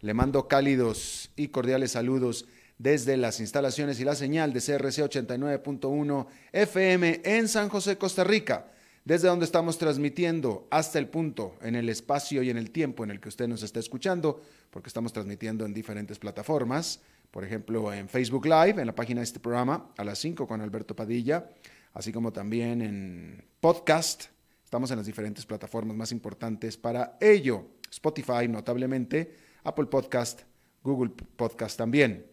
Le 0.00 0.14
mando 0.14 0.48
cálidos 0.48 1.30
y 1.36 1.48
cordiales 1.48 1.92
saludos 1.92 2.46
desde 2.78 3.16
las 3.16 3.40
instalaciones 3.40 4.00
y 4.00 4.04
la 4.04 4.14
señal 4.14 4.52
de 4.52 4.60
CRC 4.60 5.02
89.1 5.02 6.26
FM 6.52 7.22
en 7.24 7.48
San 7.48 7.68
José, 7.68 7.96
Costa 7.96 8.24
Rica, 8.24 8.72
desde 9.04 9.28
donde 9.28 9.44
estamos 9.44 9.78
transmitiendo 9.78 10.66
hasta 10.70 10.98
el 10.98 11.08
punto, 11.08 11.56
en 11.62 11.76
el 11.76 11.88
espacio 11.88 12.42
y 12.42 12.50
en 12.50 12.56
el 12.56 12.70
tiempo 12.70 13.04
en 13.04 13.10
el 13.10 13.20
que 13.20 13.28
usted 13.28 13.46
nos 13.48 13.62
está 13.62 13.80
escuchando, 13.80 14.42
porque 14.70 14.88
estamos 14.88 15.12
transmitiendo 15.12 15.64
en 15.64 15.74
diferentes 15.74 16.18
plataformas, 16.18 17.00
por 17.30 17.44
ejemplo 17.44 17.92
en 17.92 18.08
Facebook 18.08 18.46
Live, 18.46 18.80
en 18.80 18.86
la 18.86 18.94
página 18.94 19.20
de 19.20 19.24
este 19.24 19.40
programa, 19.40 19.90
a 19.96 20.04
las 20.04 20.18
5 20.18 20.46
con 20.46 20.60
Alberto 20.60 20.96
Padilla, 20.96 21.50
así 21.92 22.12
como 22.12 22.32
también 22.32 22.82
en 22.82 23.44
podcast. 23.60 24.24
Estamos 24.64 24.90
en 24.90 24.96
las 24.96 25.06
diferentes 25.06 25.46
plataformas 25.46 25.96
más 25.96 26.10
importantes 26.10 26.76
para 26.76 27.16
ello. 27.20 27.66
Spotify, 27.90 28.48
notablemente, 28.48 29.36
Apple 29.64 29.86
Podcast, 29.86 30.42
Google 30.82 31.10
Podcast 31.36 31.76
también. 31.76 32.26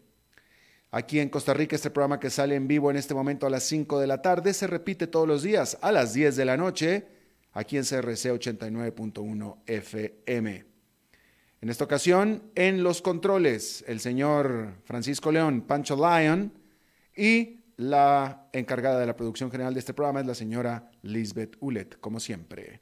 Aquí 0.90 1.18
en 1.20 1.30
Costa 1.30 1.54
Rica, 1.54 1.74
este 1.74 1.90
programa 1.90 2.20
que 2.20 2.28
sale 2.28 2.54
en 2.54 2.68
vivo 2.68 2.90
en 2.90 2.98
este 2.98 3.14
momento 3.14 3.46
a 3.46 3.50
las 3.50 3.62
5 3.64 3.98
de 3.98 4.06
la 4.06 4.20
tarde 4.20 4.52
se 4.52 4.66
repite 4.66 5.06
todos 5.06 5.26
los 5.26 5.42
días 5.42 5.78
a 5.80 5.90
las 5.90 6.12
10 6.12 6.36
de 6.36 6.44
la 6.44 6.58
noche, 6.58 7.06
aquí 7.52 7.78
en 7.78 7.84
CRC 7.84 8.30
89.1 8.30 9.56
FM. 9.66 10.66
En 11.62 11.68
esta 11.70 11.84
ocasión, 11.84 12.42
en 12.54 12.82
los 12.82 13.00
controles, 13.00 13.82
el 13.88 14.00
señor 14.00 14.74
Francisco 14.84 15.32
León, 15.32 15.62
Pancho 15.62 15.96
Lyon, 15.96 16.52
y 17.16 17.60
la 17.76 18.50
encargada 18.52 19.00
de 19.00 19.06
la 19.06 19.16
producción 19.16 19.50
general 19.50 19.72
de 19.72 19.80
este 19.80 19.94
programa 19.94 20.20
es 20.20 20.26
la 20.26 20.34
señora 20.34 20.90
Lisbeth 21.00 21.56
Ulet, 21.60 21.98
como 22.00 22.20
siempre. 22.20 22.81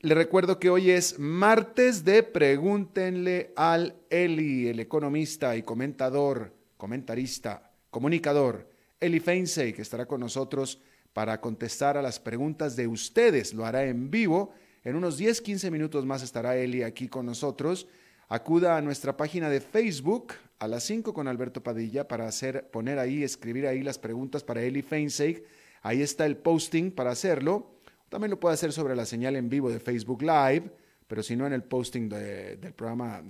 Le 0.00 0.14
recuerdo 0.14 0.60
que 0.60 0.70
hoy 0.70 0.92
es 0.92 1.18
martes 1.18 2.04
de 2.04 2.22
Pregúntenle 2.22 3.52
al 3.56 3.96
Eli, 4.08 4.68
el 4.68 4.78
economista 4.78 5.56
y 5.56 5.64
comentador, 5.64 6.54
comentarista, 6.76 7.72
comunicador, 7.90 8.70
Eli 9.00 9.18
Feinsey, 9.18 9.72
que 9.72 9.82
estará 9.82 10.06
con 10.06 10.20
nosotros 10.20 10.80
para 11.12 11.40
contestar 11.40 11.96
a 11.96 12.02
las 12.02 12.20
preguntas 12.20 12.76
de 12.76 12.86
ustedes. 12.86 13.52
Lo 13.52 13.66
hará 13.66 13.86
en 13.86 14.08
vivo. 14.08 14.52
En 14.84 14.94
unos 14.94 15.18
10, 15.18 15.40
15 15.40 15.68
minutos 15.72 16.06
más 16.06 16.22
estará 16.22 16.56
Eli 16.56 16.84
aquí 16.84 17.08
con 17.08 17.26
nosotros. 17.26 17.88
Acuda 18.28 18.76
a 18.76 18.82
nuestra 18.82 19.16
página 19.16 19.50
de 19.50 19.60
Facebook 19.60 20.34
a 20.60 20.68
las 20.68 20.84
5 20.84 21.12
con 21.12 21.26
Alberto 21.26 21.60
Padilla 21.60 22.06
para 22.06 22.28
hacer, 22.28 22.70
poner 22.70 23.00
ahí, 23.00 23.24
escribir 23.24 23.66
ahí 23.66 23.82
las 23.82 23.98
preguntas 23.98 24.44
para 24.44 24.62
Eli 24.62 24.82
Feinsey. 24.82 25.42
Ahí 25.82 26.02
está 26.02 26.24
el 26.24 26.36
posting 26.36 26.92
para 26.92 27.10
hacerlo. 27.10 27.77
También 28.08 28.30
lo 28.30 28.40
puede 28.40 28.54
hacer 28.54 28.72
sobre 28.72 28.96
la 28.96 29.04
señal 29.04 29.36
en 29.36 29.48
vivo 29.48 29.70
de 29.70 29.80
Facebook 29.80 30.22
Live, 30.22 30.70
pero 31.06 31.22
si 31.22 31.36
no 31.36 31.46
en 31.46 31.52
el 31.52 31.62
posting 31.62 32.08
del 32.08 32.74
programa 32.74 33.22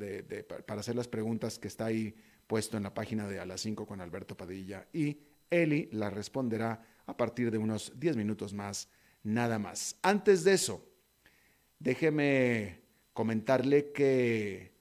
para 0.67 0.81
hacer 0.81 0.97
las 0.97 1.09
preguntas 1.09 1.59
que 1.59 1.69
está 1.69 1.87
ahí 1.87 2.15
puesto 2.47 2.77
en 2.77 2.83
la 2.83 2.95
página 2.95 3.29
de 3.29 3.41
A 3.41 3.47
las 3.47 3.61
5 3.61 3.87
con 3.87 4.01
Alberto 4.01 4.37
Padilla. 4.37 4.87
Y 4.93 5.19
Eli 5.51 5.89
la 5.93 6.11
responderá 6.11 6.83
a 7.07 7.17
partir 7.17 7.51
de 7.51 7.59
unos 7.59 7.93
10 7.97 8.17
minutos 8.17 8.53
más, 8.53 8.89
nada 9.23 9.59
más. 9.59 9.97
Antes 10.03 10.45
de 10.45 10.55
eso, 10.55 10.85
déjeme 11.79 12.83
comentarle 13.13 13.93
que 13.93 14.73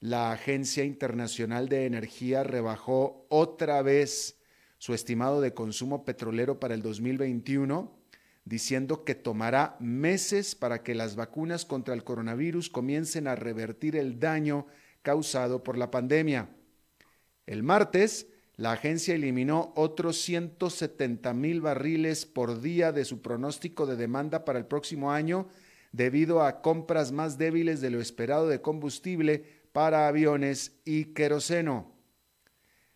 la 0.00 0.32
Agencia 0.32 0.84
Internacional 0.84 1.68
de 1.68 1.86
Energía 1.86 2.42
rebajó 2.42 3.26
otra 3.28 3.82
vez 3.82 4.38
su 4.78 4.94
estimado 4.94 5.40
de 5.40 5.54
consumo 5.54 6.04
petrolero 6.04 6.58
para 6.58 6.74
el 6.74 6.82
2021 6.82 8.01
diciendo 8.44 9.04
que 9.04 9.14
tomará 9.14 9.76
meses 9.78 10.54
para 10.54 10.82
que 10.82 10.94
las 10.94 11.16
vacunas 11.16 11.64
contra 11.64 11.94
el 11.94 12.04
coronavirus 12.04 12.70
comiencen 12.70 13.28
a 13.28 13.36
revertir 13.36 13.96
el 13.96 14.18
daño 14.18 14.66
causado 15.02 15.62
por 15.62 15.78
la 15.78 15.90
pandemia. 15.90 16.48
El 17.46 17.62
martes, 17.62 18.26
la 18.56 18.72
agencia 18.72 19.14
eliminó 19.14 19.72
otros 19.76 20.18
170 20.22 21.32
mil 21.34 21.60
barriles 21.60 22.26
por 22.26 22.60
día 22.60 22.92
de 22.92 23.04
su 23.04 23.22
pronóstico 23.22 23.86
de 23.86 23.96
demanda 23.96 24.44
para 24.44 24.58
el 24.58 24.66
próximo 24.66 25.12
año 25.12 25.48
debido 25.92 26.42
a 26.42 26.62
compras 26.62 27.12
más 27.12 27.38
débiles 27.38 27.80
de 27.80 27.90
lo 27.90 28.00
esperado 28.00 28.48
de 28.48 28.60
combustible 28.60 29.44
para 29.72 30.08
aviones 30.08 30.72
y 30.84 31.06
queroseno. 31.06 31.91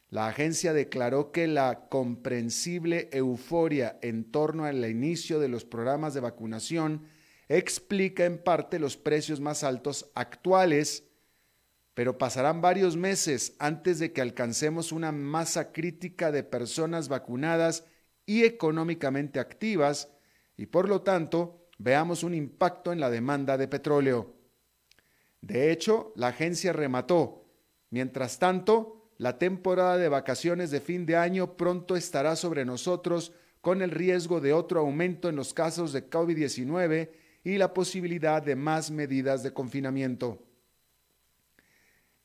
La 0.08 0.28
agencia 0.28 0.72
declaró 0.72 1.32
que 1.32 1.48
la 1.48 1.88
comprensible 1.88 3.08
euforia 3.12 3.98
en 4.02 4.30
torno 4.30 4.64
al 4.64 4.88
inicio 4.88 5.40
de 5.40 5.48
los 5.48 5.64
programas 5.64 6.14
de 6.14 6.20
vacunación 6.20 7.08
explica 7.48 8.24
en 8.24 8.42
parte 8.42 8.78
los 8.78 8.96
precios 8.96 9.40
más 9.40 9.64
altos 9.64 10.10
actuales, 10.14 11.04
pero 11.94 12.18
pasarán 12.18 12.60
varios 12.60 12.96
meses 12.96 13.54
antes 13.58 13.98
de 13.98 14.12
que 14.12 14.20
alcancemos 14.20 14.92
una 14.92 15.12
masa 15.12 15.72
crítica 15.72 16.30
de 16.30 16.44
personas 16.44 17.08
vacunadas 17.08 17.84
y 18.26 18.44
económicamente 18.44 19.40
activas 19.40 20.08
y 20.56 20.66
por 20.66 20.88
lo 20.88 21.02
tanto 21.02 21.68
veamos 21.78 22.22
un 22.22 22.34
impacto 22.34 22.92
en 22.92 23.00
la 23.00 23.10
demanda 23.10 23.56
de 23.56 23.68
petróleo. 23.68 24.34
De 25.40 25.70
hecho, 25.70 26.12
la 26.16 26.28
agencia 26.28 26.72
remató. 26.72 27.44
Mientras 27.90 28.38
tanto, 28.38 28.95
la 29.18 29.38
temporada 29.38 29.96
de 29.96 30.08
vacaciones 30.08 30.70
de 30.70 30.80
fin 30.80 31.06
de 31.06 31.16
año 31.16 31.56
pronto 31.56 31.96
estará 31.96 32.36
sobre 32.36 32.64
nosotros 32.64 33.32
con 33.60 33.82
el 33.82 33.90
riesgo 33.90 34.40
de 34.40 34.52
otro 34.52 34.80
aumento 34.80 35.28
en 35.28 35.36
los 35.36 35.54
casos 35.54 35.92
de 35.92 36.08
COVID-19 36.08 37.10
y 37.42 37.58
la 37.58 37.72
posibilidad 37.72 38.42
de 38.42 38.56
más 38.56 38.90
medidas 38.90 39.42
de 39.42 39.52
confinamiento. 39.52 40.42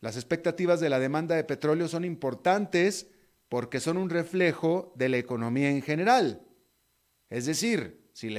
Las 0.01 0.15
expectativas 0.15 0.79
de 0.79 0.89
la 0.89 0.99
demanda 0.99 1.35
de 1.35 1.43
petróleo 1.43 1.87
son 1.87 2.03
importantes 2.03 3.07
porque 3.47 3.79
son 3.79 3.97
un 3.97 4.09
reflejo 4.09 4.91
de 4.95 5.09
la 5.09 5.17
economía 5.17 5.69
en 5.69 5.81
general. 5.81 6.41
Es 7.29 7.45
decir, 7.45 8.09
si, 8.13 8.29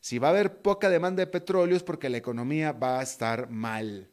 si, 0.00 0.18
va 0.18 0.28
a 0.28 0.30
haber 0.30 0.62
poca 0.62 0.88
demanda 0.88 1.20
de 1.20 1.26
petróleo 1.26 1.76
es 1.76 1.82
porque 1.82 2.08
la 2.08 2.18
economía 2.18 2.72
va 2.72 3.00
a 3.00 3.02
estar 3.02 3.50
mal. 3.50 4.08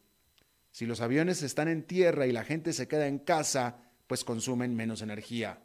Si 0.77 0.85
los 0.85 1.01
aviones 1.01 1.41
están 1.41 1.69
en 1.69 1.81
tierra 1.81 2.27
y 2.27 2.31
la 2.31 2.43
gente 2.43 2.71
se 2.71 2.87
queda 2.87 3.07
en 3.07 3.17
casa, 3.17 3.77
pues 4.05 4.23
consumen 4.23 4.75
menos 4.75 5.01
energía. 5.01 5.59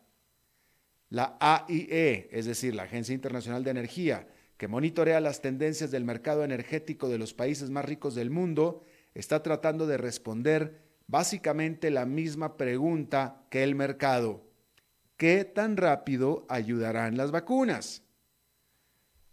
La 1.10 1.36
AIE, 1.38 2.30
es 2.32 2.46
decir, 2.46 2.74
la 2.74 2.84
Agencia 2.84 3.12
Internacional 3.12 3.62
de 3.62 3.72
Energía, 3.72 4.26
que 4.56 4.68
monitorea 4.68 5.20
las 5.20 5.42
tendencias 5.42 5.90
del 5.90 6.06
mercado 6.06 6.44
energético 6.44 7.10
de 7.10 7.18
los 7.18 7.34
países 7.34 7.68
más 7.68 7.84
ricos 7.84 8.14
del 8.14 8.30
mundo, 8.30 8.86
está 9.12 9.42
tratando 9.42 9.86
de 9.86 9.98
responder 9.98 10.80
básicamente 11.08 11.90
la 11.90 12.06
misma 12.06 12.56
pregunta 12.56 13.44
que 13.50 13.64
el 13.64 13.74
mercado. 13.74 14.48
¿Qué 15.18 15.44
tan 15.44 15.76
rápido 15.76 16.46
ayudarán 16.48 17.18
las 17.18 17.32
vacunas? 17.32 18.02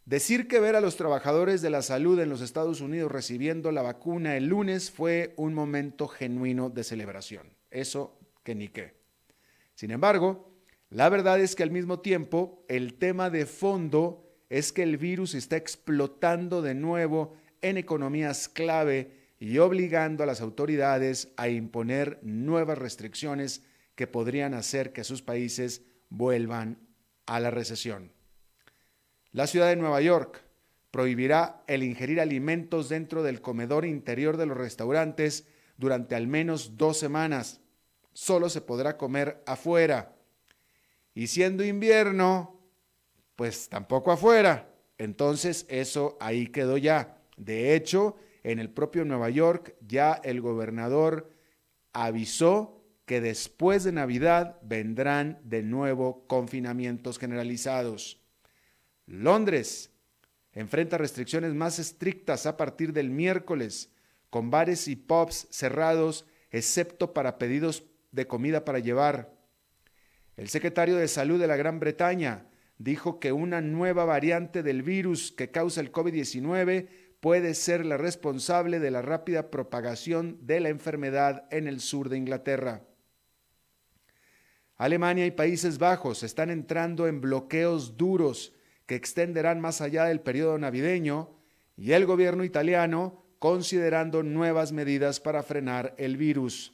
Decir 0.09 0.47
que 0.47 0.59
ver 0.59 0.75
a 0.75 0.81
los 0.81 0.95
trabajadores 0.95 1.61
de 1.61 1.69
la 1.69 1.83
salud 1.83 2.19
en 2.19 2.29
los 2.29 2.41
Estados 2.41 2.81
Unidos 2.81 3.11
recibiendo 3.11 3.71
la 3.71 3.83
vacuna 3.83 4.37
el 4.37 4.47
lunes 4.47 4.89
fue 4.89 5.35
un 5.37 5.53
momento 5.53 6.07
genuino 6.07 6.71
de 6.71 6.83
celebración. 6.83 7.53
Eso 7.69 8.17
que 8.41 8.55
ni 8.55 8.69
qué. 8.69 8.95
Sin 9.75 9.91
embargo, 9.91 10.51
la 10.89 11.09
verdad 11.09 11.39
es 11.39 11.55
que 11.55 11.61
al 11.61 11.69
mismo 11.69 11.99
tiempo 11.99 12.65
el 12.69 12.95
tema 12.95 13.29
de 13.29 13.45
fondo 13.45 14.27
es 14.49 14.73
que 14.73 14.81
el 14.81 14.97
virus 14.97 15.35
está 15.35 15.57
explotando 15.57 16.63
de 16.63 16.73
nuevo 16.73 17.35
en 17.61 17.77
economías 17.77 18.49
clave 18.49 19.11
y 19.39 19.59
obligando 19.59 20.23
a 20.23 20.25
las 20.25 20.41
autoridades 20.41 21.31
a 21.37 21.49
imponer 21.49 22.17
nuevas 22.23 22.79
restricciones 22.79 23.61
que 23.93 24.07
podrían 24.07 24.55
hacer 24.55 24.91
que 24.91 25.03
sus 25.03 25.21
países 25.21 25.83
vuelvan 26.09 26.79
a 27.27 27.39
la 27.39 27.51
recesión. 27.51 28.11
La 29.31 29.45
ciudad 29.45 29.67
de 29.67 29.75
Nueva 29.75 30.01
York 30.01 30.41
prohibirá 30.91 31.63
el 31.67 31.83
ingerir 31.83 32.19
alimentos 32.19 32.89
dentro 32.89 33.21
del 33.21 33.41
comedor 33.41 33.85
interior 33.85 34.37
de 34.37 34.47
los 34.47 34.57
restaurantes 34.57 35.45
durante 35.77 36.15
al 36.15 36.27
menos 36.27 36.77
dos 36.77 36.97
semanas. 36.97 37.61
Solo 38.13 38.49
se 38.49 38.61
podrá 38.61 38.97
comer 38.97 39.43
afuera. 39.45 40.15
Y 41.13 41.27
siendo 41.27 41.63
invierno, 41.63 42.59
pues 43.35 43.69
tampoco 43.69 44.11
afuera. 44.11 44.73
Entonces 44.97 45.65
eso 45.69 46.17
ahí 46.19 46.47
quedó 46.47 46.77
ya. 46.77 47.21
De 47.37 47.75
hecho, 47.75 48.17
en 48.43 48.59
el 48.59 48.69
propio 48.69 49.05
Nueva 49.05 49.29
York 49.29 49.75
ya 49.87 50.13
el 50.23 50.41
gobernador 50.41 51.29
avisó 51.93 52.83
que 53.05 53.21
después 53.21 53.83
de 53.83 53.91
Navidad 53.91 54.59
vendrán 54.63 55.39
de 55.43 55.63
nuevo 55.63 56.25
confinamientos 56.27 57.19
generalizados. 57.19 58.18
Londres 59.09 59.91
enfrenta 60.53 60.99
restricciones 60.99 61.55
más 61.55 61.79
estrictas 61.79 62.45
a 62.45 62.57
partir 62.57 62.93
del 62.93 63.09
miércoles, 63.09 63.91
con 64.29 64.51
bares 64.51 64.87
y 64.87 64.95
pubs 64.95 65.47
cerrados, 65.49 66.27
excepto 66.51 67.11
para 67.11 67.39
pedidos 67.39 67.85
de 68.11 68.27
comida 68.27 68.65
para 68.65 68.77
llevar. 68.77 69.35
El 70.37 70.49
secretario 70.49 70.95
de 70.95 71.07
Salud 71.07 71.39
de 71.39 71.47
la 71.47 71.57
Gran 71.57 71.79
Bretaña 71.79 72.45
dijo 72.77 73.19
que 73.19 73.31
una 73.31 73.61
nueva 73.61 74.05
variante 74.05 74.61
del 74.61 74.83
virus 74.83 75.31
que 75.31 75.49
causa 75.49 75.81
el 75.81 75.91
COVID-19 75.91 76.87
puede 77.19 77.55
ser 77.55 77.85
la 77.87 77.97
responsable 77.97 78.79
de 78.79 78.91
la 78.91 79.01
rápida 79.01 79.49
propagación 79.49 80.37
de 80.41 80.59
la 80.59 80.69
enfermedad 80.69 81.47
en 81.49 81.67
el 81.67 81.81
sur 81.81 82.09
de 82.09 82.17
Inglaterra. 82.17 82.83
Alemania 84.77 85.25
y 85.25 85.31
Países 85.31 85.79
Bajos 85.79 86.21
están 86.21 86.51
entrando 86.51 87.07
en 87.07 87.21
bloqueos 87.21 87.97
duros 87.97 88.53
que 88.89 88.95
extenderán 88.95 89.61
más 89.61 89.81
allá 89.81 90.05
del 90.05 90.19
periodo 90.19 90.57
navideño 90.57 91.29
y 91.77 91.91
el 91.91 92.07
gobierno 92.07 92.43
italiano 92.43 93.23
considerando 93.37 94.23
nuevas 94.23 94.71
medidas 94.71 95.19
para 95.19 95.43
frenar 95.43 95.93
el 95.99 96.17
virus. 96.17 96.73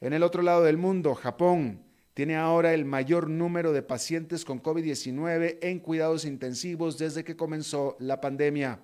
En 0.00 0.12
el 0.12 0.22
otro 0.22 0.42
lado 0.42 0.62
del 0.62 0.76
mundo, 0.76 1.16
Japón 1.16 1.82
tiene 2.14 2.36
ahora 2.36 2.72
el 2.72 2.84
mayor 2.84 3.28
número 3.28 3.72
de 3.72 3.82
pacientes 3.82 4.44
con 4.44 4.62
COVID-19 4.62 5.58
en 5.60 5.80
cuidados 5.80 6.24
intensivos 6.24 6.98
desde 6.98 7.24
que 7.24 7.34
comenzó 7.34 7.96
la 7.98 8.20
pandemia. 8.20 8.78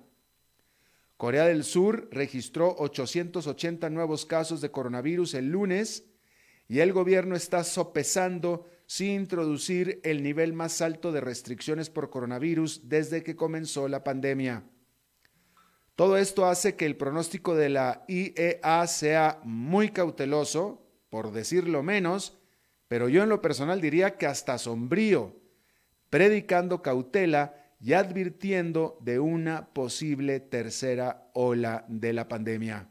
Corea 1.15 1.45
del 1.45 1.63
Sur 1.63 2.09
registró 2.11 2.75
880 2.79 3.89
nuevos 3.91 4.25
casos 4.25 4.59
de 4.59 4.71
coronavirus 4.71 5.35
el 5.35 5.51
lunes 5.51 6.03
y 6.67 6.79
el 6.79 6.91
gobierno 6.91 7.37
está 7.37 7.63
sopesando 7.63 8.67
si 8.85 9.13
introducir 9.13 9.99
el 10.03 10.23
nivel 10.23 10.53
más 10.53 10.81
alto 10.81 11.11
de 11.11 11.21
restricciones 11.21 11.89
por 11.89 12.09
coronavirus 12.09 12.89
desde 12.89 13.23
que 13.23 13.35
comenzó 13.35 13.87
la 13.87 14.03
pandemia. 14.03 14.63
Todo 15.95 16.17
esto 16.17 16.45
hace 16.45 16.75
que 16.75 16.85
el 16.85 16.97
pronóstico 16.97 17.55
de 17.55 17.69
la 17.69 18.03
IEA 18.07 18.87
sea 18.87 19.39
muy 19.43 19.89
cauteloso, 19.89 20.87
por 21.09 21.31
decirlo 21.31 21.83
menos, 21.83 22.37
pero 22.87 23.09
yo 23.09 23.23
en 23.23 23.29
lo 23.29 23.41
personal 23.41 23.79
diría 23.79 24.17
que 24.17 24.25
hasta 24.25 24.57
sombrío, 24.57 25.39
predicando 26.09 26.81
cautela 26.81 27.55
y 27.79 27.93
advirtiendo 27.93 28.97
de 29.01 29.19
una 29.19 29.73
posible 29.73 30.39
tercera 30.39 31.29
ola 31.33 31.85
de 31.87 32.13
la 32.13 32.27
pandemia. 32.27 32.89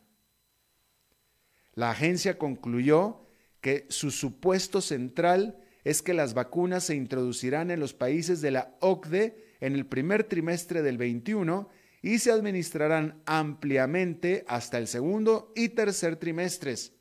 La 1.75 1.91
agencia 1.91 2.37
concluyó 2.39 3.25
que 3.61 3.87
su 3.89 4.11
supuesto 4.11 4.81
central 4.81 5.62
es 5.85 6.03
que 6.03 6.15
las 6.15 6.35
vacunas 6.35 6.85
se 6.85 6.95
introducirán 6.95 7.71
en 7.71 7.81
los 7.81 7.95
países 7.95 8.41
de 8.41 8.51
la 8.53 8.75
OCDE 8.81 9.37
en 9.61 9.75
el 9.75 9.87
primer 9.87 10.25
trimestre 10.25 10.83
del 10.83 10.99
21 10.99 11.69
y 12.03 12.19
se 12.19 12.33
administrarán 12.33 13.23
ampliamente 13.27 14.45
hasta 14.49 14.79
el 14.79 14.89
segundo 14.89 15.53
y 15.55 15.71
tercer 15.71 16.17
trimestres, 16.17 16.93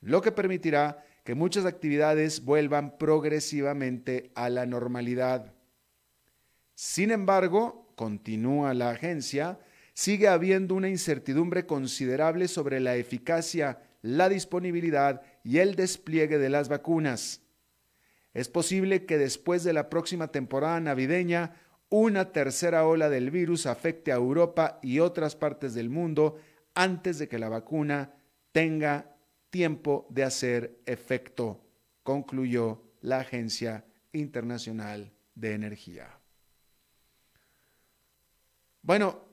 lo 0.00 0.20
que 0.20 0.32
permitirá 0.32 1.04
que 1.24 1.34
muchas 1.34 1.64
actividades 1.64 2.44
vuelvan 2.44 2.98
progresivamente 2.98 4.30
a 4.34 4.50
la 4.50 4.66
normalidad. 4.66 5.54
Sin 6.74 7.10
embargo, 7.10 7.92
continúa 7.96 8.74
la 8.74 8.90
agencia, 8.90 9.60
sigue 9.94 10.28
habiendo 10.28 10.74
una 10.74 10.88
incertidumbre 10.88 11.64
considerable 11.66 12.48
sobre 12.48 12.80
la 12.80 12.96
eficacia, 12.96 13.80
la 14.00 14.28
disponibilidad 14.28 15.22
y 15.44 15.58
el 15.58 15.76
despliegue 15.76 16.38
de 16.38 16.50
las 16.50 16.68
vacunas. 16.68 17.41
Es 18.34 18.48
posible 18.48 19.04
que 19.04 19.18
después 19.18 19.64
de 19.64 19.72
la 19.72 19.90
próxima 19.90 20.28
temporada 20.28 20.80
navideña 20.80 21.56
una 21.88 22.32
tercera 22.32 22.86
ola 22.86 23.10
del 23.10 23.30
virus 23.30 23.66
afecte 23.66 24.12
a 24.12 24.16
Europa 24.16 24.78
y 24.82 25.00
otras 25.00 25.36
partes 25.36 25.74
del 25.74 25.90
mundo 25.90 26.36
antes 26.74 27.18
de 27.18 27.28
que 27.28 27.38
la 27.38 27.50
vacuna 27.50 28.14
tenga 28.50 29.14
tiempo 29.50 30.06
de 30.08 30.24
hacer 30.24 30.80
efecto, 30.86 31.66
concluyó 32.02 32.82
la 33.02 33.18
Agencia 33.18 33.84
Internacional 34.12 35.12
de 35.34 35.52
Energía. 35.52 36.18
Bueno, 38.80 39.31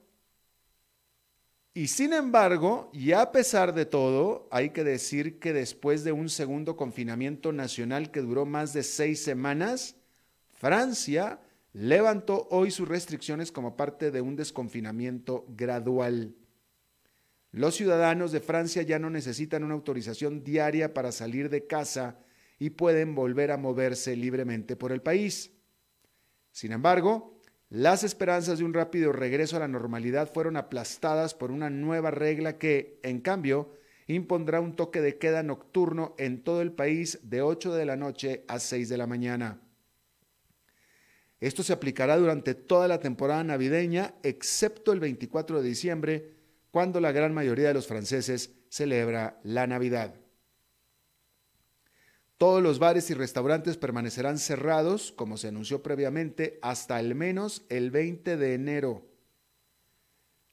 y 1.72 1.86
sin 1.86 2.12
embargo, 2.12 2.90
y 2.92 3.12
a 3.12 3.30
pesar 3.30 3.74
de 3.74 3.86
todo, 3.86 4.48
hay 4.50 4.70
que 4.70 4.82
decir 4.82 5.38
que 5.38 5.52
después 5.52 6.02
de 6.02 6.12
un 6.12 6.28
segundo 6.28 6.76
confinamiento 6.76 7.52
nacional 7.52 8.10
que 8.10 8.20
duró 8.20 8.44
más 8.44 8.72
de 8.72 8.82
seis 8.82 9.22
semanas, 9.22 9.96
Francia 10.52 11.40
levantó 11.72 12.48
hoy 12.50 12.72
sus 12.72 12.88
restricciones 12.88 13.52
como 13.52 13.76
parte 13.76 14.10
de 14.10 14.20
un 14.20 14.34
desconfinamiento 14.34 15.46
gradual. 15.48 16.34
Los 17.52 17.76
ciudadanos 17.76 18.32
de 18.32 18.40
Francia 18.40 18.82
ya 18.82 18.98
no 18.98 19.08
necesitan 19.08 19.64
una 19.64 19.74
autorización 19.74 20.42
diaria 20.42 20.92
para 20.92 21.12
salir 21.12 21.50
de 21.50 21.66
casa 21.66 22.18
y 22.58 22.70
pueden 22.70 23.14
volver 23.14 23.52
a 23.52 23.56
moverse 23.56 24.16
libremente 24.16 24.76
por 24.76 24.92
el 24.92 25.02
país. 25.02 25.52
Sin 26.52 26.72
embargo, 26.72 27.39
las 27.70 28.02
esperanzas 28.02 28.58
de 28.58 28.64
un 28.64 28.74
rápido 28.74 29.12
regreso 29.12 29.56
a 29.56 29.60
la 29.60 29.68
normalidad 29.68 30.32
fueron 30.32 30.56
aplastadas 30.56 31.34
por 31.34 31.52
una 31.52 31.70
nueva 31.70 32.10
regla 32.10 32.58
que, 32.58 32.98
en 33.04 33.20
cambio, 33.20 33.72
impondrá 34.08 34.60
un 34.60 34.74
toque 34.74 35.00
de 35.00 35.18
queda 35.18 35.44
nocturno 35.44 36.16
en 36.18 36.42
todo 36.42 36.62
el 36.62 36.72
país 36.72 37.20
de 37.22 37.42
8 37.42 37.72
de 37.74 37.84
la 37.84 37.94
noche 37.94 38.44
a 38.48 38.58
6 38.58 38.88
de 38.88 38.96
la 38.96 39.06
mañana. 39.06 39.60
Esto 41.38 41.62
se 41.62 41.72
aplicará 41.72 42.16
durante 42.16 42.54
toda 42.54 42.88
la 42.88 42.98
temporada 42.98 43.44
navideña, 43.44 44.14
excepto 44.24 44.92
el 44.92 44.98
24 44.98 45.62
de 45.62 45.68
diciembre, 45.68 46.34
cuando 46.72 47.00
la 47.00 47.12
gran 47.12 47.32
mayoría 47.32 47.68
de 47.68 47.74
los 47.74 47.86
franceses 47.86 48.50
celebra 48.68 49.40
la 49.42 49.66
Navidad. 49.66 50.19
Todos 52.40 52.62
los 52.62 52.78
bares 52.78 53.10
y 53.10 53.12
restaurantes 53.12 53.76
permanecerán 53.76 54.38
cerrados, 54.38 55.12
como 55.12 55.36
se 55.36 55.48
anunció 55.48 55.82
previamente, 55.82 56.58
hasta 56.62 56.96
al 56.96 57.14
menos 57.14 57.66
el 57.68 57.90
20 57.90 58.38
de 58.38 58.54
enero. 58.54 59.06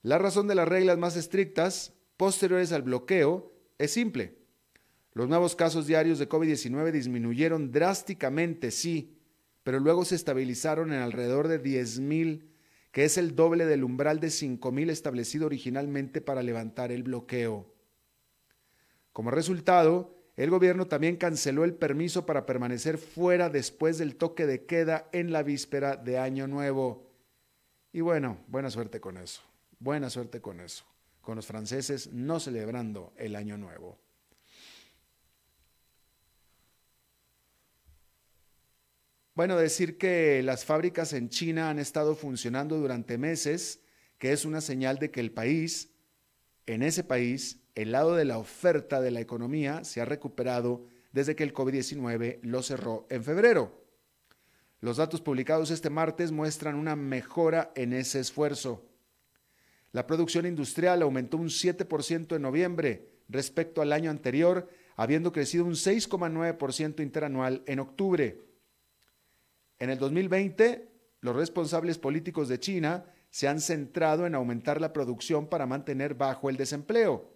La 0.01 0.17
razón 0.17 0.49
de 0.49 0.55
las 0.55 0.67
reglas 0.67 0.97
más 0.97 1.15
estrictas, 1.15 1.93
posteriores 2.17 2.73
al 2.73 2.81
bloqueo, 2.81 3.53
es 3.77 3.91
simple. 3.91 4.35
Los 5.13 5.29
nuevos 5.29 5.55
casos 5.55 5.87
diarios 5.87 6.19
de 6.19 6.27
COVID-19 6.27 6.91
disminuyeron 6.91 7.71
drásticamente, 7.71 8.71
sí, 8.71 9.17
pero 9.63 9.79
luego 9.79 10.03
se 10.03 10.15
estabilizaron 10.15 10.91
en 10.91 10.99
alrededor 10.99 11.47
de 11.47 11.63
10.000, 11.63 12.49
que 12.91 13.05
es 13.05 13.17
el 13.17 13.33
doble 13.33 13.65
del 13.65 13.85
umbral 13.85 14.19
de 14.19 14.27
5.000 14.27 14.89
establecido 14.89 15.45
originalmente 15.45 16.19
para 16.19 16.43
levantar 16.43 16.91
el 16.91 17.03
bloqueo. 17.03 17.73
Como 19.13 19.31
resultado, 19.31 20.16
el 20.37 20.51
gobierno 20.51 20.85
también 20.85 21.17
canceló 21.17 21.63
el 21.63 21.73
permiso 21.73 22.27
para 22.27 22.45
permanecer 22.45 22.99
fuera 22.99 23.49
después 23.49 23.97
del 23.97 24.15
toque 24.15 24.45
de 24.45 24.65
queda 24.65 25.09
en 25.11 25.31
la 25.31 25.41
víspera 25.41 25.97
de 25.97 26.19
Año 26.19 26.47
Nuevo. 26.47 27.11
Y 27.91 28.01
bueno, 28.01 28.37
buena 28.47 28.69
suerte 28.69 29.01
con 29.01 29.17
eso, 29.17 29.41
buena 29.79 30.11
suerte 30.11 30.39
con 30.39 30.59
eso, 30.59 30.85
con 31.21 31.37
los 31.37 31.47
franceses 31.47 32.13
no 32.13 32.39
celebrando 32.39 33.13
el 33.17 33.35
Año 33.35 33.57
Nuevo. 33.57 33.97
Bueno, 39.33 39.57
decir 39.57 39.97
que 39.97 40.43
las 40.43 40.65
fábricas 40.65 41.13
en 41.13 41.29
China 41.29 41.71
han 41.71 41.79
estado 41.79 42.15
funcionando 42.15 42.77
durante 42.77 43.17
meses, 43.17 43.81
que 44.19 44.31
es 44.31 44.45
una 44.45 44.61
señal 44.61 44.99
de 44.99 45.09
que 45.09 45.19
el 45.19 45.31
país, 45.31 45.89
en 46.67 46.83
ese 46.83 47.03
país, 47.03 47.59
el 47.75 47.93
lado 47.93 48.15
de 48.15 48.25
la 48.25 48.37
oferta 48.37 49.01
de 49.01 49.11
la 49.11 49.21
economía 49.21 49.83
se 49.83 50.01
ha 50.01 50.05
recuperado 50.05 50.85
desde 51.11 51.35
que 51.35 51.43
el 51.43 51.53
COVID-19 51.53 52.39
lo 52.43 52.61
cerró 52.61 53.07
en 53.09 53.23
febrero. 53.23 53.83
Los 54.81 54.97
datos 54.97 55.21
publicados 55.21 55.71
este 55.71 55.89
martes 55.89 56.31
muestran 56.31 56.75
una 56.75 56.95
mejora 56.95 57.71
en 57.75 57.93
ese 57.93 58.19
esfuerzo. 58.19 58.85
La 59.91 60.05
producción 60.05 60.45
industrial 60.45 61.01
aumentó 61.01 61.37
un 61.37 61.47
7% 61.47 62.35
en 62.35 62.41
noviembre 62.41 63.09
respecto 63.29 63.81
al 63.81 63.93
año 63.93 64.11
anterior, 64.11 64.69
habiendo 64.95 65.31
crecido 65.31 65.65
un 65.65 65.73
6,9% 65.73 67.01
interanual 67.01 67.63
en 67.65 67.79
octubre. 67.79 68.41
En 69.79 69.89
el 69.89 69.97
2020, 69.97 70.89
los 71.21 71.35
responsables 71.35 71.97
políticos 71.97 72.49
de 72.49 72.59
China 72.59 73.05
se 73.37 73.47
han 73.47 73.61
centrado 73.61 74.25
en 74.25 74.33
aumentar 74.33 74.81
la 74.81 74.93
producción 74.93 75.45
para 75.45 75.67
mantener 75.67 76.15
bajo 76.15 76.49
el 76.49 76.57
desempleo. 76.57 77.35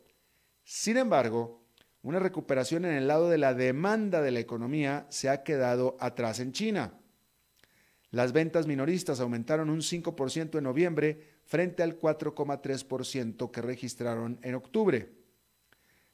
Sin 0.64 0.98
embargo, 0.98 1.62
una 2.02 2.18
recuperación 2.18 2.86
en 2.86 2.94
el 2.94 3.08
lado 3.08 3.30
de 3.30 3.38
la 3.38 3.54
demanda 3.54 4.20
de 4.24 4.32
la 4.32 4.40
economía 4.40 5.06
se 5.10 5.30
ha 5.30 5.44
quedado 5.44 5.98
atrás 6.00 6.40
en 6.40 6.54
China. 6.54 6.96
Las 8.10 8.34
ventas 8.34 8.66
minoristas 8.66 9.20
aumentaron 9.20 9.70
un 9.70 9.82
5% 9.82 10.58
en 10.58 10.64
noviembre 10.64 11.22
frente 11.44 11.84
al 11.84 12.00
4,3% 12.00 13.52
que 13.52 13.62
registraron 13.62 14.40
en 14.42 14.56
octubre. 14.56 15.08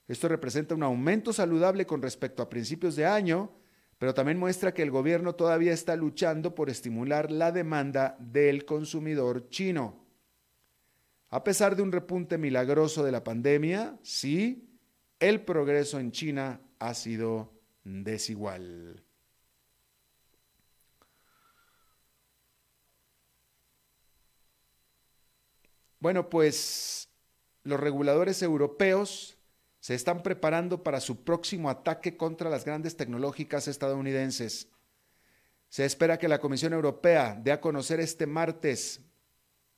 Esto 0.05 0.27
representa 0.27 0.75
un 0.75 0.83
aumento 0.83 1.31
saludable 1.31 1.85
con 1.85 2.01
respecto 2.01 2.43
a 2.43 2.49
principios 2.49 2.97
de 2.97 3.05
año, 3.05 3.53
pero 3.97 4.13
también 4.13 4.37
muestra 4.37 4.73
que 4.73 4.83
el 4.83 4.91
gobierno 4.91 5.35
todavía 5.35 5.73
está 5.73 5.95
luchando 5.95 6.53
por 6.53 6.69
estimular 6.69 7.31
la 7.31 7.51
demanda 7.51 8.15
del 8.19 8.65
consumidor 8.65 9.49
chino. 9.49 10.05
A 11.29 11.43
pesar 11.43 11.75
de 11.75 11.81
un 11.81 11.91
repunte 11.91 12.37
milagroso 12.37 13.03
de 13.03 13.11
la 13.11 13.23
pandemia, 13.23 13.97
sí, 14.03 14.69
el 15.19 15.41
progreso 15.41 15.99
en 15.99 16.11
China 16.11 16.61
ha 16.79 16.93
sido 16.93 17.53
desigual. 17.83 19.03
Bueno, 25.99 26.29
pues 26.29 27.09
los 27.63 27.79
reguladores 27.79 28.41
europeos 28.43 29.36
se 29.87 29.95
están 29.95 30.21
preparando 30.21 30.83
para 30.83 30.99
su 30.99 31.23
próximo 31.23 31.69
ataque 31.69 32.17
contra 32.17 32.49
las 32.49 32.65
grandes 32.65 32.97
tecnológicas 32.97 33.69
estadounidenses. 33.69 34.67
Se 35.69 35.85
espera 35.85 36.19
que 36.19 36.27
la 36.27 36.41
Comisión 36.41 36.73
Europea 36.73 37.39
dé 37.41 37.53
a 37.53 37.61
conocer 37.61 38.01
este 38.01 38.27
martes, 38.27 38.99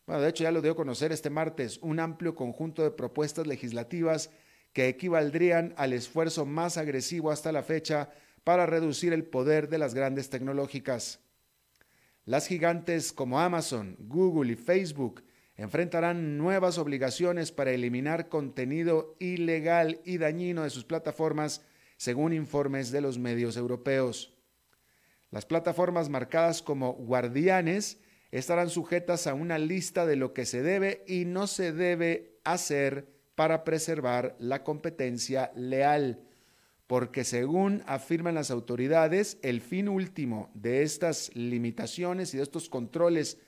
bueno, 0.07 0.23
de 0.23 0.29
hecho 0.29 0.45
ya 0.45 0.51
lo 0.51 0.63
dio 0.63 0.71
a 0.71 0.75
conocer 0.75 1.11
este 1.11 1.29
martes, 1.29 1.77
un 1.83 1.99
amplio 1.99 2.33
conjunto 2.33 2.81
de 2.81 2.89
propuestas 2.89 3.45
legislativas 3.45 4.31
que 4.73 4.87
equivaldrían 4.87 5.75
al 5.77 5.93
esfuerzo 5.93 6.43
más 6.43 6.77
agresivo 6.77 7.29
hasta 7.29 7.51
la 7.51 7.61
fecha 7.61 8.09
para 8.43 8.65
reducir 8.65 9.13
el 9.13 9.25
poder 9.25 9.69
de 9.69 9.77
las 9.77 9.93
grandes 9.93 10.31
tecnológicas. 10.31 11.19
Las 12.25 12.47
gigantes 12.47 13.13
como 13.13 13.39
Amazon, 13.39 13.95
Google 13.99 14.53
y 14.53 14.55
Facebook 14.55 15.21
enfrentarán 15.59 16.37
nuevas 16.37 16.77
obligaciones 16.77 17.51
para 17.51 17.71
eliminar 17.71 18.29
contenido 18.29 19.17
ilegal 19.19 19.99
y 20.05 20.17
dañino 20.17 20.63
de 20.63 20.69
sus 20.69 20.85
plataformas, 20.85 21.65
según 21.97 22.31
informes 22.31 22.91
de 22.91 23.01
los 23.01 23.19
medios 23.19 23.57
europeos. 23.57 24.33
Las 25.31 25.45
plataformas 25.45 26.07
marcadas 26.07 26.61
como 26.61 26.93
guardianes 26.93 27.99
estarán 28.31 28.69
sujetas 28.69 29.27
a 29.27 29.33
una 29.33 29.59
lista 29.59 30.05
de 30.05 30.15
lo 30.15 30.33
que 30.33 30.45
se 30.45 30.61
debe 30.61 31.03
y 31.07 31.25
no 31.25 31.45
se 31.45 31.73
debe 31.73 32.39
hacer 32.45 33.09
para 33.35 33.65
preservar 33.65 34.37
la 34.39 34.63
competencia 34.63 35.51
leal, 35.55 36.21
porque 36.87 37.25
según 37.25 37.83
afirman 37.85 38.35
las 38.35 38.49
autoridades, 38.49 39.37
el 39.41 39.59
fin 39.59 39.89
último 39.89 40.51
de 40.53 40.83
estas 40.83 41.35
limitaciones 41.35 42.33
y 42.33 42.37
de 42.37 42.43
estos 42.43 42.69
controles 42.69 43.39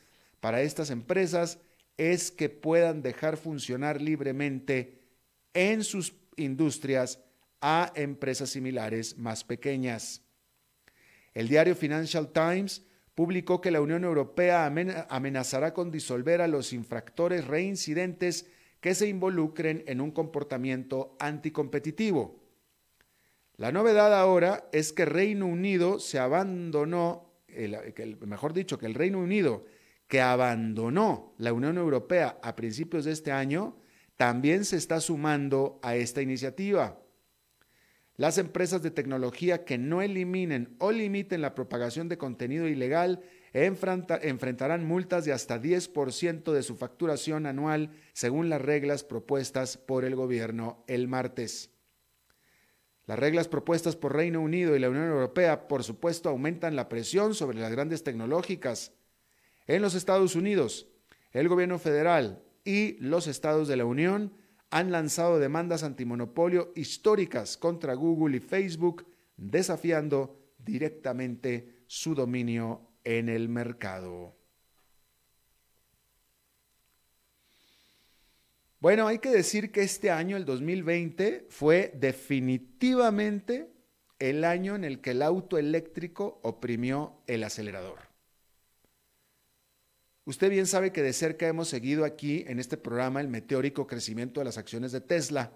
para 0.41 0.61
estas 0.61 0.89
empresas 0.89 1.59
es 2.01 2.31
que 2.31 2.49
puedan 2.49 3.03
dejar 3.03 3.37
funcionar 3.37 4.01
libremente 4.01 5.03
en 5.53 5.83
sus 5.83 6.15
industrias 6.35 7.19
a 7.61 7.93
empresas 7.95 8.49
similares 8.49 9.19
más 9.19 9.43
pequeñas. 9.43 10.23
El 11.35 11.47
diario 11.47 11.75
Financial 11.75 12.31
Times 12.31 12.83
publicó 13.13 13.61
que 13.61 13.69
la 13.69 13.81
Unión 13.81 14.03
Europea 14.03 14.65
amenazará 15.09 15.75
con 15.75 15.91
disolver 15.91 16.41
a 16.41 16.47
los 16.47 16.73
infractores 16.73 17.45
reincidentes 17.45 18.47
que 18.79 18.95
se 18.95 19.07
involucren 19.07 19.83
en 19.85 20.01
un 20.01 20.09
comportamiento 20.09 21.15
anticompetitivo. 21.19 22.41
La 23.57 23.71
novedad 23.71 24.19
ahora 24.19 24.67
es 24.71 24.91
que 24.91 25.05
Reino 25.05 25.45
Unido 25.45 25.99
se 25.99 26.17
abandonó, 26.17 27.31
mejor 28.25 28.53
dicho, 28.53 28.79
que 28.79 28.87
el 28.87 28.95
Reino 28.95 29.19
Unido 29.19 29.65
que 30.11 30.19
abandonó 30.19 31.33
la 31.37 31.53
Unión 31.53 31.77
Europea 31.77 32.37
a 32.43 32.57
principios 32.57 33.05
de 33.05 33.13
este 33.13 33.31
año, 33.31 33.77
también 34.17 34.65
se 34.65 34.75
está 34.75 34.99
sumando 34.99 35.79
a 35.81 35.95
esta 35.95 36.21
iniciativa. 36.21 36.99
Las 38.17 38.37
empresas 38.37 38.83
de 38.83 38.91
tecnología 38.91 39.63
que 39.63 39.77
no 39.77 40.01
eliminen 40.01 40.75
o 40.79 40.91
limiten 40.91 41.41
la 41.41 41.55
propagación 41.55 42.09
de 42.09 42.17
contenido 42.17 42.67
ilegal 42.67 43.21
enfrentarán 43.53 44.85
multas 44.85 45.23
de 45.23 45.31
hasta 45.31 45.61
10% 45.61 46.51
de 46.51 46.63
su 46.63 46.75
facturación 46.75 47.45
anual 47.45 47.91
según 48.11 48.49
las 48.49 48.61
reglas 48.61 49.05
propuestas 49.05 49.77
por 49.77 50.03
el 50.03 50.17
gobierno 50.17 50.83
el 50.87 51.07
martes. 51.07 51.71
Las 53.05 53.17
reglas 53.17 53.47
propuestas 53.47 53.95
por 53.95 54.13
Reino 54.13 54.41
Unido 54.41 54.75
y 54.75 54.79
la 54.79 54.89
Unión 54.89 55.07
Europea, 55.07 55.69
por 55.69 55.85
supuesto, 55.85 56.27
aumentan 56.27 56.75
la 56.75 56.89
presión 56.89 57.33
sobre 57.33 57.59
las 57.59 57.71
grandes 57.71 58.03
tecnológicas 58.03 58.91
en 59.75 59.81
los 59.81 59.95
Estados 59.95 60.35
Unidos, 60.35 60.89
el 61.31 61.47
gobierno 61.47 61.79
federal 61.79 62.43
y 62.65 62.97
los 62.99 63.27
estados 63.27 63.69
de 63.69 63.77
la 63.77 63.85
Unión 63.85 64.33
han 64.69 64.91
lanzado 64.91 65.39
demandas 65.39 65.83
antimonopolio 65.83 66.73
históricas 66.75 67.55
contra 67.55 67.93
Google 67.93 68.35
y 68.35 68.39
Facebook, 68.41 69.07
desafiando 69.37 70.37
directamente 70.57 71.83
su 71.87 72.13
dominio 72.15 72.89
en 73.05 73.29
el 73.29 73.47
mercado. 73.47 74.35
Bueno, 78.81 79.07
hay 79.07 79.19
que 79.19 79.29
decir 79.29 79.71
que 79.71 79.83
este 79.83 80.11
año, 80.11 80.35
el 80.35 80.43
2020, 80.43 81.47
fue 81.49 81.93
definitivamente 81.95 83.71
el 84.19 84.43
año 84.43 84.75
en 84.75 84.83
el 84.83 84.99
que 84.99 85.11
el 85.11 85.21
auto 85.21 85.57
eléctrico 85.57 86.41
oprimió 86.43 87.21
el 87.27 87.45
acelerador. 87.45 88.10
Usted 90.31 90.49
bien 90.49 90.65
sabe 90.65 90.93
que 90.93 91.03
de 91.03 91.11
cerca 91.11 91.45
hemos 91.45 91.67
seguido 91.67 92.05
aquí 92.05 92.45
en 92.47 92.57
este 92.57 92.77
programa 92.77 93.19
el 93.19 93.27
meteórico 93.27 93.85
crecimiento 93.85 94.39
de 94.39 94.45
las 94.45 94.57
acciones 94.57 94.93
de 94.93 95.01
Tesla 95.01 95.51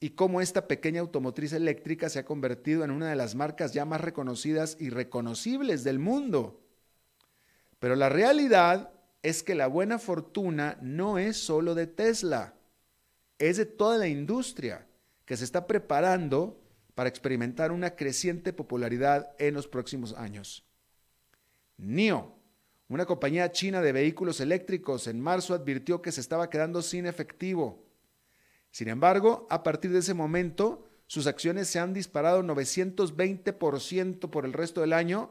y 0.00 0.12
cómo 0.12 0.40
esta 0.40 0.66
pequeña 0.66 1.02
automotriz 1.02 1.52
eléctrica 1.52 2.08
se 2.08 2.18
ha 2.18 2.24
convertido 2.24 2.82
en 2.82 2.90
una 2.90 3.10
de 3.10 3.14
las 3.14 3.34
marcas 3.34 3.74
ya 3.74 3.84
más 3.84 4.00
reconocidas 4.00 4.78
y 4.80 4.88
reconocibles 4.88 5.84
del 5.84 5.98
mundo. 5.98 6.62
Pero 7.78 7.94
la 7.94 8.08
realidad 8.08 8.90
es 9.22 9.42
que 9.42 9.54
la 9.54 9.66
buena 9.66 9.98
fortuna 9.98 10.78
no 10.80 11.18
es 11.18 11.36
solo 11.36 11.74
de 11.74 11.86
Tesla, 11.86 12.54
es 13.38 13.58
de 13.58 13.66
toda 13.66 13.98
la 13.98 14.08
industria 14.08 14.86
que 15.26 15.36
se 15.36 15.44
está 15.44 15.66
preparando 15.66 16.58
para 16.94 17.10
experimentar 17.10 17.70
una 17.70 17.96
creciente 17.96 18.54
popularidad 18.54 19.34
en 19.38 19.52
los 19.52 19.68
próximos 19.68 20.14
años. 20.14 20.64
NIO 21.76 22.35
una 22.88 23.04
compañía 23.04 23.50
china 23.50 23.80
de 23.82 23.92
vehículos 23.92 24.40
eléctricos 24.40 25.08
en 25.08 25.20
marzo 25.20 25.54
advirtió 25.54 26.02
que 26.02 26.12
se 26.12 26.20
estaba 26.20 26.50
quedando 26.50 26.82
sin 26.82 27.06
efectivo. 27.06 27.84
Sin 28.70 28.88
embargo, 28.88 29.46
a 29.50 29.62
partir 29.62 29.90
de 29.90 29.98
ese 29.98 30.14
momento, 30.14 30.86
sus 31.08 31.26
acciones 31.26 31.68
se 31.68 31.78
han 31.78 31.92
disparado 31.94 32.42
920% 32.42 34.30
por 34.30 34.44
el 34.44 34.52
resto 34.52 34.82
del 34.82 34.92
año, 34.92 35.30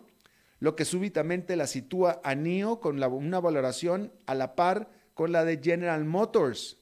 lo 0.59 0.75
que 0.75 0.83
súbitamente 0.83 1.55
la 1.55 1.67
sitúa 1.67 2.21
a 2.23 2.35
NIO 2.35 2.79
con 2.79 3.01
una 3.01 3.39
valoración 3.39 4.11
a 4.25 4.35
la 4.35 4.55
par 4.55 4.89
con 5.13 5.31
la 5.31 5.45
de 5.45 5.59
General 5.61 6.03
Motors. 6.03 6.77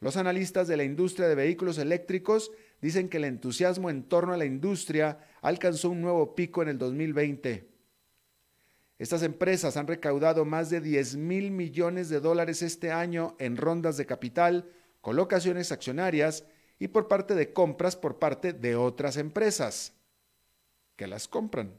Los 0.00 0.16
analistas 0.16 0.68
de 0.68 0.76
la 0.76 0.84
industria 0.84 1.28
de 1.28 1.34
vehículos 1.34 1.78
eléctricos 1.78 2.50
dicen 2.82 3.08
que 3.08 3.16
el 3.16 3.24
entusiasmo 3.24 3.88
en 3.88 4.02
torno 4.02 4.34
a 4.34 4.36
la 4.36 4.44
industria 4.44 5.18
alcanzó 5.40 5.88
un 5.88 6.02
nuevo 6.02 6.34
pico 6.34 6.62
en 6.62 6.68
el 6.68 6.78
2020. 6.78 7.73
Estas 9.04 9.22
empresas 9.22 9.76
han 9.76 9.86
recaudado 9.86 10.46
más 10.46 10.70
de 10.70 10.80
10 10.80 11.16
mil 11.16 11.50
millones 11.50 12.08
de 12.08 12.20
dólares 12.20 12.62
este 12.62 12.90
año 12.90 13.36
en 13.38 13.58
rondas 13.58 13.98
de 13.98 14.06
capital, 14.06 14.72
colocaciones 15.02 15.72
accionarias 15.72 16.46
y 16.78 16.88
por 16.88 17.06
parte 17.06 17.34
de 17.34 17.52
compras 17.52 17.96
por 17.96 18.18
parte 18.18 18.54
de 18.54 18.76
otras 18.76 19.18
empresas 19.18 19.92
que 20.96 21.06
las 21.06 21.28
compran. 21.28 21.78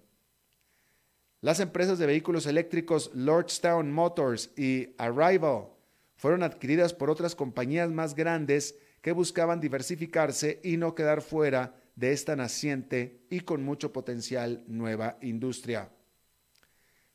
Las 1.42 1.60
empresas 1.60 1.98
de 1.98 2.06
vehículos 2.06 2.46
eléctricos 2.46 3.10
Lordstown 3.16 3.92
Motors 3.92 4.52
y 4.56 4.94
Arrival 5.00 5.70
fueron 6.18 6.44
adquiridas 6.44 6.94
por 6.94 7.10
otras 7.10 7.34
compañías 7.34 7.90
más 7.90 8.14
grandes 8.14 8.76
que 9.02 9.14
buscaban 9.14 9.60
diversificarse 9.60 10.60
y 10.64 10.78
no 10.78 10.94
quedar 10.94 11.24
fuera 11.24 11.74
de 11.96 12.12
esta 12.12 12.36
naciente 12.36 13.26
y 13.32 13.40
con 13.40 13.64
mucho 13.64 13.92
potencial 13.92 14.64
nueva 14.68 15.18
industria. 15.22 15.90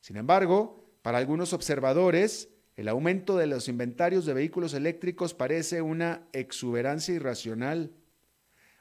Sin 0.00 0.16
embargo, 0.16 0.84
para 1.02 1.18
algunos 1.18 1.52
observadores, 1.52 2.48
el 2.76 2.88
aumento 2.88 3.36
de 3.36 3.46
los 3.46 3.68
inventarios 3.68 4.24
de 4.24 4.34
vehículos 4.34 4.74
eléctricos 4.74 5.34
parece 5.34 5.82
una 5.82 6.26
exuberancia 6.32 7.14
irracional. 7.14 7.92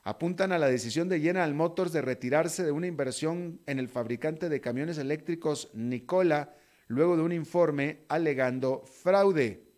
Apuntan 0.03 0.51
a 0.51 0.57
la 0.57 0.67
decisión 0.67 1.09
de 1.09 1.19
General 1.19 1.53
Motors 1.53 1.91
de 1.91 2.01
retirarse 2.01 2.63
de 2.63 2.71
una 2.71 2.88
inversión 2.88 3.59
en 3.65 3.79
el 3.79 3.89
fabricante 3.89 4.47
de 4.47 4.61
camiones 4.61 4.97
eléctricos 4.97 5.69
Nikola 5.73 6.55
luego 6.88 7.17
de 7.17 7.23
un 7.23 7.31
informe 7.31 8.05
alegando 8.07 8.83
fraude. 8.85 9.69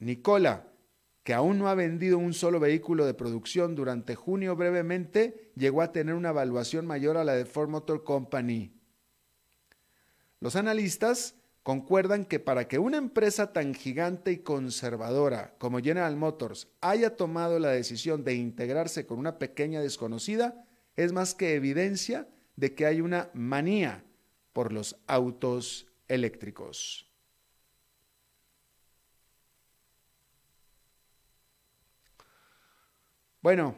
Nikola, 0.00 0.66
que 1.22 1.34
aún 1.34 1.58
no 1.58 1.68
ha 1.68 1.74
vendido 1.74 2.18
un 2.18 2.34
solo 2.34 2.58
vehículo 2.58 3.06
de 3.06 3.14
producción 3.14 3.74
durante 3.74 4.14
junio 4.14 4.56
brevemente, 4.56 5.52
llegó 5.54 5.82
a 5.82 5.92
tener 5.92 6.14
una 6.14 6.30
evaluación 6.30 6.86
mayor 6.86 7.16
a 7.16 7.24
la 7.24 7.34
de 7.34 7.44
Ford 7.44 7.68
Motor 7.68 8.02
Company. 8.02 8.79
Los 10.40 10.56
analistas 10.56 11.34
concuerdan 11.62 12.24
que 12.24 12.40
para 12.40 12.66
que 12.66 12.78
una 12.78 12.96
empresa 12.96 13.52
tan 13.52 13.74
gigante 13.74 14.32
y 14.32 14.38
conservadora 14.38 15.54
como 15.58 15.80
General 15.80 16.16
Motors 16.16 16.68
haya 16.80 17.16
tomado 17.16 17.58
la 17.58 17.68
decisión 17.68 18.24
de 18.24 18.34
integrarse 18.34 19.06
con 19.06 19.18
una 19.18 19.38
pequeña 19.38 19.82
desconocida 19.82 20.64
es 20.96 21.12
más 21.12 21.34
que 21.34 21.54
evidencia 21.54 22.26
de 22.56 22.74
que 22.74 22.86
hay 22.86 23.02
una 23.02 23.30
manía 23.34 24.02
por 24.54 24.72
los 24.72 24.96
autos 25.06 25.86
eléctricos. 26.08 27.06
Bueno, 33.42 33.74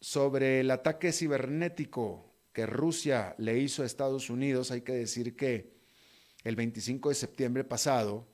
sobre 0.00 0.60
el 0.60 0.70
ataque 0.70 1.12
cibernético 1.12 2.31
que 2.52 2.66
Rusia 2.66 3.34
le 3.38 3.58
hizo 3.58 3.82
a 3.82 3.86
Estados 3.86 4.30
Unidos, 4.30 4.70
hay 4.70 4.82
que 4.82 4.92
decir 4.92 5.36
que 5.36 5.72
el 6.44 6.56
25 6.56 7.08
de 7.08 7.14
septiembre 7.14 7.64
pasado, 7.64 8.28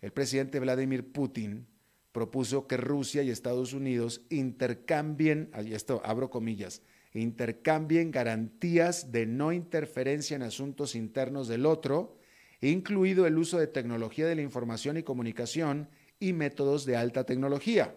el 0.00 0.12
presidente 0.12 0.60
Vladimir 0.60 1.12
Putin 1.12 1.66
propuso 2.12 2.66
que 2.66 2.76
Rusia 2.76 3.22
y 3.22 3.30
Estados 3.30 3.72
Unidos 3.72 4.22
intercambien, 4.30 5.50
esto 5.54 6.00
abro 6.04 6.30
comillas, 6.30 6.82
intercambien 7.12 8.10
garantías 8.10 9.12
de 9.12 9.26
no 9.26 9.52
interferencia 9.52 10.34
en 10.34 10.42
asuntos 10.42 10.94
internos 10.94 11.48
del 11.48 11.66
otro, 11.66 12.18
incluido 12.60 13.26
el 13.26 13.38
uso 13.38 13.58
de 13.58 13.66
tecnología 13.66 14.26
de 14.26 14.34
la 14.34 14.42
información 14.42 14.96
y 14.96 15.02
comunicación 15.02 15.88
y 16.18 16.32
métodos 16.32 16.84
de 16.86 16.96
alta 16.96 17.24
tecnología. 17.24 17.94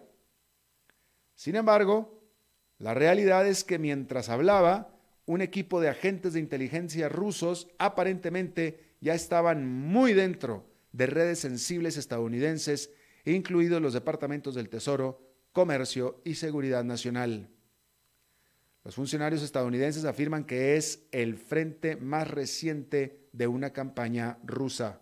Sin 1.36 1.56
embargo, 1.56 2.22
la 2.78 2.94
realidad 2.94 3.48
es 3.48 3.64
que 3.64 3.80
mientras 3.80 4.30
hablaba, 4.30 4.99
un 5.30 5.42
equipo 5.42 5.80
de 5.80 5.90
agentes 5.90 6.34
de 6.34 6.40
inteligencia 6.40 7.08
rusos 7.08 7.68
aparentemente 7.78 8.96
ya 9.00 9.14
estaban 9.14 9.64
muy 9.64 10.14
dentro 10.14 10.66
de 10.92 11.06
redes 11.06 11.38
sensibles 11.38 11.98
estadounidenses, 11.98 12.90
incluidos 13.26 13.80
los 13.80 13.94
departamentos 13.94 14.56
del 14.56 14.70
Tesoro, 14.70 15.22
Comercio 15.52 16.20
y 16.26 16.34
Seguridad 16.34 16.84
Nacional. 16.84 17.48
Los 18.84 18.96
funcionarios 18.96 19.44
estadounidenses 19.44 20.04
afirman 20.04 20.46
que 20.46 20.78
es 20.78 21.04
el 21.12 21.38
frente 21.38 21.96
más 21.96 22.28
reciente 22.28 23.28
de 23.32 23.46
una 23.46 23.72
campaña 23.72 24.40
rusa. 24.44 25.00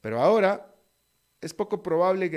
Pero 0.00 0.20
ahora 0.20 0.74
es 1.40 1.54
poco 1.54 1.80
probable 1.80 2.28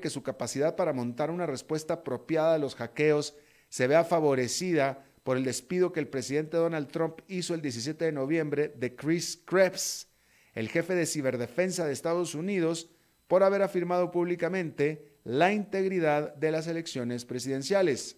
que, 0.00 0.10
su 0.10 0.22
capacidad 0.24 0.74
para 0.74 0.92
montar 0.92 1.30
una 1.30 1.46
respuesta 1.46 1.94
apropiada 1.94 2.56
a 2.56 2.58
los 2.58 2.74
hackeos 2.74 3.36
se 3.68 3.86
vea 3.86 4.04
favorecida 4.04 5.04
por 5.22 5.36
el 5.36 5.44
despido 5.44 5.92
que 5.92 6.00
el 6.00 6.08
presidente 6.08 6.56
Donald 6.56 6.88
Trump 6.88 7.20
hizo 7.28 7.54
el 7.54 7.60
17 7.60 8.06
de 8.06 8.12
noviembre 8.12 8.68
de 8.68 8.94
Chris 8.94 9.40
Krebs, 9.44 10.08
el 10.54 10.68
jefe 10.68 10.94
de 10.94 11.06
ciberdefensa 11.06 11.86
de 11.86 11.92
Estados 11.92 12.34
Unidos, 12.34 12.90
por 13.26 13.42
haber 13.42 13.62
afirmado 13.62 14.10
públicamente 14.10 15.12
la 15.24 15.52
integridad 15.52 16.34
de 16.34 16.50
las 16.50 16.66
elecciones 16.66 17.26
presidenciales. 17.26 18.16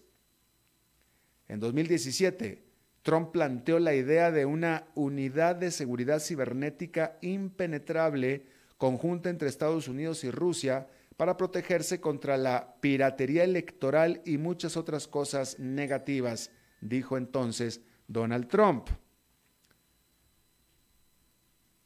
En 1.49 1.59
2017, 1.59 2.63
Trump 3.03 3.31
planteó 3.31 3.79
la 3.79 3.93
idea 3.93 4.31
de 4.31 4.45
una 4.45 4.87
unidad 4.95 5.57
de 5.57 5.71
seguridad 5.71 6.19
cibernética 6.19 7.17
impenetrable 7.21 8.45
conjunta 8.77 9.29
entre 9.29 9.49
Estados 9.49 9.87
Unidos 9.87 10.23
y 10.23 10.31
Rusia 10.31 10.87
para 11.21 11.37
protegerse 11.37 12.01
contra 12.01 12.35
la 12.35 12.77
piratería 12.81 13.43
electoral 13.43 14.23
y 14.25 14.39
muchas 14.39 14.75
otras 14.75 15.07
cosas 15.07 15.59
negativas, 15.59 16.49
dijo 16.81 17.15
entonces 17.15 17.81
Donald 18.07 18.47
Trump. 18.47 18.89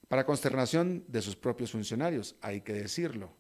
Para 0.08 0.26
consternación 0.26 1.04
de 1.10 1.22
sus 1.22 1.36
propios 1.36 1.74
funcionarios, 1.74 2.38
hay 2.40 2.62
que 2.62 2.72
decirlo. 2.72 3.36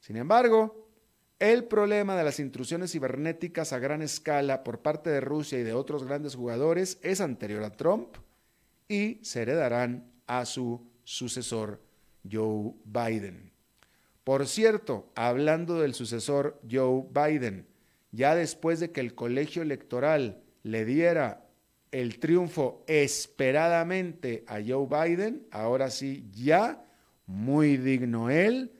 Sin 0.00 0.16
embargo, 0.16 0.90
el 1.38 1.62
problema 1.66 2.16
de 2.16 2.24
las 2.24 2.40
intrusiones 2.40 2.90
cibernéticas 2.90 3.72
a 3.72 3.78
gran 3.78 4.02
escala 4.02 4.64
por 4.64 4.82
parte 4.82 5.10
de 5.10 5.20
Rusia 5.20 5.60
y 5.60 5.62
de 5.62 5.74
otros 5.74 6.02
grandes 6.02 6.34
jugadores 6.34 6.98
es 7.02 7.20
anterior 7.20 7.62
a 7.62 7.70
Trump 7.70 8.16
y 8.88 9.20
se 9.22 9.42
heredarán 9.42 10.10
a 10.26 10.44
su 10.44 10.90
sucesor 11.04 11.80
Joe 12.28 12.74
Biden. 12.84 13.55
Por 14.26 14.48
cierto, 14.48 15.12
hablando 15.14 15.80
del 15.80 15.94
sucesor 15.94 16.60
Joe 16.68 17.04
Biden, 17.14 17.64
ya 18.10 18.34
después 18.34 18.80
de 18.80 18.90
que 18.90 19.00
el 19.00 19.14
colegio 19.14 19.62
electoral 19.62 20.42
le 20.64 20.84
diera 20.84 21.46
el 21.92 22.18
triunfo 22.18 22.82
esperadamente 22.88 24.42
a 24.48 24.54
Joe 24.54 24.88
Biden, 24.88 25.46
ahora 25.52 25.90
sí, 25.90 26.28
ya, 26.32 26.84
muy 27.26 27.76
digno 27.76 28.28
él, 28.28 28.72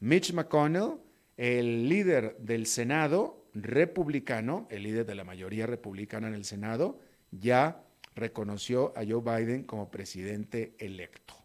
Mitch 0.00 0.34
McConnell, 0.34 0.98
el 1.38 1.88
líder 1.88 2.36
del 2.36 2.66
Senado 2.66 3.46
republicano, 3.54 4.68
el 4.70 4.82
líder 4.82 5.06
de 5.06 5.14
la 5.14 5.24
mayoría 5.24 5.66
republicana 5.66 6.28
en 6.28 6.34
el 6.34 6.44
Senado, 6.44 7.00
ya 7.30 7.86
reconoció 8.14 8.92
a 8.94 9.06
Joe 9.08 9.22
Biden 9.22 9.62
como 9.62 9.90
presidente 9.90 10.74
electo. 10.78 11.39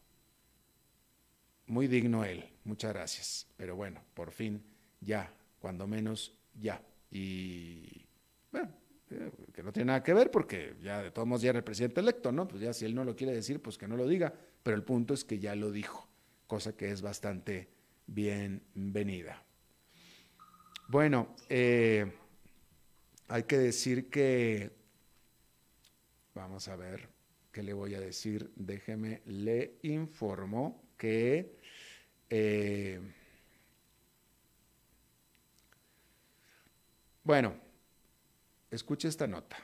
Muy 1.68 1.88
digno 1.88 2.24
él, 2.24 2.46
muchas 2.64 2.94
gracias. 2.94 3.48
Pero 3.58 3.76
bueno, 3.76 4.02
por 4.14 4.32
fin, 4.32 4.64
ya, 5.02 5.34
cuando 5.60 5.88
menos, 5.88 6.38
ya. 6.54 6.82
Y 7.10 8.06
bueno, 8.52 8.72
eh, 9.10 9.32
que 9.54 9.64
no 9.64 9.72
tiene 9.72 9.88
nada 9.88 10.04
que 10.04 10.14
ver 10.14 10.30
porque 10.30 10.76
ya 10.82 11.02
de 11.02 11.12
todos 11.12 11.28
modos 11.28 11.42
ya 11.42 11.50
era 11.50 11.60
el 11.60 11.64
presidente 11.64 12.02
electo, 12.02 12.32
¿no? 12.32 12.48
Pues 12.48 12.62
ya 12.62 12.74
si 12.74 12.86
él 12.86 12.94
no 12.94 13.04
lo 13.04 13.16
quiere 13.16 13.34
decir, 13.34 13.62
pues 13.62 13.78
que 13.78 13.88
no 13.88 13.98
lo 13.98 14.08
diga. 14.08 14.34
Pero 14.64 14.76
el 14.76 14.84
punto 14.84 15.14
es 15.14 15.24
que 15.24 15.40
ya 15.40 15.56
lo 15.56 15.72
dijo, 15.72 16.08
cosa 16.48 16.76
que 16.76 16.92
es 16.92 17.02
bastante 17.02 17.70
bienvenida. 18.08 19.44
Bueno, 20.88 21.36
eh, 21.50 22.12
hay 23.28 23.44
que 23.44 23.58
decir 23.58 24.10
que, 24.10 24.72
vamos 26.36 26.68
a 26.68 26.76
ver, 26.76 27.10
¿qué 27.52 27.64
le 27.64 27.74
voy 27.74 27.96
a 27.96 28.00
decir? 28.00 28.52
Déjeme, 28.56 29.22
le 29.26 29.80
informo 29.82 30.85
que 30.98 31.56
eh, 32.30 33.00
bueno, 37.24 37.56
escuche 38.72 39.08
esta 39.08 39.28
nota. 39.28 39.58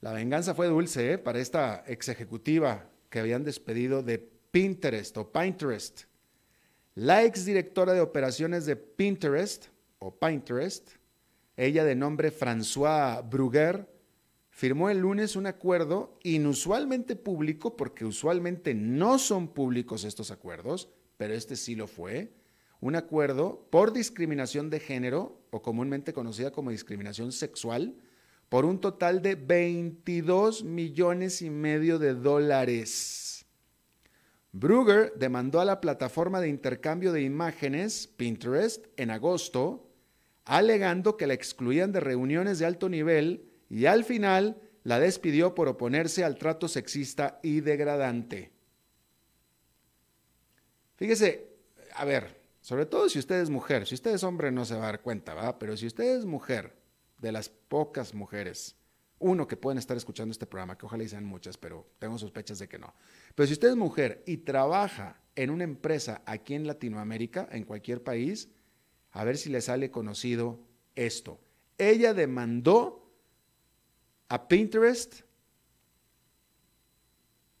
La 0.00 0.12
venganza 0.12 0.54
fue 0.54 0.66
dulce 0.66 1.12
¿eh? 1.12 1.18
para 1.18 1.38
esta 1.38 1.84
ex 1.86 2.08
ejecutiva 2.08 2.88
que 3.08 3.20
habían 3.20 3.44
despedido 3.44 4.02
de 4.02 4.18
Pinterest 4.18 5.16
o 5.16 5.30
Pinterest 5.30 6.04
la 6.94 7.22
exdirectora 7.24 7.94
de 7.94 8.02
operaciones 8.02 8.66
de 8.66 8.76
Pinterest, 8.76 9.68
o 9.98 10.14
Pinterest, 10.14 10.90
ella 11.56 11.84
de 11.84 11.94
nombre 11.94 12.30
François 12.30 13.22
Bruguer, 13.22 13.88
firmó 14.52 14.90
el 14.90 14.98
lunes 14.98 15.34
un 15.34 15.46
acuerdo 15.46 16.18
inusualmente 16.22 17.16
público, 17.16 17.74
porque 17.74 18.04
usualmente 18.04 18.74
no 18.74 19.18
son 19.18 19.48
públicos 19.48 20.04
estos 20.04 20.30
acuerdos, 20.30 20.90
pero 21.16 21.32
este 21.32 21.56
sí 21.56 21.74
lo 21.74 21.86
fue, 21.86 22.34
un 22.80 22.94
acuerdo 22.94 23.66
por 23.70 23.94
discriminación 23.94 24.68
de 24.68 24.78
género, 24.78 25.40
o 25.50 25.62
comúnmente 25.62 26.12
conocida 26.12 26.52
como 26.52 26.70
discriminación 26.70 27.32
sexual, 27.32 27.96
por 28.50 28.66
un 28.66 28.78
total 28.78 29.22
de 29.22 29.36
22 29.36 30.64
millones 30.64 31.40
y 31.40 31.48
medio 31.48 31.98
de 31.98 32.12
dólares. 32.12 33.46
Brugger 34.52 35.14
demandó 35.16 35.60
a 35.60 35.64
la 35.64 35.80
plataforma 35.80 36.42
de 36.42 36.50
intercambio 36.50 37.12
de 37.12 37.22
imágenes, 37.22 38.06
Pinterest, 38.06 38.84
en 38.98 39.10
agosto, 39.10 39.88
alegando 40.44 41.16
que 41.16 41.26
la 41.26 41.32
excluían 41.32 41.90
de 41.90 42.00
reuniones 42.00 42.58
de 42.58 42.66
alto 42.66 42.90
nivel 42.90 43.51
y 43.72 43.86
al 43.86 44.04
final 44.04 44.60
la 44.84 45.00
despidió 45.00 45.54
por 45.54 45.66
oponerse 45.66 46.24
al 46.24 46.36
trato 46.36 46.68
sexista 46.68 47.40
y 47.42 47.62
degradante. 47.62 48.52
Fíjese, 50.96 51.48
a 51.94 52.04
ver, 52.04 52.38
sobre 52.60 52.84
todo 52.84 53.08
si 53.08 53.18
usted 53.18 53.40
es 53.40 53.48
mujer, 53.48 53.86
si 53.86 53.94
usted 53.94 54.12
es 54.12 54.24
hombre 54.24 54.52
no 54.52 54.66
se 54.66 54.74
va 54.74 54.82
a 54.82 54.86
dar 54.86 55.00
cuenta, 55.00 55.32
¿va? 55.32 55.58
Pero 55.58 55.74
si 55.78 55.86
usted 55.86 56.18
es 56.18 56.26
mujer, 56.26 56.76
de 57.16 57.32
las 57.32 57.48
pocas 57.48 58.12
mujeres 58.12 58.76
uno, 59.18 59.46
que 59.46 59.56
pueden 59.56 59.78
estar 59.78 59.96
escuchando 59.96 60.32
este 60.32 60.46
programa, 60.46 60.76
que 60.76 60.84
ojalá 60.84 61.06
sean 61.06 61.24
muchas, 61.24 61.56
pero 61.56 61.86
tengo 62.00 62.18
sospechas 62.18 62.58
de 62.58 62.68
que 62.68 62.78
no. 62.78 62.92
Pero 63.36 63.46
si 63.46 63.52
usted 63.52 63.68
es 63.68 63.76
mujer 63.76 64.22
y 64.26 64.38
trabaja 64.38 65.22
en 65.36 65.50
una 65.50 65.62
empresa 65.62 66.22
aquí 66.26 66.54
en 66.54 66.66
Latinoamérica, 66.66 67.48
en 67.52 67.64
cualquier 67.64 68.02
país, 68.02 68.50
a 69.12 69.22
ver 69.22 69.38
si 69.38 69.48
le 69.48 69.60
sale 69.60 69.92
conocido 69.92 70.58
esto. 70.96 71.40
Ella 71.78 72.14
demandó 72.14 73.01
a 74.32 74.48
Pinterest 74.48 75.24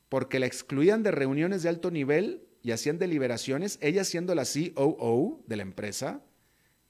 porque 0.08 0.38
la 0.38 0.46
excluían 0.46 1.02
de 1.02 1.10
reuniones 1.10 1.62
de 1.62 1.68
alto 1.68 1.90
nivel 1.90 2.46
y 2.62 2.70
hacían 2.70 2.98
deliberaciones, 2.98 3.78
ella 3.82 4.04
siendo 4.04 4.34
la 4.34 4.44
COO 4.44 5.42
de 5.46 5.56
la 5.56 5.62
empresa, 5.64 6.22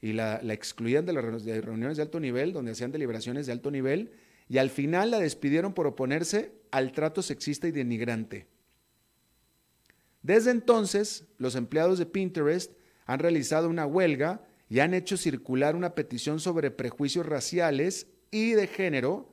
y 0.01 0.13
la, 0.13 0.37
excluían 0.53 1.05
de 1.05 1.13
las 1.13 1.25
reuniones 1.25 1.97
de 1.97 2.03
alto 2.03 2.21
nivel, 2.21 2.53
donde 2.53 2.73
hacían 2.73 2.93
deliberaciones 2.93 3.47
de 3.47 3.53
alto 3.53 3.73
nivel, 3.73 4.13
y 4.49 4.59
al 4.59 4.71
final 4.71 5.11
la 5.11 5.19
despidieron 5.19 5.75
por 5.75 5.89
oponerse 5.89 6.53
al 6.71 6.93
trato 6.93 7.21
sexista 7.21 7.67
y 7.67 7.73
denigrante. 7.73 8.47
Desde 10.23 10.53
entonces, 10.53 11.25
los 11.39 11.57
empleados 11.57 11.99
de 11.99 12.07
Pinterest 12.07 12.73
han 13.05 13.19
realizado 13.19 13.69
una 13.69 13.87
huelga 13.87 14.45
y 14.69 14.79
han 14.79 14.95
hecho 14.95 15.17
circular 15.17 15.75
una 15.75 15.97
petición 15.97 16.39
sobre 16.39 16.71
prejuicios 16.71 17.27
raciales 17.27 18.07
y 18.31 18.53
de 18.53 18.69
género, 18.69 19.32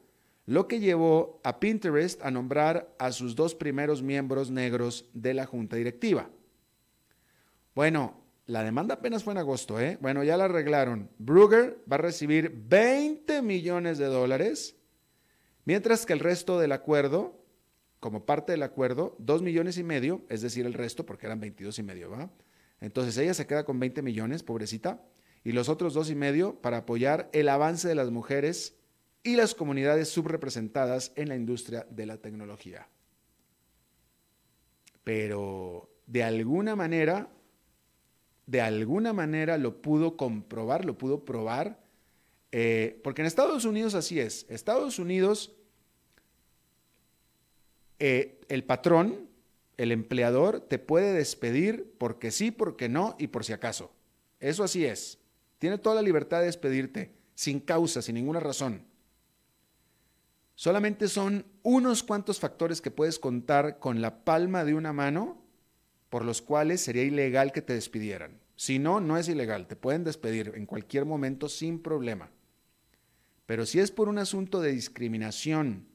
lo 0.50 0.68
que 0.68 0.80
llevó 0.80 1.40
a 1.44 1.60
Pinterest 1.60 2.24
a 2.24 2.32
nombrar 2.32 2.92
a 2.98 3.12
sus 3.12 3.36
dos 3.36 3.54
primeros 3.54 4.02
miembros 4.02 4.50
negros 4.50 5.06
de 5.14 5.36
la 5.36 5.46
junta 5.46 5.76
directiva. 5.76 6.28
Bueno, 7.76 8.20
la 8.48 8.64
demanda 8.64 8.96
apenas 8.96 9.24
fue 9.24 9.34
en 9.34 9.38
agosto, 9.38 9.80
¿eh? 9.80 10.00
Bueno, 10.02 10.24
ya 10.24 10.38
la 10.38 10.46
arreglaron. 10.46 11.12
Brugger 11.20 11.78
va 11.90 11.98
a 11.98 12.00
recibir 12.00 12.52
20 12.68 13.44
millones 13.44 14.00
de 14.00 14.08
dólares, 14.08 14.76
mientras 15.66 16.08
que 16.08 16.14
el 16.14 16.20
resto 16.20 16.60
del 16.60 16.72
acuerdo, 16.72 17.46
como 18.00 18.26
parte 18.26 18.52
del 18.52 18.64
acuerdo, 18.64 19.16
2 19.20 19.44
millones 19.44 19.78
y 19.78 19.84
medio, 19.84 20.26
es 20.30 20.42
decir, 20.42 20.66
el 20.66 20.74
resto, 20.74 21.06
porque 21.06 21.28
eran 21.28 21.40
22 21.40 21.78
y 21.78 21.84
medio, 21.84 22.10
¿va? 22.10 22.32
Entonces 22.82 23.16
ella 23.20 23.36
se 23.36 23.46
queda 23.46 23.66
con 23.66 23.80
20 23.80 24.02
millones, 24.02 24.42
pobrecita, 24.42 25.06
y 25.44 25.52
los 25.52 25.70
otros 25.70 25.94
dos 25.94 26.10
y 26.10 26.16
medio 26.16 26.60
para 26.60 26.78
apoyar 26.78 27.30
el 27.34 27.50
avance 27.50 27.88
de 27.88 27.94
las 27.94 28.10
mujeres 28.10 28.79
y 29.24 29.36
las 29.36 29.54
comunidades 29.54 30.10
subrepresentadas 30.10 31.12
en 31.16 31.30
la 31.30 31.36
industria 31.36 31.86
de 31.90 32.06
la 32.06 32.18
tecnología. 32.18 32.88
Pero 35.04 35.90
de 36.08 36.24
alguna 36.24 36.76
manera, 36.76 37.30
de 38.46 38.62
alguna 38.62 39.14
manera 39.14 39.58
lo 39.58 39.82
pudo 39.82 40.18
comprobar, 40.18 40.86
lo 40.86 40.98
pudo 40.98 41.26
probar, 41.26 41.80
eh, 42.52 43.00
porque 43.04 43.22
en 43.22 43.28
Estados 43.28 43.66
Unidos 43.66 43.94
así 43.94 44.20
es. 44.20 44.46
Estados 44.50 44.98
Unidos, 44.98 45.54
eh, 48.00 48.42
el 48.48 48.64
patrón, 48.64 49.30
el 49.78 49.92
empleador, 49.92 50.62
te 50.62 50.80
puede 50.80 51.14
despedir 51.14 51.94
porque 51.98 52.32
sí, 52.32 52.52
porque 52.52 52.90
no 52.90 53.16
y 53.20 53.28
por 53.28 53.46
si 53.46 53.54
acaso. 53.54 53.92
Eso 54.40 54.64
así 54.64 54.86
es. 54.86 55.20
Tiene 55.60 55.78
toda 55.78 55.96
la 55.96 56.02
libertad 56.02 56.40
de 56.40 56.46
despedirte, 56.46 57.12
sin 57.36 57.60
causa, 57.60 58.02
sin 58.02 58.16
ninguna 58.16 58.40
razón. 58.40 58.89
Solamente 60.60 61.08
son 61.08 61.46
unos 61.64 62.04
cuantos 62.04 62.42
factores 62.42 62.82
que 62.82 62.92
puedes 62.92 63.18
contar 63.18 63.80
con 63.80 64.02
la 64.02 64.26
palma 64.26 64.66
de 64.66 64.74
una 64.74 64.92
mano 64.92 65.42
por 66.10 66.26
los 66.26 66.42
cuales 66.42 66.82
sería 66.82 67.04
ilegal 67.04 67.54
que 67.54 67.62
te 67.62 67.76
despidieran. 67.76 68.42
Si 68.58 68.78
no, 68.78 69.00
no 69.00 69.16
es 69.16 69.30
ilegal, 69.30 69.68
te 69.68 69.78
pueden 69.78 70.04
despedir 70.04 70.52
en 70.56 70.66
cualquier 70.66 71.06
momento 71.06 71.48
sin 71.48 71.82
problema. 71.82 72.30
Pero 73.46 73.66
si 73.66 73.80
es 73.80 73.90
por 73.90 74.10
un 74.10 74.18
asunto 74.18 74.60
de 74.60 74.74
discriminación 74.74 75.88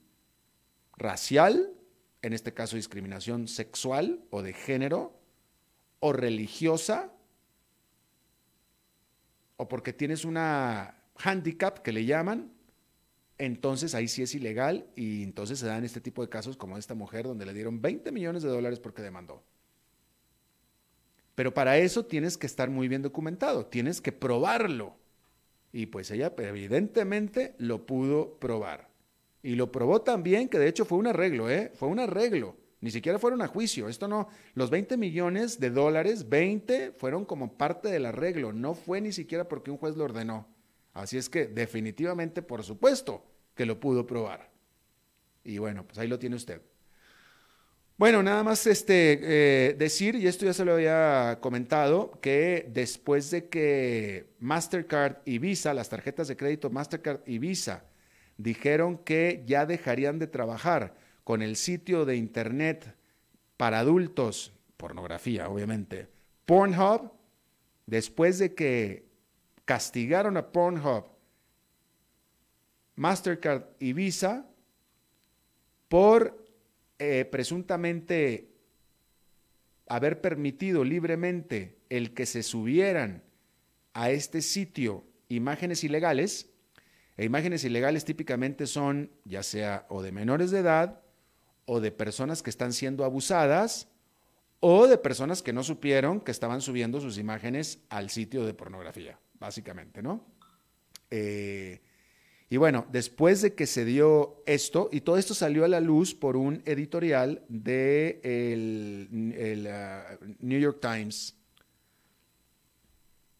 racial, 0.96 1.74
en 2.22 2.33
este 2.33 2.55
caso 2.55 2.77
discriminación 2.77 3.48
sexual 3.48 4.24
o 4.31 4.40
de 4.40 4.55
género, 4.55 5.20
o 6.00 6.14
religiosa, 6.14 7.12
o 9.59 9.68
porque 9.68 9.92
tienes 9.92 10.24
una 10.24 11.03
handicap 11.16 11.81
que 11.81 11.92
le 11.92 12.07
llaman, 12.07 12.54
entonces 13.38 13.94
ahí 13.94 14.09
sí 14.09 14.23
es 14.23 14.35
ilegal 14.35 14.87
y 14.94 15.23
entonces 15.23 15.59
se 15.59 15.66
dan 15.66 15.85
este 15.85 16.01
tipo 16.01 16.23
de 16.23 16.29
casos 16.29 16.57
como 16.57 16.79
esta 16.79 16.94
mujer 16.94 17.27
donde 17.27 17.47
le 17.47 17.55
dieron 17.55 17.83
20 17.83 18.12
millones 18.12 18.42
de 18.42 18.49
dólares 18.49 18.79
porque 18.79 19.03
demandó. 19.03 19.42
Pero 21.35 21.53
para 21.53 21.79
eso 21.79 22.05
tienes 22.05 22.38
que 22.38 22.47
estar 22.47 22.70
muy 22.70 22.87
bien 22.87 23.03
documentado, 23.03 23.66
tienes 23.66 24.01
que 24.01 24.12
probarlo. 24.12 24.97
Y 25.73 25.87
pues 25.87 26.11
ella 26.12 26.33
evidentemente 26.38 27.55
lo 27.59 27.87
pudo 27.87 28.38
probar. 28.38 28.88
Y 29.42 29.57
lo 29.57 29.73
probó 29.73 30.01
también, 30.03 30.49
que 30.49 30.59
de 30.59 30.68
hecho 30.68 30.85
fue 30.85 30.99
un 30.99 31.09
arreglo, 31.09 31.51
¿eh? 31.51 31.73
Fue 31.75 31.88
un 31.88 31.99
arreglo. 31.99 32.57
Ni 32.81 32.90
siquiera 32.90 33.18
fueron 33.18 33.42
a 33.42 33.49
juicio. 33.49 33.88
Esto 33.88 34.07
no, 34.07 34.29
los 34.55 34.70
20 34.70 34.97
millones 34.97 35.59
de 35.59 35.70
dólares, 35.70 36.29
20 36.29 36.92
fueron 36.92 37.25
como 37.25 37.59
parte 37.59 37.88
del 37.88 38.07
arreglo. 38.07 38.53
No 38.53 38.75
fue 38.75 39.01
ni 39.01 39.11
siquiera 39.11 39.49
porque 39.49 39.70
un 39.70 39.79
juez 39.79 39.97
lo 39.97 40.05
ordenó. 40.05 40.47
Así 40.95 41.19
es 41.19 41.29
que 41.29 41.47
definitivamente, 41.47 42.41
por 42.41 42.63
supuesto, 42.63 43.25
que 43.55 43.67
lo 43.67 43.79
pudo 43.79 44.07
probar. 44.07 44.51
Y 45.43 45.59
bueno, 45.59 45.85
pues 45.87 45.99
ahí 45.99 46.09
lo 46.09 46.19
tiene 46.19 46.37
usted. 46.37 46.63
Bueno, 47.97 48.23
nada 48.23 48.43
más 48.43 48.67
este, 48.67 49.21
eh, 49.23 49.75
decir, 49.75 50.17
y 50.17 50.27
esto 50.27 50.45
ya 50.45 50.53
se 50.53 50.65
lo 50.65 50.75
había 50.75 51.39
comentado, 51.41 52.19
que 52.21 52.69
después 52.73 53.31
de 53.31 53.49
que 53.49 54.35
Mastercard 54.41 55.19
y 55.25 55.39
Visa, 55.39 55.75
las 55.75 55.91
tarjetas 55.91 56.27
de 56.27 56.37
crédito 56.37 56.71
Mastercard 56.71 57.21
y 57.25 57.39
Visa, 57.39 57.85
dijeron 58.37 58.99
que 58.99 59.45
ya 59.47 59.65
dejarían 59.65 60.19
de 60.19 60.27
trabajar 60.27 60.97
con 61.23 61.41
el 61.41 61.55
sitio 61.55 62.05
de 62.05 62.17
Internet 62.17 62.97
para 63.57 63.79
adultos, 63.79 64.53
pornografía 64.77 65.49
obviamente, 65.49 66.09
Pornhub, 66.47 67.13
después 67.87 68.39
de 68.39 68.55
que 68.55 69.07
castigaron 69.64 70.37
a 70.37 70.53
Pornhub, 70.53 71.05
Mastercard 72.96 73.64
y 73.79 73.92
Visa 73.92 74.46
por 75.88 76.44
eh, 76.98 77.24
presuntamente 77.24 78.50
haber 79.88 80.20
permitido 80.20 80.85
libremente 80.85 81.79
el 81.88 82.14
que 82.14 82.27
se 82.27 82.42
subieran 82.42 83.22
a 83.92 84.11
este 84.11 84.42
sitio 84.42 85.05
imágenes 85.29 85.85
ilegales, 85.85 86.50
e 87.16 87.24
imágenes 87.24 87.64
ilegales 87.64 88.05
típicamente 88.05 88.66
son 88.66 89.11
ya 89.24 89.42
sea 89.42 89.87
o 89.88 90.03
de 90.03 90.11
menores 90.11 90.50
de 90.50 90.59
edad 90.59 91.00
o 91.64 91.81
de 91.81 91.92
personas 91.92 92.42
que 92.42 92.50
están 92.50 92.72
siendo 92.72 93.05
abusadas 93.05 93.88
o 94.59 94.88
de 94.88 94.98
personas 94.98 95.42
que 95.42 95.53
no 95.53 95.62
supieron 95.62 96.20
que 96.20 96.33
estaban 96.33 96.61
subiendo 96.61 97.00
sus 97.00 97.18
imágenes 97.18 97.79
al 97.88 98.11
sitio 98.11 98.44
de 98.44 98.55
pornografía 98.55 99.18
básicamente, 99.45 100.03
¿no? 100.03 100.25
Eh, 101.11 101.81
y 102.49 102.57
bueno, 102.57 102.87
después 102.91 103.43
de 103.43 103.55
que 103.55 103.67
se 103.67 103.85
dio 103.85 104.43
esto, 104.47 104.89
y 104.93 105.01
todo 105.03 105.19
esto 105.19 105.35
salió 105.35 105.65
a 105.65 105.69
la 105.69 105.81
luz 105.81 106.15
por 106.15 106.37
un 106.37 106.63
editorial 106.65 107.43
de 107.49 108.21
el, 108.23 109.09
uh, 109.11 110.35
New 110.41 110.61
York 110.61 110.79
Times, 110.81 111.37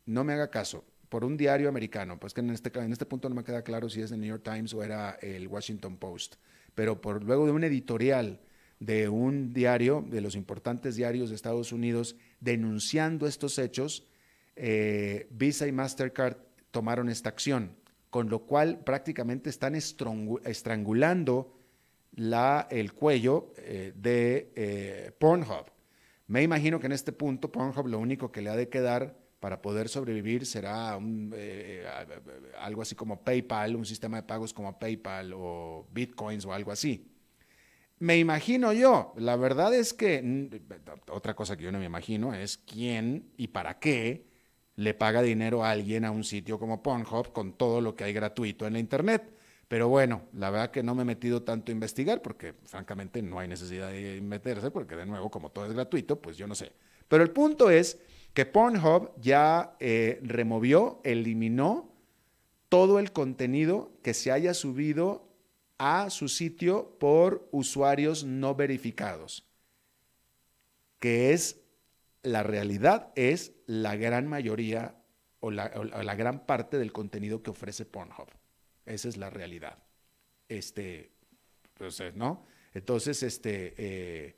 no 0.07 0.25
me 0.25 0.35
haga 0.35 0.51
caso, 0.51 0.85
por 1.09 1.25
un 1.25 1.37
diario 1.37 1.69
americano, 1.69 2.19
pues 2.19 2.35
que 2.35 2.41
en 2.41 2.51
este, 2.51 2.71
en 2.79 2.93
este 2.93 3.07
punto 3.07 3.29
no 3.29 3.35
me 3.35 3.45
queda 3.45 3.63
claro 3.63 3.89
si 3.89 4.03
es 4.03 4.11
el 4.13 4.21
New 4.21 4.29
York 4.29 4.43
Times 4.43 4.75
o 4.75 4.83
era 4.83 5.13
el 5.23 5.49
Washington 5.49 5.97
Post, 5.97 6.37
pero 6.75 7.01
por 7.01 7.23
luego 7.23 7.47
de 7.47 7.53
un 7.53 7.65
editorial 7.65 8.41
de 8.81 9.09
un 9.09 9.55
diario, 9.55 10.05
de 10.07 10.21
los 10.21 10.35
importantes 10.35 10.97
diarios 10.97 11.31
de 11.31 11.37
Estados 11.37 11.73
Unidos, 11.73 12.17
denunciando 12.41 13.27
estos 13.27 13.59
hechos, 13.59 14.07
eh, 14.57 15.27
Visa 15.31 15.67
y 15.67 15.73
Mastercard 15.73 16.37
tomaron 16.71 17.09
esta 17.09 17.29
acción, 17.29 17.77
con 18.11 18.29
lo 18.29 18.41
cual 18.41 18.81
prácticamente 18.85 19.51
están 19.51 19.75
estrangulando 19.75 21.57
la, 22.13 22.69
el 22.71 22.93
cuello 22.93 23.53
eh, 23.59 23.93
de 23.97 24.53
eh, 24.55 25.13
Pornhub. 25.19 25.67
Me 26.27 26.43
imagino 26.43 26.81
que 26.81 26.87
en 26.87 26.93
este 26.93 27.13
punto 27.13 27.51
Pornhub 27.51 27.89
lo 27.89 27.99
único 27.99 28.31
que 28.31 28.43
le 28.43 28.51
ha 28.51 28.57
de 28.57 28.69
quedar 28.69 29.17
para 29.41 29.61
poder 29.61 29.91
sobrevivir 29.91 30.47
será 30.47 30.95
algo 32.59 32.81
así 32.81 32.95
como 32.95 33.23
PayPal, 33.23 33.77
un 33.77 33.85
sistema 33.85 34.17
de 34.17 34.23
pagos 34.23 34.55
como 34.55 34.79
PayPal 34.79 35.33
o 35.35 35.87
Bitcoins 35.93 36.47
o 36.47 36.55
algo 36.55 36.73
así. 36.73 37.11
Me 37.99 38.19
imagino 38.19 38.73
yo, 38.73 39.13
la 39.17 39.37
verdad 39.37 39.75
es 39.75 39.93
que 39.93 40.51
otra 41.11 41.35
cosa 41.35 41.57
que 41.57 41.65
yo 41.65 41.73
no 41.73 41.79
me 41.79 41.85
imagino 41.85 42.35
es 42.35 42.57
quién 42.57 43.31
y 43.37 43.49
para 43.49 43.79
qué 43.79 44.34
le 44.77 44.95
paga 44.95 45.23
dinero 45.23 45.65
a 45.65 45.71
alguien 45.71 46.05
a 46.05 46.11
un 46.11 46.25
sitio 46.25 46.59
como 46.59 46.83
Pornhub 46.83 47.33
con 47.33 47.53
todo 47.53 47.81
lo 47.81 47.95
que 47.95 48.05
hay 48.05 48.13
gratuito 48.13 48.67
en 48.67 48.75
la 48.75 48.79
Internet. 48.79 49.33
Pero 49.69 49.89
bueno, 49.89 50.23
la 50.33 50.51
verdad 50.51 50.71
que 50.71 50.83
no 50.83 50.95
me 50.95 51.03
he 51.03 51.07
metido 51.07 51.43
tanto 51.43 51.71
a 51.71 51.75
investigar 51.75 52.23
porque 52.23 52.55
francamente 52.65 53.23
no 53.23 53.39
hay 53.39 53.49
necesidad 53.49 53.91
de 53.91 54.21
meterse 54.21 54.71
porque 54.71 54.97
de 54.97 55.07
nuevo 55.07 55.31
como 55.31 55.51
todo 55.51 55.67
es 55.67 55.73
gratuito, 55.73 56.21
pues 56.21 56.37
yo 56.37 56.47
no 56.47 56.55
sé. 56.55 56.73
Pero 57.09 57.23
el 57.23 57.31
punto 57.31 57.71
es 57.71 57.99
que 58.35 58.47
Pornhub 58.47 59.13
ya 59.21 59.77
eh, 59.81 60.21
removió, 60.23 61.01
eliminó 61.05 61.93
todo 62.69 62.99
el 62.99 63.13
contenido 63.13 63.93
que 64.03 64.15
se 64.15 64.33
haya 64.33 64.53
subido 64.55 65.29
a 65.79 66.11
su 66.11 66.29
sitio 66.29 66.97
por 66.99 67.49
usuarios 67.53 68.25
no 68.25 68.55
verificados, 68.55 69.47
que 70.99 71.33
es 71.33 71.61
la 72.23 72.43
realidad 72.43 73.13
es 73.17 73.53
la 73.67 73.97
gran 73.97 74.27
mayoría 74.27 74.97
o 75.41 75.51
la, 75.51 76.15
gran 76.15 76.47
parte 76.47 76.79
del 76.79 76.93
contenido 76.93 77.43
que 77.43 77.51
ofrece 77.51 77.85
Pornhub. 77.85 78.29
Esa 78.87 79.09
es 79.09 79.17
la 79.19 79.29
realidad. 79.29 79.79
Este, 80.49 81.13
pues, 81.75 82.01
eh, 82.01 82.13
¿no? 82.15 82.47
Entonces, 82.73 83.23
este, 83.23 83.75
eh, 83.77 84.37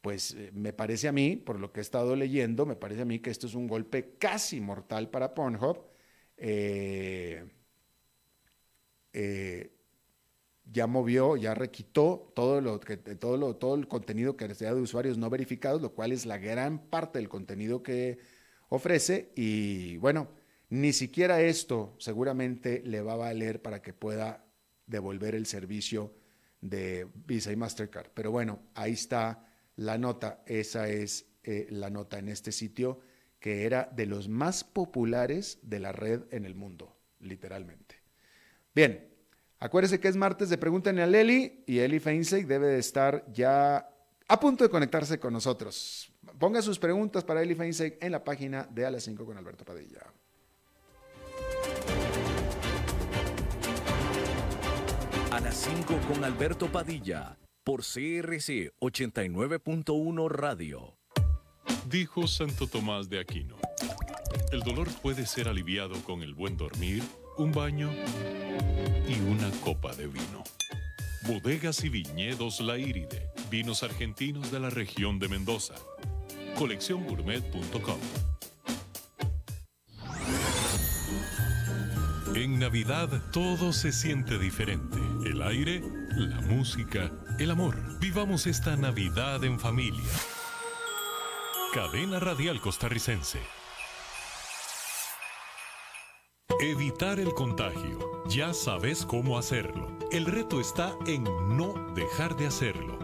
pues 0.00 0.32
eh, 0.34 0.50
me 0.52 0.72
parece 0.72 1.08
a 1.08 1.12
mí, 1.12 1.34
por 1.36 1.58
lo 1.58 1.72
que 1.72 1.80
he 1.80 1.82
estado 1.82 2.14
leyendo, 2.14 2.66
me 2.66 2.76
parece 2.76 3.02
a 3.02 3.04
mí 3.04 3.18
que 3.18 3.30
esto 3.30 3.48
es 3.48 3.54
un 3.54 3.66
golpe 3.66 4.16
casi 4.16 4.60
mortal 4.60 5.10
para 5.10 5.34
ya 10.72 10.86
movió, 10.86 11.36
ya 11.36 11.54
requitó 11.54 12.32
todo, 12.34 12.60
lo, 12.60 12.80
que, 12.80 12.96
todo, 12.96 13.36
lo, 13.36 13.56
todo 13.56 13.74
el 13.74 13.86
contenido 13.86 14.36
que 14.36 14.54
sea 14.54 14.74
de 14.74 14.80
usuarios 14.80 15.18
no 15.18 15.30
verificados, 15.30 15.82
lo 15.82 15.94
cual 15.94 16.12
es 16.12 16.26
la 16.26 16.38
gran 16.38 16.78
parte 16.78 17.18
del 17.18 17.28
contenido 17.28 17.82
que 17.82 18.18
ofrece. 18.76 19.32
Y 19.34 19.96
bueno, 19.98 20.28
ni 20.70 20.92
siquiera 20.92 21.40
esto 21.40 21.94
seguramente 21.98 22.82
le 22.84 23.00
va 23.00 23.14
a 23.14 23.16
valer 23.16 23.62
para 23.62 23.82
que 23.82 23.92
pueda 23.92 24.44
devolver 24.86 25.34
el 25.34 25.46
servicio 25.46 26.14
de 26.60 27.06
Visa 27.26 27.52
y 27.52 27.56
Mastercard. 27.56 28.08
Pero 28.14 28.30
bueno, 28.30 28.60
ahí 28.74 28.92
está 28.92 29.46
la 29.76 29.98
nota. 29.98 30.42
Esa 30.46 30.88
es 30.88 31.26
eh, 31.42 31.66
la 31.70 31.90
nota 31.90 32.18
en 32.18 32.28
este 32.28 32.52
sitio 32.52 33.00
que 33.38 33.66
era 33.66 33.90
de 33.94 34.06
los 34.06 34.26
más 34.26 34.64
populares 34.64 35.58
de 35.60 35.78
la 35.78 35.92
red 35.92 36.22
en 36.30 36.46
el 36.46 36.54
mundo, 36.54 36.96
literalmente. 37.20 37.96
Bien, 38.74 39.06
acuérdese 39.58 40.00
que 40.00 40.08
es 40.08 40.16
martes 40.16 40.48
de 40.48 40.56
Pregúntenle 40.56 41.02
a 41.02 41.06
Leli 41.06 41.62
y 41.66 41.80
Eli 41.80 42.00
Feinstein 42.00 42.48
debe 42.48 42.68
de 42.68 42.78
estar 42.78 43.30
ya 43.30 43.90
a 44.26 44.40
punto 44.40 44.64
de 44.64 44.70
conectarse 44.70 45.18
con 45.18 45.34
nosotros. 45.34 46.10
Ponga 46.38 46.62
sus 46.62 46.78
preguntas 46.78 47.22
para 47.22 47.42
Eli 47.42 47.54
Feinstein 47.54 47.94
en 48.00 48.12
la 48.12 48.24
página 48.24 48.68
de 48.70 48.84
A 48.84 48.90
las 48.90 49.04
5 49.04 49.24
con 49.24 49.38
Alberto 49.38 49.64
Padilla. 49.64 50.00
A 55.30 55.40
las 55.40 55.54
5 55.56 56.00
con 56.08 56.24
Alberto 56.24 56.70
Padilla 56.70 57.38
por 57.62 57.80
CRC 57.80 58.72
89.1 58.80 60.28
Radio. 60.28 60.96
Dijo 61.88 62.26
Santo 62.26 62.66
Tomás 62.66 63.08
de 63.08 63.20
Aquino, 63.20 63.56
el 64.52 64.60
dolor 64.60 64.88
puede 65.02 65.26
ser 65.26 65.48
aliviado 65.48 65.94
con 66.02 66.22
el 66.22 66.34
buen 66.34 66.56
dormir, 66.56 67.02
un 67.36 67.52
baño 67.52 67.92
y 69.08 69.20
una 69.30 69.50
copa 69.60 69.94
de 69.94 70.06
vino. 70.08 70.42
Bodegas 71.26 71.84
y 71.84 71.88
viñedos 71.88 72.60
La 72.60 72.76
Iride, 72.76 73.30
vinos 73.50 73.82
argentinos 73.82 74.50
de 74.50 74.60
la 74.60 74.70
región 74.70 75.18
de 75.18 75.28
Mendoza. 75.28 75.74
Colecciongourmet.com 76.56 77.98
En 82.34 82.58
Navidad 82.58 83.08
todo 83.32 83.72
se 83.72 83.92
siente 83.92 84.38
diferente. 84.38 84.98
El 85.24 85.42
aire, 85.42 85.82
la 86.16 86.40
música, 86.40 87.10
el 87.38 87.50
amor. 87.50 87.76
Vivamos 88.00 88.46
esta 88.46 88.76
Navidad 88.76 89.44
en 89.44 89.58
familia. 89.58 90.10
Cadena 91.72 92.20
Radial 92.20 92.60
Costarricense. 92.60 93.40
Evitar 96.60 97.18
el 97.18 97.34
contagio. 97.34 98.24
Ya 98.28 98.54
sabes 98.54 99.04
cómo 99.04 99.38
hacerlo. 99.38 99.98
El 100.10 100.26
reto 100.26 100.60
está 100.60 100.94
en 101.06 101.24
no 101.56 101.92
dejar 101.94 102.36
de 102.36 102.46
hacerlo. 102.46 103.03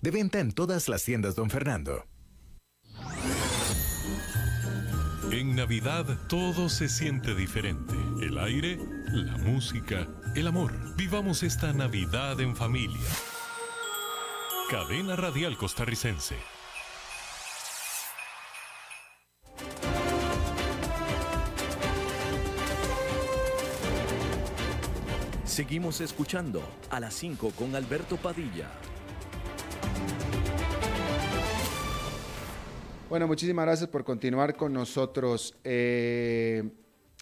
De 0.00 0.10
venta 0.10 0.40
en 0.40 0.52
todas 0.52 0.88
las 0.88 1.04
tiendas, 1.04 1.34
don 1.34 1.50
Fernando. 1.50 2.04
En 5.30 5.54
Navidad 5.54 6.06
todo 6.28 6.68
se 6.68 6.88
siente 6.88 7.34
diferente. 7.34 7.94
El 8.20 8.38
aire, 8.38 8.78
la 9.12 9.36
música, 9.38 10.08
el 10.34 10.46
amor. 10.48 10.72
Vivamos 10.96 11.42
esta 11.42 11.72
Navidad 11.72 12.40
en 12.40 12.56
familia. 12.56 13.06
Cadena 14.70 15.14
Radial 15.14 15.56
Costarricense. 15.56 16.36
Seguimos 25.44 26.00
escuchando 26.00 26.62
a 26.90 27.00
las 27.00 27.14
5 27.14 27.50
con 27.50 27.74
Alberto 27.74 28.16
Padilla. 28.16 28.70
Bueno, 33.10 33.26
muchísimas 33.26 33.66
gracias 33.66 33.90
por 33.90 34.04
continuar 34.04 34.56
con 34.56 34.72
nosotros. 34.72 35.58
Eh, 35.64 36.62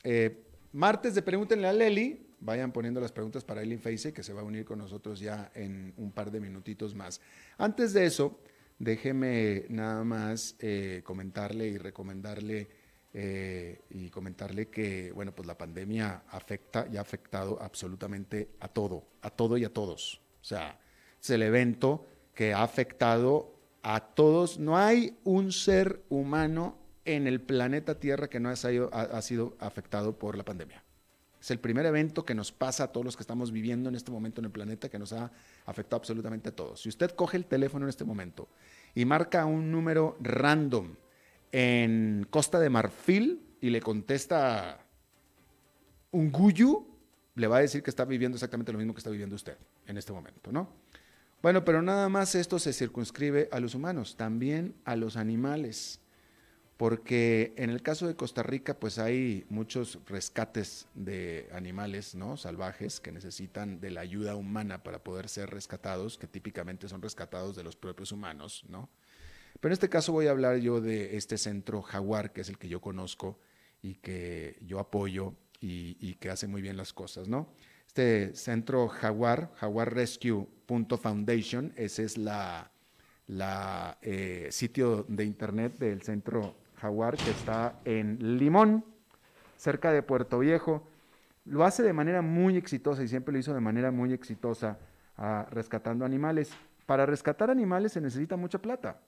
eh, 0.05 0.45
martes 0.71 1.15
de 1.15 1.23
Pregúntenle 1.23 1.67
a 1.67 1.73
Leli. 1.73 2.27
Vayan 2.41 2.73
poniendo 2.73 3.01
las 3.01 3.11
preguntas 3.11 3.43
para 3.43 3.63
Eileen 3.63 3.81
Face, 3.81 4.13
que 4.13 4.23
se 4.23 4.35
va 4.35 4.43
a 4.43 4.45
unir 4.45 4.67
con 4.67 4.79
nosotros 4.79 5.19
ya 5.19 5.51
en 5.55 5.95
un 5.97 6.13
par 6.13 6.31
de 6.31 6.41
minutitos 6.41 6.95
más. 6.95 7.23
Antes 7.57 7.95
de 7.95 8.05
eso, 8.05 8.39
déjeme 8.79 9.65
nada 9.71 10.05
más 10.05 10.57
eh, 10.59 11.01
comentarle 11.05 11.69
y 11.69 11.79
recomendarle 11.79 12.69
y 13.91 14.11
comentarle 14.11 14.69
que, 14.69 15.11
bueno, 15.13 15.35
pues 15.35 15.47
la 15.49 15.57
pandemia 15.57 16.25
afecta 16.29 16.87
y 16.93 16.99
ha 16.99 17.01
afectado 17.01 17.59
absolutamente 17.63 18.51
a 18.61 18.69
todo, 18.69 19.09
a 19.23 19.31
todo 19.31 19.57
y 19.57 19.65
a 19.65 19.73
todos. 19.73 20.21
O 20.43 20.45
sea, 20.45 20.79
es 21.19 21.31
el 21.31 21.43
evento 21.43 22.07
que 22.39 22.55
ha 22.55 22.63
afectado 22.63 23.53
a 23.83 23.99
todos. 23.99 24.61
No 24.61 24.79
hay 24.79 25.19
un 25.25 25.51
ser 25.51 26.05
humano 26.09 26.79
en 27.05 27.27
el 27.27 27.41
planeta 27.41 27.99
Tierra 27.99 28.31
que 28.31 28.39
no 28.39 28.49
ha 28.49 28.55
sido, 28.55 29.57
afectado 29.59 30.17
por 30.17 30.37
la 30.37 30.45
pandemia. 30.45 30.85
Es 31.41 31.51
el 31.51 31.59
primer 31.59 31.85
evento 31.85 32.25
que 32.25 32.37
nos 32.37 32.53
pasa 32.53 32.85
a 32.85 32.93
todos 32.93 33.05
los 33.05 33.17
que 33.17 33.25
estamos 33.25 33.51
viviendo 33.51 33.89
en 33.89 33.97
este 33.97 34.13
momento 34.13 34.41
en 34.41 34.45
el 34.45 34.53
planeta 34.53 34.89
que 34.89 35.01
nos 35.01 35.13
ha 35.13 35.33
afectado 35.67 35.97
absolutamente 35.97 36.51
a 36.51 36.53
todos. 36.55 36.81
Si 36.81 36.89
usted 36.89 37.11
coge 37.11 37.39
el 37.39 37.45
teléfono 37.45 37.87
en 37.87 37.89
este 37.89 38.05
momento 38.05 38.49
y 38.95 39.05
marca 39.05 39.45
un 39.45 39.73
número 39.73 40.17
random 40.21 40.95
en 41.51 42.25
Costa 42.31 42.61
de 42.61 42.71
Marfil 42.71 43.43
y 43.61 43.71
le 43.71 43.81
contesta 43.81 44.87
un 46.13 46.31
guyu, 46.31 46.87
le 47.35 47.49
va 47.49 47.57
a 47.57 47.61
decir 47.63 47.83
que 47.83 47.91
está 47.91 48.05
viviendo 48.05 48.37
exactamente 48.37 48.71
lo 48.71 48.79
mismo 48.79 48.95
que 48.95 48.99
está 48.99 49.11
viviendo 49.11 49.35
usted 49.35 49.59
en 49.89 49.99
este 49.99 50.13
momento, 50.13 50.53
¿no? 50.53 50.87
Bueno, 51.41 51.65
pero 51.65 51.83
nada 51.83 52.09
más 52.09 52.35
esto 52.35 52.59
se 52.59 52.73
circunscribe 52.73 53.49
a 53.53 53.61
los 53.61 53.77
humanos, 53.77 54.17
también 54.17 54.75
a 54.85 54.97
los 54.97 55.17
animales, 55.17 56.01
porque 56.77 57.53
en 57.57 57.71
el 57.71 57.81
caso 57.81 58.09
de 58.09 58.17
Costa 58.17 58.43
Rica, 58.43 58.75
pues 58.75 58.99
hay 58.99 59.47
muchos 59.49 60.01
rescates 60.07 60.89
de 60.95 61.49
animales, 61.53 62.17
¿no? 62.17 62.37
Salvajes 62.37 62.99
que 62.99 63.13
necesitan 63.13 63.79
de 63.81 63.93
la 63.93 64.01
ayuda 64.01 64.35
humana 64.35 64.83
para 64.83 65.05
poder 65.05 65.29
ser 65.29 65.51
rescatados, 65.51 66.19
que 66.19 66.27
típicamente 66.27 66.89
son 66.89 67.03
rescatados 67.03 67.55
de 67.55 67.63
los 67.63 67.77
propios 67.77 68.11
humanos, 68.11 68.65
¿no? 68.69 68.89
Pero 69.61 69.71
en 69.71 69.75
este 69.75 69.89
caso 69.89 70.13
voy 70.13 70.27
a 70.27 70.33
hablar 70.33 70.57
yo 70.57 70.81
de 70.81 71.17
este 71.17 71.39
centro 71.39 71.83
jaguar, 71.83 72.33
que 72.33 72.41
es 72.41 72.49
el 72.49 72.59
que 72.59 72.69
yo 72.69 72.81
conozco 72.81 73.39
y 73.81 73.95
que 73.95 74.59
yo 74.63 74.81
apoyo 74.81 75.35
y, 75.61 75.97
y 76.01 76.15
que 76.15 76.31
hace 76.31 76.49
muy 76.49 76.63
bien 76.63 76.77
las 76.77 76.93
cosas, 76.93 77.29
¿no? 77.29 77.55
Este 77.89 78.35
centro 78.37 78.87
Jaguar, 78.87 79.51
Jaguar 79.57 79.93
Rescue 79.93 80.47
Foundation, 81.01 81.73
ese 81.75 82.05
es 82.05 82.19
la, 82.19 82.71
eh, 84.03 84.49
sitio 84.51 85.05
de 85.09 85.25
internet 85.25 85.79
del 85.79 86.03
centro 86.03 86.55
Jaguar 86.77 87.17
que 87.17 87.31
está 87.31 87.81
en 87.85 88.39
Limón, 88.39 88.85
cerca 89.57 89.91
de 89.91 90.03
Puerto 90.03 90.39
Viejo. 90.39 90.87
Lo 91.47 91.65
hace 91.65 91.83
de 91.83 91.95
manera 91.95 92.21
muy 92.21 92.57
exitosa 92.57 93.03
y 93.03 93.09
siempre 93.09 93.33
lo 93.33 93.39
hizo 93.39 93.55
de 93.55 93.61
manera 93.61 93.91
muy 93.91 94.13
exitosa 94.13 94.79
ah, 95.17 95.47
rescatando 95.51 96.05
animales. 96.05 96.53
Para 96.85 97.07
rescatar 97.07 97.51
animales 97.51 97.93
se 97.93 98.01
necesita 98.03 98.37
mucha 98.37 98.61
plata 98.61 99.01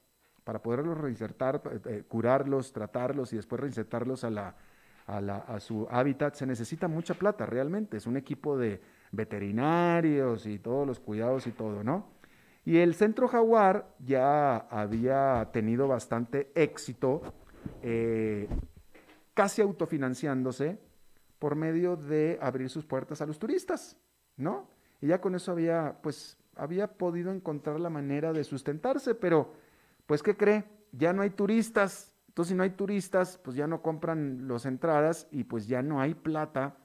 para 0.43 0.62
poderlos 0.62 0.99
reinsertar, 0.99 1.62
eh, 1.71 1.81
eh, 1.85 2.05
curarlos, 2.09 2.73
tratarlos 2.73 3.33
y 3.35 3.37
después 3.37 3.61
reinsertarlos 3.61 4.25
a, 4.25 4.31
la, 4.31 4.57
a, 5.07 5.61
su 5.61 5.87
hábitat, 5.91 6.35
se 6.35 6.47
necesita 6.47 6.89
mucha 6.89 7.15
plata 7.15 7.47
realmente. 7.47 7.97
Es 7.97 8.07
un 8.07 8.17
equipo 8.17 8.57
de 8.57 8.81
veterinarios 9.13 10.47
y 10.47 10.59
todos 10.59 10.87
los 10.87 11.01
cuidados 11.01 11.47
y 11.47 11.53
todo, 11.53 11.83
¿no? 11.83 12.09
Y 12.65 12.79
el 12.79 12.95
Centro 12.95 13.27
Jaguar 13.27 13.95
ya 13.99 14.57
había 14.57 15.49
tenido 15.53 15.89
bastante 15.89 16.53
éxito, 16.55 17.23
eh, 17.83 18.49
casi 19.35 19.63
autofinanciándose 19.63 20.79
por 21.39 21.57
medio 21.57 21.97
de 21.97 22.39
abrir 22.41 22.69
sus 22.69 22.85
puertas 22.85 23.21
a 23.23 23.27
los 23.27 23.39
turistas, 23.39 23.97
¿no? 24.37 24.69
Y 25.01 25.09
ya 25.09 25.21
con 25.21 25.35
eso 25.35 25.53
había, 25.53 25.99
pues, 26.03 26.37
había 26.55 26.87
podido 26.87 27.33
encontrar 27.33 27.81
la 27.81 27.91
manera 27.91 28.33
de 28.33 28.45
sustentarse, 28.45 29.15
pero 29.15 29.55
pues 30.11 30.25
¿qué 30.25 30.37
cree? 30.37 30.65
Ya 30.91 31.13
no 31.13 31.23
hay 31.23 31.31
turistas. 31.31 32.10
Entonces, 32.31 32.51
si 32.51 32.55
no 32.55 32.62
hay 32.62 32.71
turistas, 32.71 33.38
pues 33.38 33.57
ya 33.57 33.66
no 33.66 33.83
compran 33.83 34.47
las 34.47 34.64
entradas 34.64 35.27
y 35.33 35.43
pues 35.43 35.66
ya 35.66 35.83
no 35.83 36.01
hay 36.01 36.14
plata, 36.14 36.77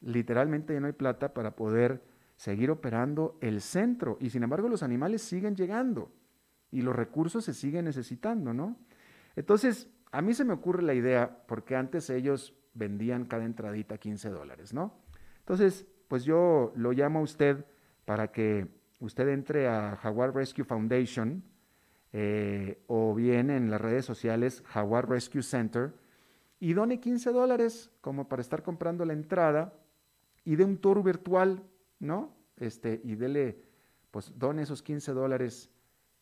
literalmente 0.00 0.74
ya 0.74 0.80
no 0.80 0.88
hay 0.88 0.92
plata 0.92 1.32
para 1.32 1.54
poder 1.54 2.02
seguir 2.34 2.72
operando 2.72 3.38
el 3.40 3.60
centro. 3.60 4.18
Y 4.20 4.30
sin 4.30 4.42
embargo, 4.42 4.68
los 4.68 4.82
animales 4.82 5.22
siguen 5.22 5.54
llegando 5.54 6.10
y 6.72 6.82
los 6.82 6.96
recursos 6.96 7.44
se 7.44 7.54
siguen 7.54 7.84
necesitando, 7.84 8.52
¿no? 8.52 8.76
Entonces, 9.36 9.88
a 10.10 10.20
mí 10.20 10.34
se 10.34 10.44
me 10.44 10.52
ocurre 10.52 10.82
la 10.82 10.94
idea, 10.94 11.44
porque 11.46 11.76
antes 11.76 12.10
ellos 12.10 12.56
vendían 12.74 13.26
cada 13.26 13.44
entradita 13.44 13.98
15 13.98 14.30
dólares, 14.30 14.74
¿no? 14.74 14.98
Entonces, 15.38 15.86
pues 16.08 16.24
yo 16.24 16.72
lo 16.74 16.90
llamo 16.90 17.20
a 17.20 17.22
usted 17.22 17.64
para 18.04 18.32
que 18.32 18.66
usted 18.98 19.28
entre 19.28 19.68
a 19.68 19.94
Jaguar 19.94 20.34
Rescue 20.34 20.64
Foundation, 20.64 21.44
eh, 22.12 22.82
o 22.86 23.14
bien 23.14 23.50
en 23.50 23.70
las 23.70 23.80
redes 23.80 24.04
sociales 24.04 24.62
Jaguar 24.66 25.08
Rescue 25.08 25.42
Center 25.42 25.92
y 26.60 26.72
done 26.72 27.00
15 27.00 27.30
dólares 27.32 27.90
como 28.00 28.28
para 28.28 28.42
estar 28.42 28.62
comprando 28.62 29.04
la 29.04 29.12
entrada 29.12 29.74
y 30.44 30.56
de 30.56 30.64
un 30.64 30.78
tour 30.78 31.02
virtual, 31.02 31.62
¿no? 32.00 32.34
Este, 32.56 33.00
y 33.04 33.14
dele, 33.14 33.62
pues 34.10 34.32
done 34.38 34.62
esos 34.62 34.82
15 34.82 35.12
dólares 35.12 35.70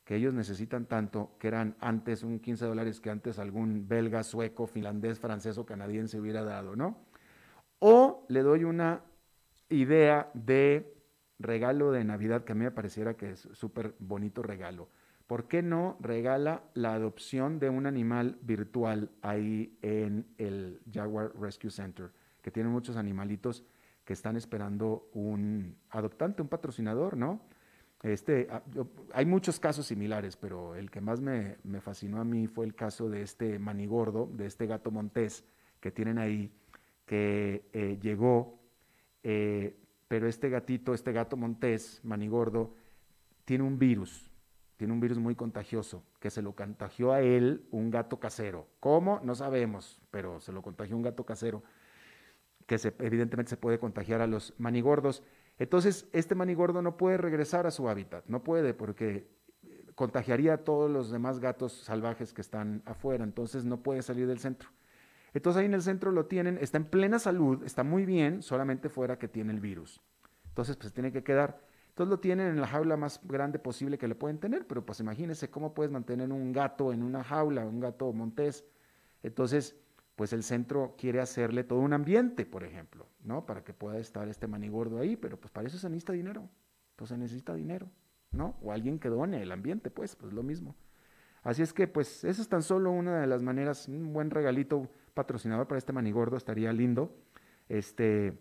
que 0.05 0.16
ellos 0.16 0.35
necesitan 0.35 0.87
tanto, 0.87 1.37
que 1.38 1.49
eran 1.49 1.77
antes 1.81 2.22
un 2.22 2.38
15 2.38 2.64
dólares 2.66 3.01
que 3.01 3.11
antes 3.11 3.38
algún 3.38 3.88
belga, 3.88 4.22
sueco, 4.22 4.66
finlandés, 4.66 5.18
francés 5.18 5.59
o 5.59 5.66
canadiense 5.66 6.20
hubiera 6.20 6.44
dado, 6.44 6.77
¿no? 6.77 6.99
O 7.79 8.25
le 8.29 8.42
doy 8.42 8.64
una 8.64 9.03
idea 9.68 10.31
de 10.35 10.94
regalo 11.38 11.90
de 11.92 12.05
Navidad 12.05 12.44
que 12.44 12.53
a 12.53 12.55
mí 12.55 12.64
me 12.64 12.70
pareciera 12.70 13.14
que 13.14 13.33
es 13.33 13.49
súper 13.53 13.94
bonito 13.99 14.42
regalo. 14.42 14.88
¿Por 15.27 15.49
qué 15.49 15.62
no 15.62 15.97
regala 16.01 16.62
la 16.75 16.95
adopción 16.95 17.59
de 17.59 17.69
un 17.69 17.87
animal 17.87 18.39
virtual 18.43 19.11
ahí 19.23 19.77
en 19.83 20.27
el 20.39 20.81
Jaguar 20.93 21.33
Rescue 21.39 21.71
Center? 21.71 22.11
Que 22.43 22.51
tiene 22.51 22.69
muchos 22.69 22.97
animalitos 22.97 23.65
que 24.05 24.12
están 24.12 24.37
esperando 24.37 25.11
un 25.15 25.77
adoptante, 25.91 26.41
un 26.41 26.49
patrocinador, 26.49 27.17
¿no? 27.17 27.41
Este, 28.03 28.47
ah, 28.51 28.62
hay 29.12 29.27
muchos 29.27 29.59
casos 29.59 29.87
similares, 29.87 30.37
pero 30.37 30.77
el 30.77 30.91
que 30.91 31.01
más 31.01 31.21
me, 31.21 31.57
fascinó 31.81 32.21
a 32.21 32.25
mí 32.25 32.47
fue 32.47 32.67
el 32.67 32.75
caso 32.75 33.09
de 33.09 33.23
este 33.23 33.59
manigordo, 33.59 34.31
de 34.33 34.47
este 34.47 34.67
gato 34.67 34.91
montés 34.91 35.45
que 35.81 35.91
tienen 35.91 36.19
ahí, 36.19 36.53
que 37.05 37.69
eh, 37.73 37.99
llegó, 38.01 38.61
eh, 39.23 39.77
pero 40.07 40.29
este 40.29 40.51
gatito, 40.51 40.95
este 40.95 41.12
gato 41.12 41.37
montés, 41.37 42.01
manigordo, 42.05 42.75
tiene 43.45 43.65
un 43.65 43.79
virus, 43.79 44.26
tiene 44.77 44.93
un 44.93 45.01
virus 45.01 45.19
muy 45.19 45.35
contagioso, 45.35 46.05
que 46.21 46.31
se 46.31 46.43
lo 46.43 46.55
contagió 46.55 47.12
a 47.12 47.21
él 47.21 47.67
un 47.71 47.91
gato 47.91 48.19
casero. 48.21 48.69
¿Cómo? 48.81 49.21
No 49.23 49.35
sabemos, 49.35 50.01
pero 50.11 50.41
se 50.41 50.53
lo 50.53 50.62
contagió 50.62 50.97
un 50.97 51.03
gato 51.03 51.25
casero, 51.25 51.62
que 52.67 52.77
evidentemente 52.99 53.51
se 53.51 53.57
puede 53.57 53.79
contagiar 53.79 54.21
a 54.21 54.27
los 54.27 54.55
manigordos. 54.59 55.23
Entonces, 55.59 56.09
este 56.12 56.35
manigordo 56.35 56.83
no 56.83 56.97
puede 56.97 57.17
regresar 57.17 57.67
a 57.67 57.71
su 57.71 57.89
hábitat, 57.89 58.25
no 58.27 58.43
puede 58.45 58.75
porque 58.75 59.29
contagiaría 59.95 60.55
a 60.55 60.59
todos 60.59 60.91
los 60.91 61.11
demás 61.11 61.41
gatos 61.41 61.73
salvajes 61.73 62.35
que 62.35 62.43
están 62.43 62.83
afuera, 62.85 63.25
entonces 63.25 63.65
no 63.65 63.83
puede 63.83 64.03
salir 64.03 64.27
del 64.27 64.39
centro. 64.39 64.69
Entonces 65.33 65.61
ahí 65.61 65.67
en 65.67 65.75
el 65.75 65.83
centro 65.83 66.12
lo 66.12 66.27
tienen, 66.27 66.59
está 66.61 66.77
en 66.77 66.85
plena 66.85 67.19
salud, 67.19 67.62
está 67.65 67.83
muy 67.83 68.05
bien, 68.05 68.43
solamente 68.43 68.89
fuera 68.89 69.19
que 69.19 69.29
tiene 69.29 69.53
el 69.53 69.61
virus. 69.61 70.01
Entonces, 70.49 70.77
pues 70.77 70.95
tiene 70.95 71.12
que 71.12 71.23
quedar. 71.23 71.61
Entonces 71.97 72.11
lo 72.11 72.21
tienen 72.21 72.49
en 72.49 72.61
la 72.61 72.67
jaula 72.67 72.99
más 72.99 73.19
grande 73.25 73.59
posible 73.59 73.97
que 73.97 74.07
le 74.07 74.15
pueden 74.15 74.37
tener, 74.37 74.67
pero 74.67 74.85
pues 74.85 75.01
imagínense 75.01 75.49
cómo 75.49 75.73
puedes 75.73 75.91
mantener 75.91 76.31
un 76.31 76.53
gato 76.53 76.93
en 76.93 77.03
una 77.03 77.25
jaula, 77.25 77.65
un 77.65 77.81
gato 77.81 78.13
montés. 78.13 78.67
Entonces, 79.23 79.75
pues 80.15 80.35
el 80.35 80.43
centro 80.43 80.95
quiere 80.99 81.23
hacerle 81.23 81.65
todo 81.65 81.79
un 81.79 81.95
ambiente, 81.95 82.45
por 82.45 82.65
ejemplo, 82.65 83.07
¿no? 83.25 83.47
Para 83.47 83.65
que 83.65 83.73
pueda 83.73 83.97
estar 83.97 84.29
este 84.29 84.47
manigordo 84.47 84.99
ahí, 84.99 85.17
pero 85.17 85.41
pues 85.41 85.51
para 85.51 85.69
eso 85.69 85.79
se 85.79 85.89
necesita 85.89 86.13
dinero, 86.13 86.51
pues 86.97 87.09
se 87.09 87.17
necesita 87.17 87.55
dinero, 87.55 87.89
¿no? 88.31 88.59
O 88.61 88.73
alguien 88.73 88.99
que 88.99 89.09
done 89.09 89.41
el 89.41 89.51
ambiente, 89.51 89.91
pues, 89.91 90.17
pues 90.17 90.35
lo 90.35 90.43
mismo. 90.43 90.77
Así 91.45 91.63
es 91.63 91.73
que, 91.73 91.89
pues, 91.89 92.25
eso 92.25 92.43
es 92.43 92.49
tan 92.51 92.63
solo 92.63 92.91
una 92.91 93.23
de 93.23 93.27
las 93.27 93.41
maneras, 93.41 93.89
un 93.89 94.13
buen 94.13 94.31
regalito 94.31 94.87
patrocinador 95.15 95.67
para 95.67 95.79
este 95.79 95.95
manigordo, 95.95 96.37
estaría 96.37 96.75
lindo. 96.75 97.17
Este, 97.71 98.39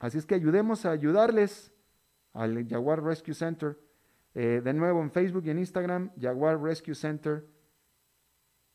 así 0.00 0.18
es 0.18 0.26
que 0.26 0.34
ayudemos 0.34 0.84
a 0.84 0.90
ayudarles, 0.90 1.72
al 2.32 2.66
Jaguar 2.68 3.02
Rescue 3.02 3.34
Center. 3.34 3.78
Eh, 4.34 4.60
de 4.62 4.72
nuevo 4.72 5.02
en 5.02 5.10
Facebook 5.10 5.44
y 5.46 5.50
en 5.50 5.58
Instagram, 5.58 6.12
Jaguar 6.20 6.62
Rescue 6.62 6.94
Center, 6.94 7.44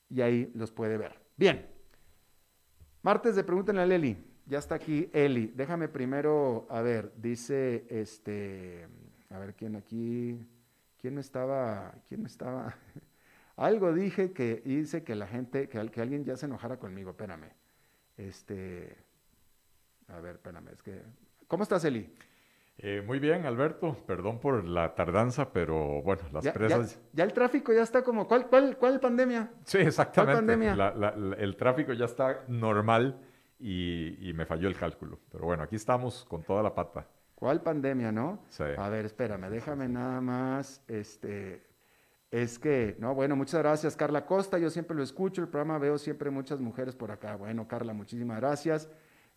y 0.09 0.21
ahí 0.21 0.51
los 0.55 0.71
puede 0.71 0.97
ver. 0.97 1.19
Bien, 1.37 1.65
martes 3.01 3.35
de 3.35 3.43
Pregúntenle 3.43 3.81
a 3.81 3.85
Eli. 3.85 4.17
Ya 4.45 4.59
está 4.59 4.75
aquí 4.75 5.09
Eli. 5.13 5.53
Déjame 5.55 5.87
primero, 5.87 6.67
a 6.69 6.81
ver, 6.81 7.13
dice 7.15 7.85
este, 7.89 8.87
a 9.29 9.39
ver 9.39 9.55
quién 9.55 9.75
aquí, 9.75 10.45
quién 10.99 11.17
estaba, 11.17 11.95
quién 12.09 12.25
estaba. 12.25 12.75
Algo 13.55 13.93
dije 13.93 14.33
que 14.33 14.61
hice 14.65 15.03
que 15.03 15.15
la 15.15 15.27
gente, 15.27 15.69
que, 15.69 15.87
que 15.89 16.01
alguien 16.01 16.25
ya 16.25 16.35
se 16.35 16.47
enojara 16.47 16.77
conmigo, 16.77 17.11
espérame. 17.11 17.51
Este, 18.17 18.97
a 20.07 20.19
ver, 20.19 20.35
espérame, 20.35 20.69
es 20.73 20.81
que, 20.81 21.01
¿cómo 21.47 21.63
estás, 21.63 21.85
Eli? 21.85 22.13
Eh, 22.85 23.01
muy 23.01 23.17
bien, 23.19 23.45
Alberto. 23.45 23.95
Perdón 24.05 24.39
por 24.39 24.65
la 24.65 24.93
tardanza, 24.93 25.53
pero 25.53 26.01
bueno, 26.01 26.21
las 26.33 26.45
presas. 26.49 26.99
Ya, 27.13 27.23
el 27.23 27.31
tráfico 27.31 27.71
ya 27.71 27.81
está 27.81 28.03
como. 28.03 28.27
¿Cuál, 28.27 28.47
cuál, 28.47 28.75
cuál 28.77 28.99
pandemia? 28.99 29.49
Sí, 29.63 29.77
exactamente. 29.77 30.35
pandemia? 30.35 30.93
el 31.37 31.55
tráfico 31.55 31.93
ya 31.93 32.03
está 32.03 32.43
normal 32.49 33.21
y, 33.57 34.33
me 34.35 34.45
falló 34.45 34.67
el 34.67 34.75
cálculo. 34.75 35.17
Pero 35.31 35.45
bueno, 35.45 35.63
aquí 35.63 35.77
estamos 35.77 36.25
con 36.25 36.43
toda 36.43 36.61
la 36.61 36.75
pata. 36.75 37.07
¿Cuál 37.35 37.61
pandemia, 37.61 38.11
no? 38.11 38.43
Sí. 38.49 38.65
A 38.77 38.89
ver, 38.89 39.05
espérame, 39.05 39.49
déjame 39.49 39.87
nada 39.87 40.19
más. 40.19 40.83
Este, 40.89 41.63
es 42.31 42.59
que, 42.59 42.97
no, 42.99 43.15
bueno, 43.15 43.37
muchas 43.37 43.61
gracias, 43.61 43.95
Carla 43.95 44.25
Costa. 44.25 44.57
Yo 44.57 44.69
siempre 44.69 44.97
lo 44.97 45.03
escucho, 45.03 45.41
el 45.41 45.47
programa 45.47 45.77
veo 45.77 45.97
siempre 45.97 46.29
muchas 46.29 46.59
mujeres 46.59 46.97
por 46.97 47.11
acá. 47.11 47.37
Bueno, 47.37 47.65
Carla, 47.65 47.93
muchísimas 47.93 48.41
gracias. 48.41 48.89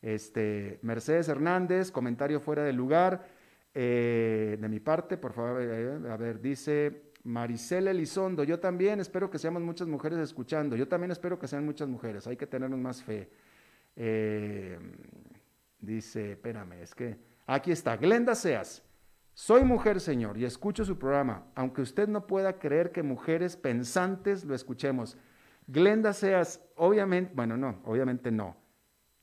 Este, 0.02 0.80
Mercedes 0.82 1.28
Hernández, 1.28 1.92
comentario 1.92 2.40
fuera 2.40 2.64
del 2.64 2.74
lugar. 2.74 3.35
Eh, 3.78 4.56
de 4.58 4.68
mi 4.70 4.80
parte, 4.80 5.18
por 5.18 5.34
favor, 5.34 5.60
eh, 5.60 6.00
a 6.10 6.16
ver, 6.16 6.40
dice 6.40 7.12
Maricela 7.24 7.90
Elizondo, 7.90 8.42
yo 8.42 8.58
también 8.58 9.00
espero 9.00 9.28
que 9.28 9.38
seamos 9.38 9.60
muchas 9.60 9.86
mujeres 9.86 10.18
escuchando, 10.18 10.76
yo 10.76 10.88
también 10.88 11.10
espero 11.10 11.38
que 11.38 11.46
sean 11.46 11.66
muchas 11.66 11.86
mujeres, 11.86 12.26
hay 12.26 12.38
que 12.38 12.46
tenernos 12.46 12.80
más 12.80 13.02
fe. 13.02 13.28
Eh, 13.94 14.78
dice, 15.78 16.32
espérame, 16.32 16.80
es 16.80 16.94
que 16.94 17.18
aquí 17.46 17.70
está, 17.70 17.98
Glenda 17.98 18.34
Seas. 18.34 18.82
Soy 19.34 19.62
mujer, 19.62 20.00
señor, 20.00 20.38
y 20.38 20.46
escucho 20.46 20.82
su 20.82 20.98
programa, 20.98 21.44
aunque 21.54 21.82
usted 21.82 22.08
no 22.08 22.26
pueda 22.26 22.58
creer 22.58 22.92
que 22.92 23.02
mujeres 23.02 23.58
pensantes 23.58 24.42
lo 24.46 24.54
escuchemos. 24.54 25.18
Glenda 25.66 26.14
Seas, 26.14 26.62
obviamente, 26.76 27.30
bueno, 27.34 27.58
no, 27.58 27.82
obviamente 27.84 28.30
no. 28.30 28.56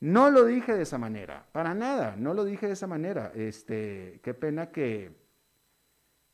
No 0.03 0.29
lo 0.29 0.43
dije 0.43 0.73
de 0.73 0.81
esa 0.81 0.97
manera, 0.97 1.47
para 1.53 1.73
nada, 1.73 2.17
no 2.17 2.33
lo 2.33 2.43
dije 2.43 2.67
de 2.67 2.73
esa 2.73 2.87
manera. 2.87 3.31
Este, 3.35 4.19
qué 4.21 4.33
pena 4.33 4.69
que, 4.69 5.15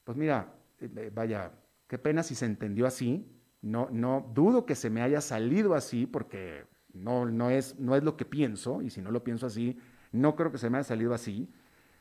pues 0.03 0.17
mira, 0.17 0.55
eh, 0.79 1.11
vaya, 1.13 1.51
qué 1.85 1.99
pena 1.99 2.23
si 2.23 2.33
se 2.33 2.47
entendió 2.47 2.87
así. 2.87 3.31
No, 3.61 3.87
no 3.91 4.31
dudo 4.33 4.65
que 4.65 4.73
se 4.73 4.89
me 4.89 5.03
haya 5.03 5.21
salido 5.21 5.75
así 5.75 6.07
porque 6.07 6.65
no, 6.93 7.27
no, 7.27 7.51
es, 7.51 7.79
no 7.79 7.95
es 7.95 8.01
lo 8.01 8.17
que 8.17 8.25
pienso 8.25 8.81
y 8.81 8.89
si 8.89 9.03
no 9.03 9.11
lo 9.11 9.23
pienso 9.23 9.45
así, 9.45 9.77
no 10.11 10.35
creo 10.35 10.51
que 10.51 10.57
se 10.57 10.71
me 10.71 10.79
haya 10.79 10.85
salido 10.85 11.13
así. 11.13 11.53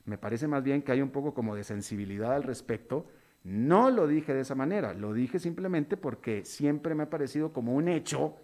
Me 0.06 0.16
parece 0.16 0.48
más 0.48 0.62
bien 0.64 0.80
que 0.80 0.92
hay 0.92 1.02
un 1.02 1.10
poco 1.10 1.34
como 1.34 1.54
de 1.54 1.64
sensibilidad 1.64 2.32
al 2.32 2.44
respecto. 2.44 3.04
No 3.44 3.90
lo 3.90 4.06
dije 4.06 4.32
de 4.32 4.40
esa 4.40 4.54
manera, 4.54 4.94
lo 4.94 5.12
dije 5.12 5.38
simplemente 5.38 5.98
porque 5.98 6.46
siempre 6.46 6.94
me 6.94 7.02
ha 7.02 7.10
parecido 7.10 7.52
como 7.52 7.74
un 7.74 7.88
hecho 7.88 8.36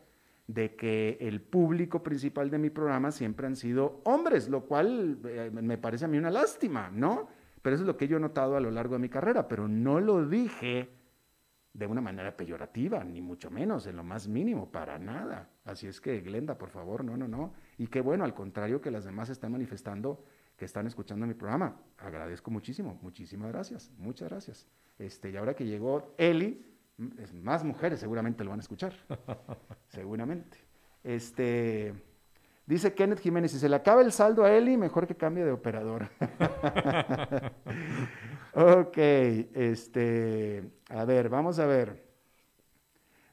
de 0.47 0.77
que 0.77 1.17
el 1.21 1.41
público 1.41 2.03
principal 2.03 2.51
de 2.51 2.59
mi 2.59 2.71
programa 2.71 3.11
siempre 3.11 3.47
han 3.47 3.57
sido 3.57 4.01
hombres, 4.05 4.49
lo 4.49 4.65
cual 4.65 5.19
eh, 5.25 5.51
me 5.53 5.79
parece 5.79 6.05
a 6.05 6.09
mí 6.09 6.19
una 6.19 6.31
lástima, 6.31 6.91
¿no? 6.91 7.29
Pero 7.63 7.77
eso 7.77 7.85
es 7.85 7.87
lo 7.87 7.97
que 7.97 8.09
yo 8.09 8.19
he 8.19 8.21
notado 8.21 8.57
a 8.57 8.61
lo 8.61 8.71
largo 8.71 8.95
de 8.95 9.01
mi 9.01 9.09
carrera, 9.09 9.49
pero 9.49 9.69
no 9.69 10.01
lo 10.01 10.27
dije 10.27 10.91
de 11.73 11.87
una 11.87 12.01
manera 12.01 12.37
peyorativa, 12.37 13.03
ni 13.03 13.21
mucho 13.21 13.51
menos, 13.51 13.87
en 13.87 13.97
lo 13.97 14.05
más 14.05 14.29
mínimo, 14.29 14.71
para 14.71 14.99
nada. 14.99 15.49
Así 15.65 15.87
es 15.87 16.01
que, 16.01 16.21
Glenda, 16.21 16.57
por 16.59 16.69
favor, 16.71 17.05
no, 17.05 17.17
no, 17.17 17.27
no. 17.27 17.55
Y 17.79 17.87
qué 17.87 18.01
bueno, 18.01 18.25
al 18.25 18.35
contrario, 18.35 18.81
que 18.81 18.91
las 18.91 19.05
demás 19.05 19.31
están 19.31 19.53
manifestando 19.53 20.25
que 20.57 20.65
están 20.65 20.87
escuchando 20.87 21.27
mi 21.27 21.35
programa. 21.35 21.77
Agradezco 21.99 22.51
muchísimo, 22.51 22.99
muchísimas 23.03 23.51
gracias, 23.51 23.91
muchas 23.99 24.29
gracias. 24.29 24.67
Este, 24.99 25.31
y 25.31 25.37
ahora 25.37 25.55
que 25.55 25.67
llegó 25.67 26.15
Eli, 26.17 26.65
más 26.97 27.65
mujeres 27.65 28.01
seguramente 28.01 28.45
lo 28.45 28.51
van 28.51 28.61
a 28.61 28.63
escuchar. 28.63 28.95
seguramente. 29.89 30.59
Este, 31.03 31.95
dice 32.67 32.95
Kenneth 32.95 33.21
Jiménez, 33.21 33.53
si 33.53 33.59
se 33.59 33.69
le 33.69 33.77
acaba 33.77 34.03
el 34.03 34.13
saldo 34.13 34.45
a 34.45 34.53
Eli, 34.53 34.77
mejor 34.77 35.07
que 35.07 35.15
cambie 35.15 35.45
de 35.45 35.53
operador. 35.53 36.09
ok, 38.55 38.97
este, 38.97 40.71
a 40.89 41.05
ver, 41.05 41.29
vamos 41.29 41.59
a 41.59 41.67
ver. 41.67 42.05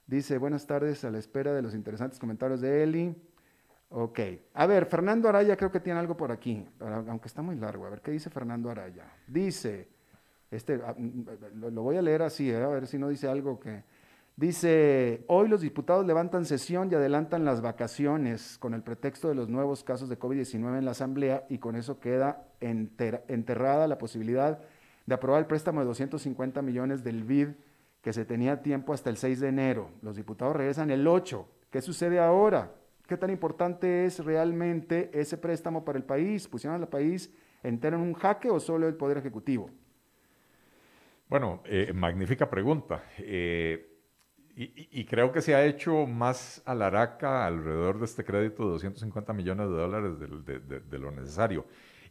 Dice, 0.07 0.38
buenas 0.38 0.68
tardes, 0.68 1.05
a 1.05 1.12
la 1.12 1.20
espera 1.20 1.53
de 1.53 1.62
los 1.62 1.74
interesantes 1.74 2.20
comentarios 2.20 2.59
de 2.59 2.84
Eli. 2.84 3.16
Ok, 3.93 4.20
a 4.53 4.66
ver, 4.66 4.86
Fernando 4.86 5.30
Araya 5.30 5.55
creo 5.55 5.72
que 5.72 5.80
tiene 5.80 5.99
algo 5.99 6.16
por 6.16 6.32
aquí, 6.32 6.66
aunque 6.80 7.28
está 7.28 7.41
muy 7.41 7.55
largo. 7.55 7.86
A 7.86 7.89
ver, 7.89 8.01
¿qué 8.01 8.12
dice 8.12 8.30
Fernando 8.30 8.70
Araya? 8.70 9.05
Dice, 9.28 9.88
este, 10.52 10.82
ah, 10.86 10.93
mm, 10.97 11.24
lo, 11.74 11.82
voy 11.82 11.97
a 11.97 12.02
leer 12.02 12.22
así, 12.22 12.52
eh, 12.52 12.62
a 12.62 12.68
ver 12.68 12.88
si 12.88 12.97
no 12.97 13.10
dice 13.10 13.28
algo 13.28 13.60
que... 13.60 13.84
Dice, 14.38 15.24
hoy 15.28 15.49
los 15.49 15.62
diputados 15.62 16.06
levantan 16.06 16.45
sesión 16.45 16.89
y 16.91 16.95
adelantan 16.95 17.45
las 17.45 17.62
vacaciones 17.62 18.58
con 18.58 18.74
el 18.74 18.82
pretexto 18.82 19.28
de 19.28 19.36
los 19.36 19.49
nuevos 19.49 19.84
casos 19.84 20.10
de 20.10 20.18
COVID-19 20.18 20.80
en 20.80 20.86
la 20.86 20.91
Asamblea 20.91 21.45
y 21.49 21.60
con 21.60 21.76
eso 21.76 21.99
queda 21.99 22.47
enterrada 22.60 23.88
la 23.88 23.97
posibilidad 23.97 24.60
de 25.06 25.14
aprobar 25.14 25.41
el 25.41 25.47
préstamo 25.47 25.82
de 25.82 25.86
250 25.86 26.62
millones 26.62 27.04
del 27.04 27.24
BID 27.24 27.49
que 28.02 28.14
se 28.14 28.26
tenía 28.26 28.62
tiempo 28.62 28.93
hasta 28.93 29.10
el 29.10 29.18
6 29.18 29.41
de 29.41 29.49
enero. 29.49 29.91
Los 30.02 30.16
diputados 30.16 30.56
regresan 30.56 30.89
el 30.89 31.06
8. 31.08 31.47
¿Qué 31.70 31.82
sucede 31.82 32.20
ahora? 32.20 32.72
¿Qué 33.08 33.18
tan 33.18 33.30
importante 33.30 34.06
es 34.06 34.24
realmente 34.24 35.12
ese 35.14 35.38
préstamo 35.38 35.86
para 35.86 35.97
el 35.97 36.04
país? 36.04 36.47
¿Pusieron 36.47 36.82
al 36.82 36.88
país 36.88 37.32
entero 37.62 37.97
en 37.97 38.04
un 38.04 38.14
jaque 38.14 38.49
o 38.49 38.60
solo 38.60 38.88
el 38.88 38.95
Poder 38.95 39.18
Ejecutivo? 39.18 39.70
Bueno, 41.32 41.63
eh, 41.63 41.93
magnífica 41.95 42.49
pregunta. 42.49 43.05
Eh, 43.17 43.88
y, 44.53 45.05
creo 45.05 45.32
que 45.32 45.41
se 45.41 45.55
ha 45.55 45.63
hecho 45.63 46.05
más 46.05 46.61
alaraca 46.65 47.45
alrededor 47.45 47.99
de 47.99 48.05
este 48.05 48.25
crédito 48.25 48.65
de 48.65 48.71
250 48.71 49.32
millones 49.32 49.69
de 49.69 49.73
dólares 49.73 50.11
de, 50.19 50.99
lo 50.99 51.09
necesario. 51.09 51.65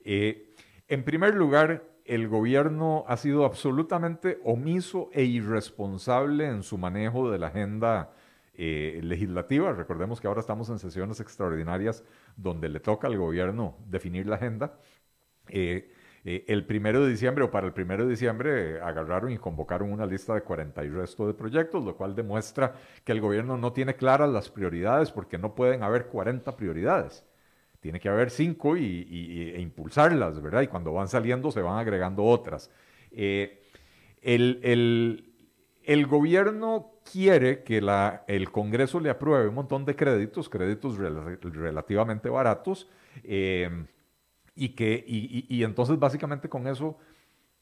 Eh, 0.07 0.55
en 0.89 1.05
primer 1.05 1.35
lugar, 1.35 1.85
el 2.07 2.29
gobierno 2.29 3.05
ha 3.09 3.19
sido 3.19 3.45
absolutamente 3.45 4.41
omiso 4.43 5.11
e 5.13 5.25
irresponsable 5.25 6.47
en 6.47 6.63
su 6.63 6.79
manejo 6.79 7.31
de 7.31 7.39
la 7.39 7.49
agenda 7.49 8.15
legislativa. 8.55 9.75
Recordemos 9.75 10.19
que 10.19 10.29
ahora 10.29 10.41
estamos 10.41 10.71
en 10.71 10.79
sesiones 10.79 11.21
extraordinarias 11.21 12.05
donde 12.37 12.71
le 12.71 12.81
toca 12.81 13.07
al 13.07 13.19
gobierno 13.19 13.77
definir 13.87 14.27
la 14.27 14.37
agenda. 14.37 14.79
Eh, 15.49 15.93
el 16.25 16.67
primero 16.67 17.03
de 17.05 17.11
diciembre 17.11 17.45
o 17.45 17.51
para 17.51 17.67
el 17.67 17.73
primero 17.73 18.05
de 18.05 18.11
diciembre 18.11 18.73
eh, 18.73 18.81
agarraron 18.81 19.33
y 19.33 19.39
convocaron 19.39 19.91
una 19.91 20.05
lista 20.05 20.35
de 20.35 20.43
40 20.43 20.85
y 20.85 20.89
resto 20.91 21.27
de 21.27 21.33
proyectos, 21.33 21.83
lo 21.83 21.97
cual 21.97 22.15
demuestra 22.15 22.75
que 23.05 23.13
el 23.13 23.21
gobierno 23.21 23.57
no 23.57 23.73
tiene 23.73 23.95
claras 23.95 24.29
las 24.29 24.51
prioridades 24.51 25.11
porque 25.11 25.39
no 25.39 25.55
pueden 25.55 25.83
haber 25.83 26.07
40 26.07 26.57
prioridades. 26.57 27.25
Tiene 27.81 27.99
que 27.99 28.11
haber 28.11 28.29
cinco 28.29 28.77
y, 28.77 29.53
e 29.55 29.61
impulsarlas, 29.61 30.43
¿verdad? 30.43 30.61
Y 30.61 30.67
cuando 30.67 30.93
van 30.93 31.09
saliendo 31.09 31.51
se 31.51 31.63
van 31.63 31.79
agregando 31.79 32.25
otras. 32.25 32.71
Eh, 33.11 33.63
el, 34.21 35.25
el, 35.83 36.07
gobierno 36.07 36.93
quiere 37.11 37.63
que 37.63 37.81
la, 37.81 38.25
el 38.29 38.51
Congreso 38.51 39.01
le 39.01 39.09
apruebe 39.09 39.49
un 39.49 39.55
montón 39.55 39.87
de 39.87 39.97
créditos, 39.97 40.51
créditos 40.51 40.99
relativamente 40.99 42.29
baratos, 42.29 42.87
y, 44.55 44.71
que, 44.71 45.05
y, 45.07 45.63
entonces 45.63 45.99
básicamente 45.99 46.49
con 46.49 46.67
eso, 46.67 46.99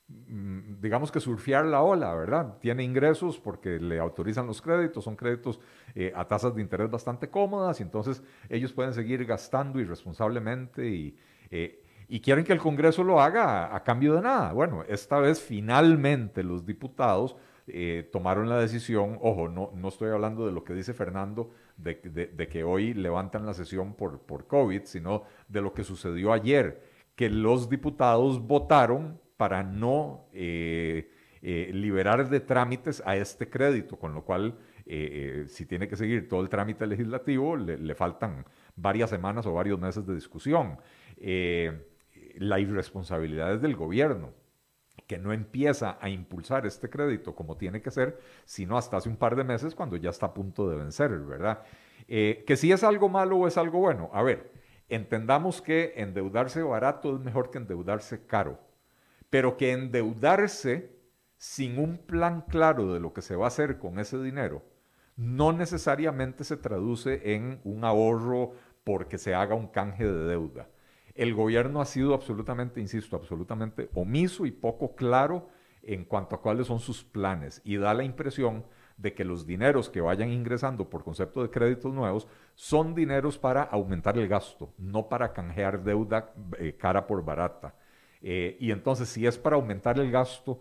mm, 0.08 0.80
digamos 0.80 1.12
que 1.12 1.20
surfear 1.20 1.64
la 1.64 1.82
ola, 1.82 2.14
¿verdad? 2.14 2.58
Tiene 2.60 2.82
ingresos 2.82 3.38
porque 3.38 3.78
le 3.78 3.98
autorizan 3.98 4.46
los 4.46 4.60
créditos, 4.62 5.04
son 5.04 5.16
créditos 5.16 5.60
eh, 5.94 6.12
a 6.14 6.26
tasas 6.26 6.54
de 6.54 6.62
interés 6.62 6.90
bastante 6.90 7.28
cómodas 7.30 7.80
y 7.80 7.82
entonces 7.82 8.22
ellos 8.48 8.72
pueden 8.72 8.92
seguir 8.94 9.24
gastando 9.24 9.80
irresponsablemente 9.80 10.88
y... 10.88 11.16
Eh, 11.50 11.84
y 12.10 12.20
quieren 12.20 12.42
que 12.42 12.54
el 12.54 12.58
Congreso 12.58 13.04
lo 13.04 13.20
haga 13.20 13.74
a, 13.74 13.84
cambio 13.84 14.14
de 14.14 14.22
nada. 14.22 14.54
Bueno, 14.54 14.82
esta 14.88 15.18
vez 15.18 15.42
finalmente 15.42 16.42
los 16.42 16.64
diputados 16.64 17.36
eh, 17.66 18.08
tomaron 18.10 18.48
la 18.48 18.58
decisión, 18.58 19.18
ojo, 19.20 19.48
no, 19.48 19.72
no 19.74 19.88
estoy 19.88 20.08
hablando 20.08 20.46
de 20.46 20.52
lo 20.52 20.64
que 20.64 20.72
dice 20.72 20.94
Fernando, 20.94 21.50
de, 21.78 22.48
que 22.50 22.64
hoy 22.64 22.92
levantan 22.92 23.46
la 23.46 23.54
sesión 23.54 23.94
por, 23.94 24.20
por 24.20 24.46
COVID, 24.46 24.82
sino 24.84 25.24
de 25.48 25.62
lo 25.62 25.72
que 25.72 25.84
sucedió 25.84 26.32
ayer, 26.32 26.82
que 27.14 27.30
los 27.30 27.70
diputados 27.70 28.46
votaron 28.46 29.20
para 29.36 29.62
no 29.62 30.26
eh, 30.32 31.10
eh, 31.40 31.70
liberar 31.72 32.28
de 32.28 32.40
trámites 32.40 33.02
a 33.06 33.16
este 33.16 33.48
crédito, 33.48 33.96
con 33.96 34.12
lo 34.14 34.24
cual, 34.24 34.58
si 35.48 35.66
tiene 35.66 35.86
que 35.86 35.96
seguir 35.96 36.28
todo 36.28 36.40
el 36.40 36.48
trámite 36.48 36.86
legislativo, 36.86 37.56
le, 37.56 37.76
le, 37.76 37.94
faltan 37.94 38.46
varias 38.74 39.10
semanas 39.10 39.44
o 39.44 39.52
varios 39.52 39.78
meses 39.78 40.06
de 40.06 40.14
discusión. 40.14 40.78
la 42.38 42.58
irresponsabilidad 42.58 43.52
es 43.52 43.60
del 43.60 43.76
gobierno 43.76 44.32
que 45.06 45.18
no 45.18 45.32
empieza 45.32 45.98
a 46.00 46.08
impulsar 46.08 46.66
este 46.66 46.90
crédito 46.90 47.34
como 47.34 47.56
tiene 47.56 47.80
que 47.80 47.90
ser, 47.90 48.20
sino 48.44 48.76
hasta 48.76 48.96
hace 48.96 49.08
un 49.08 49.16
par 49.16 49.36
de 49.36 49.44
meses 49.44 49.74
cuando 49.74 49.96
ya 49.96 50.10
está 50.10 50.26
a 50.26 50.34
punto 50.34 50.68
de 50.68 50.76
vencer, 50.76 51.10
¿verdad? 51.20 51.62
Eh, 52.08 52.44
que 52.46 52.56
si 52.56 52.72
es 52.72 52.84
algo 52.84 53.08
malo 53.08 53.36
o 53.38 53.46
es 53.46 53.56
algo 53.56 53.78
bueno. 53.78 54.10
A 54.12 54.22
ver, 54.22 54.52
entendamos 54.88 55.62
que 55.62 55.94
endeudarse 55.96 56.62
barato 56.62 57.16
es 57.16 57.20
mejor 57.20 57.50
que 57.50 57.58
endeudarse 57.58 58.26
caro, 58.26 58.58
pero 59.30 59.56
que 59.56 59.72
endeudarse 59.72 60.96
sin 61.36 61.78
un 61.78 61.98
plan 61.98 62.42
claro 62.42 62.92
de 62.92 63.00
lo 63.00 63.12
que 63.12 63.22
se 63.22 63.36
va 63.36 63.44
a 63.44 63.48
hacer 63.48 63.78
con 63.78 63.98
ese 63.98 64.20
dinero, 64.20 64.62
no 65.16 65.52
necesariamente 65.52 66.44
se 66.44 66.56
traduce 66.56 67.34
en 67.34 67.60
un 67.64 67.84
ahorro 67.84 68.52
porque 68.84 69.18
se 69.18 69.34
haga 69.34 69.54
un 69.54 69.68
canje 69.68 70.04
de 70.04 70.24
deuda 70.28 70.68
el 71.18 71.34
gobierno 71.34 71.80
ha 71.80 71.84
sido 71.84 72.14
absolutamente, 72.14 72.80
insisto, 72.80 73.16
absolutamente 73.16 73.90
omiso 73.94 74.46
y 74.46 74.52
poco 74.52 74.94
claro 74.94 75.48
en 75.82 76.04
cuanto 76.04 76.36
a 76.36 76.40
cuáles 76.40 76.68
son 76.68 76.78
sus 76.78 77.02
planes 77.02 77.60
y 77.64 77.76
da 77.76 77.92
la 77.92 78.04
impresión 78.04 78.64
de 78.96 79.14
que 79.14 79.24
los 79.24 79.44
dineros 79.44 79.90
que 79.90 80.00
vayan 80.00 80.30
ingresando 80.30 80.88
por 80.88 81.02
concepto 81.02 81.42
de 81.42 81.50
créditos 81.50 81.92
nuevos 81.92 82.28
son 82.54 82.94
dineros 82.94 83.36
para 83.36 83.62
aumentar 83.64 84.16
el 84.16 84.28
gasto, 84.28 84.72
no 84.78 85.08
para 85.08 85.32
canjear 85.32 85.82
deuda 85.82 86.32
eh, 86.56 86.76
cara 86.78 87.04
por 87.06 87.24
barata. 87.24 87.74
Eh, 88.22 88.56
y 88.60 88.70
entonces, 88.70 89.08
si 89.08 89.26
es 89.26 89.38
para 89.38 89.56
aumentar 89.56 89.98
el 89.98 90.12
gasto, 90.12 90.60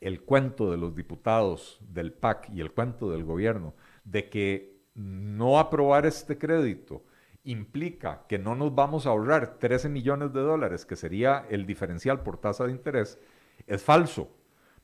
el 0.00 0.22
cuento 0.22 0.72
de 0.72 0.76
los 0.76 0.96
diputados 0.96 1.78
del 1.80 2.12
PAC 2.12 2.50
y 2.50 2.60
el 2.60 2.72
cuento 2.72 3.10
del 3.12 3.22
gobierno 3.22 3.74
de 4.04 4.28
que 4.28 4.82
no 4.94 5.60
aprobar 5.60 6.04
este 6.04 6.36
crédito 6.36 7.04
implica 7.44 8.24
que 8.28 8.38
no 8.38 8.54
nos 8.54 8.74
vamos 8.74 9.06
a 9.06 9.10
ahorrar 9.10 9.58
13 9.58 9.88
millones 9.88 10.32
de 10.32 10.40
dólares, 10.40 10.84
que 10.84 10.96
sería 10.96 11.46
el 11.50 11.66
diferencial 11.66 12.22
por 12.22 12.38
tasa 12.38 12.64
de 12.64 12.72
interés, 12.72 13.18
es 13.66 13.82
falso. 13.82 14.30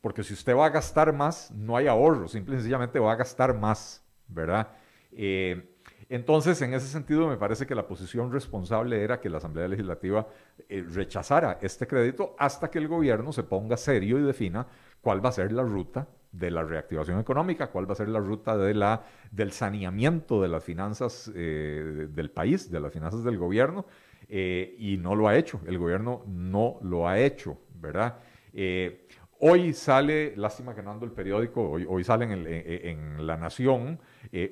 Porque 0.01 0.23
si 0.23 0.33
usted 0.33 0.55
va 0.55 0.67
a 0.67 0.69
gastar 0.69 1.11
más, 1.13 1.51
no 1.51 1.75
hay 1.75 1.87
ahorro, 1.87 2.27
simple 2.27 2.55
y 2.55 2.57
sencillamente 2.59 2.99
va 2.99 3.13
a 3.13 3.17
gastar 3.17 3.53
más, 3.53 4.05
¿verdad? 4.27 4.69
Eh, 5.11 5.75
entonces, 6.07 6.61
en 6.61 6.73
ese 6.73 6.87
sentido, 6.87 7.27
me 7.27 7.37
parece 7.37 7.67
que 7.67 7.75
la 7.75 7.85
posición 7.85 8.31
responsable 8.31 9.03
era 9.03 9.19
que 9.19 9.29
la 9.29 9.37
Asamblea 9.37 9.67
Legislativa 9.67 10.27
eh, 10.67 10.85
rechazara 10.89 11.59
este 11.61 11.85
crédito 11.85 12.35
hasta 12.39 12.71
que 12.71 12.79
el 12.79 12.87
gobierno 12.87 13.31
se 13.33 13.43
ponga 13.43 13.77
serio 13.77 14.17
y 14.17 14.23
defina 14.23 14.65
cuál 15.01 15.23
va 15.23 15.29
a 15.29 15.33
ser 15.33 15.51
la 15.51 15.63
ruta 15.63 16.07
de 16.31 16.51
la 16.51 16.63
reactivación 16.63 17.19
económica, 17.19 17.67
cuál 17.67 17.89
va 17.89 17.93
a 17.93 17.95
ser 17.95 18.09
la 18.09 18.19
ruta 18.19 18.57
de 18.57 18.73
la, 18.73 19.03
del 19.31 19.51
saneamiento 19.51 20.41
de 20.41 20.47
las 20.47 20.63
finanzas 20.63 21.31
eh, 21.35 22.07
del 22.09 22.31
país, 22.31 22.69
de 22.71 22.79
las 22.79 22.93
finanzas 22.93 23.23
del 23.23 23.37
gobierno, 23.37 23.85
eh, 24.27 24.75
y 24.77 24.97
no 24.97 25.15
lo 25.15 25.27
ha 25.27 25.35
hecho, 25.35 25.59
el 25.65 25.77
gobierno 25.77 26.23
no 26.27 26.77
lo 26.83 27.07
ha 27.07 27.19
hecho, 27.19 27.57
¿verdad? 27.73 28.19
Eh, 28.53 29.07
hoy 29.39 29.73
sale, 29.73 30.35
lástima 30.35 30.75
que 30.75 30.83
no 30.83 30.91
ando 30.91 31.05
el 31.05 31.11
periódico, 31.11 31.67
hoy, 31.67 31.85
hoy 31.89 32.03
sale 32.03 32.25
en, 32.25 33.25
La 33.25 33.37
Nación 33.37 33.99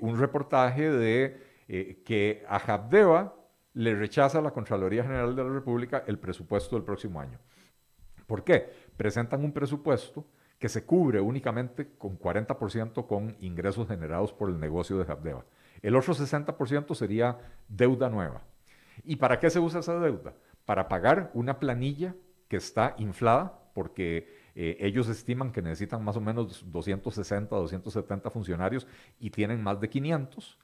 un 0.01 0.19
reportaje 0.19 0.89
de 0.89 2.03
que 2.03 2.43
a 2.47 2.57
Habdeba 2.57 3.35
le 3.73 3.93
rechaza 3.93 4.41
la 4.41 4.51
Contraloría 4.51 5.03
General 5.03 5.35
de 5.35 5.43
la 5.43 5.49
República 5.49 6.03
el 6.07 6.17
presupuesto 6.17 6.75
del 6.75 6.83
próximo 6.83 7.21
año. 7.21 7.37
¿Por 8.25 8.43
qué? 8.43 8.71
Presentan 8.97 9.43
un 9.43 9.51
presupuesto 9.51 10.25
que 10.59 10.69
se 10.69 10.85
cubre 10.85 11.21
únicamente 11.21 11.87
con 11.97 12.17
40% 12.17 13.05
con 13.07 13.35
ingresos 13.39 13.87
generados 13.87 14.33
por 14.33 14.49
el 14.49 14.59
negocio 14.59 14.97
de 14.97 15.11
Habdeba. 15.11 15.45
El 15.81 15.95
otro 15.95 16.13
60% 16.13 16.95
sería 16.95 17.37
deuda 17.67 18.09
nueva. 18.09 18.41
¿Y 19.03 19.17
para 19.17 19.39
qué 19.39 19.49
se 19.49 19.59
usa 19.59 19.81
esa 19.81 19.99
deuda? 19.99 20.33
Para 20.65 20.87
pagar 20.87 21.29
una 21.33 21.59
planilla 21.59 22.15
que 22.47 22.57
está 22.57 22.95
inflada 22.97 23.59
porque 23.73 24.27
eh, 24.55 24.77
ellos 24.79 25.07
estiman 25.07 25.51
que 25.51 25.61
necesitan 25.61 26.03
más 26.03 26.17
o 26.17 26.21
menos 26.21 26.65
260, 26.71 27.55
270 27.55 28.31
funcionarios 28.31 28.87
y 29.19 29.29
tienen 29.29 29.61
más 29.61 29.79
de 29.79 29.89
500. 29.89 30.57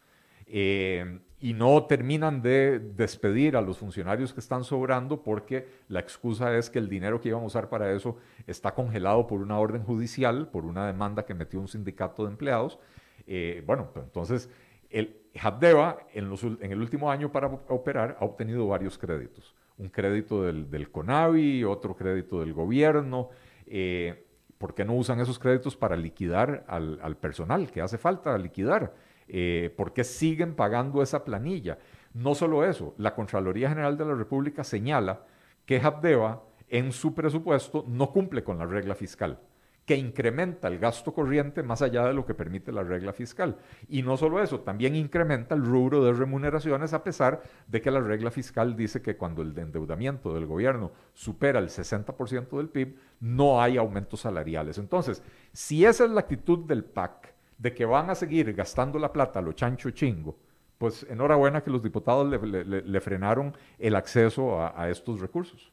Eh, 0.55 1.19
y 1.39 1.53
no 1.53 1.83
terminan 1.87 2.43
de 2.43 2.79
despedir 2.79 3.57
a 3.57 3.61
los 3.61 3.79
funcionarios 3.79 4.31
que 4.31 4.39
están 4.39 4.63
sobrando 4.63 5.23
porque 5.23 5.67
la 5.89 5.99
excusa 5.99 6.55
es 6.55 6.69
que 6.69 6.77
el 6.77 6.87
dinero 6.87 7.19
que 7.19 7.29
iban 7.29 7.41
a 7.41 7.45
usar 7.45 7.69
para 7.69 7.91
eso 7.91 8.17
está 8.45 8.75
congelado 8.75 9.25
por 9.25 9.41
una 9.41 9.57
orden 9.57 9.83
judicial, 9.83 10.47
por 10.49 10.63
una 10.63 10.85
demanda 10.85 11.25
que 11.25 11.33
metió 11.33 11.59
un 11.59 11.67
sindicato 11.67 12.23
de 12.23 12.31
empleados. 12.31 12.77
Eh, 13.25 13.63
bueno, 13.65 13.89
pues 13.91 14.05
entonces 14.05 14.47
el 14.91 15.17
Habdeba 15.41 16.05
en, 16.13 16.31
en, 16.61 16.71
el 16.71 16.79
último 16.79 17.09
año 17.09 17.31
para 17.31 17.47
operar 17.47 18.15
ha 18.19 18.25
obtenido 18.25 18.67
varios 18.67 18.99
créditos. 18.99 19.55
Un 19.79 19.89
crédito 19.89 20.43
del, 20.43 20.69
del 20.69 20.91
CONAVI, 20.91 21.63
otro 21.63 21.95
crédito 21.95 22.41
del 22.41 22.53
gobierno. 22.53 23.31
Eh, 23.65 24.27
¿Por 24.59 24.75
qué 24.75 24.85
no 24.85 24.93
usan 24.93 25.19
esos 25.19 25.39
créditos 25.39 25.75
para 25.75 25.97
liquidar 25.97 26.63
al, 26.67 26.99
al 27.01 27.17
personal 27.17 27.71
que 27.71 27.81
hace 27.81 27.97
falta 27.97 28.37
liquidar? 28.37 28.93
Eh, 29.27 29.73
¿Por 29.75 29.93
qué 29.93 30.03
siguen 30.03 30.55
pagando 30.55 31.01
esa 31.01 31.23
planilla? 31.23 31.77
No 32.13 32.35
solo 32.35 32.63
eso, 32.63 32.93
la 32.97 33.15
Contraloría 33.15 33.69
General 33.69 33.97
de 33.97 34.05
la 34.05 34.13
República 34.13 34.63
señala 34.63 35.25
que 35.65 35.79
Habdeba 35.79 36.43
en 36.69 36.91
su 36.91 37.13
presupuesto 37.13 37.85
no 37.87 38.11
cumple 38.11 38.43
con 38.43 38.57
la 38.57 38.65
regla 38.65 38.95
fiscal, 38.95 39.39
que 39.85 39.95
incrementa 39.95 40.67
el 40.67 40.79
gasto 40.79 41.13
corriente 41.13 41.61
más 41.61 41.81
allá 41.81 42.05
de 42.05 42.13
lo 42.13 42.25
que 42.25 42.33
permite 42.33 42.71
la 42.71 42.83
regla 42.83 43.13
fiscal. 43.13 43.57
Y 43.89 44.01
no 44.01 44.15
solo 44.15 44.41
eso, 44.41 44.61
también 44.61 44.95
incrementa 44.95 45.55
el 45.55 45.63
rubro 45.63 46.03
de 46.03 46.13
remuneraciones 46.13 46.93
a 46.93 47.03
pesar 47.03 47.41
de 47.67 47.81
que 47.81 47.91
la 47.91 47.99
regla 47.99 48.31
fiscal 48.31 48.75
dice 48.75 49.01
que 49.01 49.17
cuando 49.17 49.41
el 49.41 49.57
endeudamiento 49.57 50.33
del 50.33 50.45
gobierno 50.45 50.91
supera 51.13 51.59
el 51.59 51.69
60% 51.69 52.57
del 52.57 52.69
PIB, 52.69 52.97
no 53.19 53.61
hay 53.61 53.77
aumentos 53.77 54.21
salariales. 54.21 54.77
Entonces, 54.77 55.21
si 55.51 55.85
esa 55.85 56.05
es 56.05 56.11
la 56.11 56.21
actitud 56.21 56.65
del 56.65 56.85
PAC, 56.85 57.32
de 57.57 57.73
que 57.73 57.85
van 57.85 58.09
a 58.09 58.15
seguir 58.15 58.53
gastando 58.53 58.99
la 58.99 59.11
plata 59.11 59.39
a 59.39 59.41
lo 59.41 59.53
chancho 59.53 59.91
chingo, 59.91 60.37
pues 60.77 61.05
enhorabuena 61.09 61.63
que 61.63 61.71
los 61.71 61.81
diputados 61.81 62.27
le, 62.29 63.01
frenaron 63.01 63.55
el 63.79 63.95
acceso 63.95 64.61
a, 64.61 64.89
estos 64.89 65.19
recursos. 65.19 65.71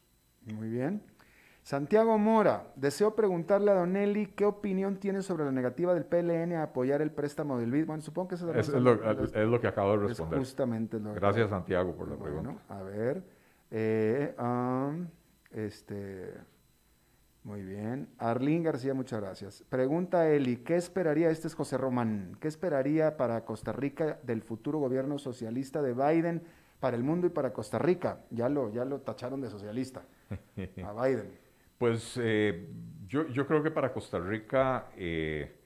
Muy 0.54 0.68
bien. 0.68 1.02
Santiago 1.62 2.16
Mora, 2.16 2.72
deseo 2.74 3.14
preguntarle 3.14 3.70
a 3.70 3.74
Don 3.74 3.94
Eli 3.96 4.26
qué 4.26 4.44
opinión 4.44 4.96
tiene 4.96 5.22
sobre 5.22 5.44
la 5.44 5.52
negativa 5.52 5.92
del 5.94 6.04
PLN 6.04 6.54
a 6.54 6.62
apoyar 6.64 7.02
el 7.02 7.10
préstamo 7.10 7.58
del 7.58 7.70
BID. 7.70 7.86
Bueno, 7.86 8.02
supongo 8.02 8.28
que 8.28 8.34
eso 8.36 8.52
es, 8.52 8.68
lo, 8.70 9.60
que 9.60 9.66
acabo 9.68 9.98
de 9.98 10.08
responder. 10.08 10.38
justamente 10.38 10.98
lo 10.98 11.12
Gracias, 11.14 11.50
Santiago, 11.50 11.94
por 11.94 12.08
la 12.08 12.16
pregunta. 12.16 12.54
A 12.68 12.82
ver, 12.82 13.22
eh, 13.70 14.34
um, 14.38 15.06
este, 15.50 16.34
muy 17.42 17.62
bien. 17.62 18.08
Arlín 18.18 18.62
García, 18.62 18.92
muchas 18.92 19.20
gracias. 19.20 19.64
Pregunta 19.68 20.28
Eli, 20.28 20.58
¿qué 20.58 20.76
esperaría, 20.76 21.30
este 21.30 21.48
es 21.48 21.54
José 21.54 21.78
Román, 21.78 22.36
qué 22.40 22.48
esperaría 22.48 23.16
para 23.16 23.44
Costa 23.44 23.72
Rica 23.72 24.18
del 24.22 24.42
futuro 24.42 24.78
gobierno 24.78 25.18
socialista 25.18 25.80
de 25.80 25.94
Biden 25.94 26.42
para 26.80 26.96
el 26.96 27.02
mundo 27.02 27.26
y 27.26 27.30
para 27.30 27.52
Costa 27.52 27.78
Rica? 27.78 28.20
Ya 28.30 28.48
lo, 28.48 28.70
ya 28.70 28.84
lo 28.84 29.00
tacharon 29.00 29.40
de 29.40 29.48
socialista 29.48 30.02
a 30.84 31.04
Biden. 31.04 31.30
Pues 31.78 32.18
eh, 32.22 32.68
yo, 33.06 33.46
creo 33.46 33.62
que 33.62 33.70
para 33.70 33.92
Costa 33.92 34.18
Rica 34.18 34.88
eh, 34.96 35.56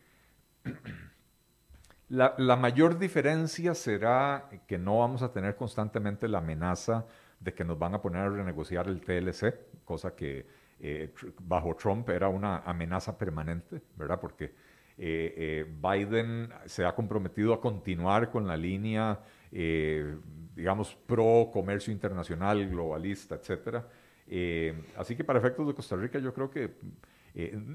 la, 2.09 2.37
la 2.39 2.55
mayor 2.55 3.01
diferencia 3.01 3.75
será 3.75 4.49
que 4.68 4.79
no 4.79 5.01
vamos 5.01 5.22
a 5.22 5.33
tener 5.33 5.57
constantemente 5.57 6.29
la 6.29 6.39
amenaza 6.39 7.05
de 7.41 7.53
que 7.53 7.64
nos 7.64 7.79
van 7.79 7.95
a 7.95 8.01
poner 8.01 8.22
a 8.22 8.29
renegociar 8.31 8.87
el 8.87 9.01
TLC, 9.01 9.85
cosa 9.85 10.14
que 10.14 10.47
eh, 10.87 11.11
bajo 11.41 11.74
Trump 11.76 12.11
era 12.11 12.28
una 12.28 12.59
amenaza 12.59 13.16
permanente, 13.16 13.80
¿verdad? 13.97 14.20
Porque 14.20 14.45
eh, 14.45 14.53
eh, 14.99 15.66
Biden 15.80 16.51
se 16.66 16.85
ha 16.85 16.95
comprometido 16.95 17.55
a 17.55 17.61
continuar 17.61 18.30
con 18.30 18.47
la 18.47 18.55
línea, 18.55 19.18
digamos, 19.51 20.95
pro 21.07 21.49
comercio 21.51 21.91
internacional, 21.91 22.68
globalista, 22.68 23.37
etcétera. 23.37 23.89
así 24.99 25.16
que 25.16 25.24
para 25.24 25.39
efectos 25.39 25.66
de 25.68 25.74
Costa 25.74 25.97
Rica 25.97 26.18
yo 26.18 26.35
creo 26.35 26.51
que 26.51 26.74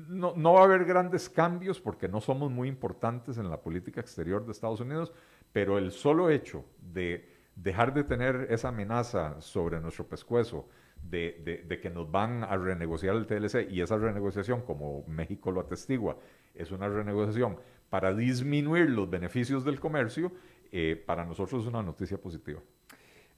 no, 0.10 0.34
no, 0.36 0.54
va 0.54 0.62
a 0.62 0.64
haber 0.66 0.86
grandes 0.86 1.30
cambios 1.30 1.82
porque 1.82 2.08
no 2.08 2.22
somos 2.22 2.52
muy 2.52 2.68
importantes 2.68 3.40
en 3.40 3.50
la 3.50 3.60
política 3.60 4.02
exterior 4.02 4.46
de 4.46 4.52
Estados 4.52 4.82
Unidos, 4.82 5.12
pero 5.52 5.80
el 5.80 5.92
solo 5.92 6.30
hecho 6.30 6.64
de 6.80 7.28
dejar 7.56 7.92
de 7.94 8.04
tener 8.04 8.48
esa 8.52 8.68
amenaza 8.68 9.42
sobre 9.42 9.80
nuestro 9.80 10.06
pescuezo, 10.08 10.68
de, 11.02 11.80
que 11.82 11.90
nos 11.90 12.12
van 12.12 12.44
a 12.44 12.56
renegociar 12.58 13.16
el 13.16 13.26
TLC 13.26 13.70
y 13.72 13.82
esa 13.82 13.98
renegociación, 13.98 14.62
como 14.62 15.04
México 15.08 15.52
lo 15.52 15.62
atestigua, 15.62 16.18
es 16.54 16.72
una 16.72 16.88
renegociación 16.88 17.58
para 17.90 18.14
disminuir 18.14 18.90
los 18.90 19.10
beneficios 19.10 19.66
del 19.66 19.80
comercio, 19.80 20.32
eh, 20.72 21.02
para 21.06 21.26
nosotros 21.26 21.64
es 21.64 21.70
una 21.70 21.82
noticia 21.82 22.18
positiva. 22.20 22.62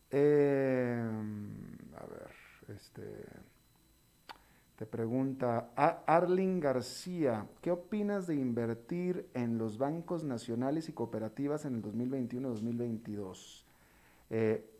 Eh, 0.09 1.01
a 1.97 2.05
ver, 2.05 2.27
este, 2.75 3.23
te 4.75 4.85
pregunta 4.85 5.69
Arling 5.75 6.59
García, 6.59 7.45
¿qué 7.61 7.69
opinas 7.69 8.25
de 8.25 8.33
invertir 8.33 9.29
en 9.35 9.59
los 9.59 9.77
bancos 9.77 10.23
nacionales 10.23 10.89
y 10.89 10.93
cooperativas 10.93 11.65
en 11.65 11.75
el 11.75 11.83
2021-2022? 11.83 13.63
Eh, 14.31 14.70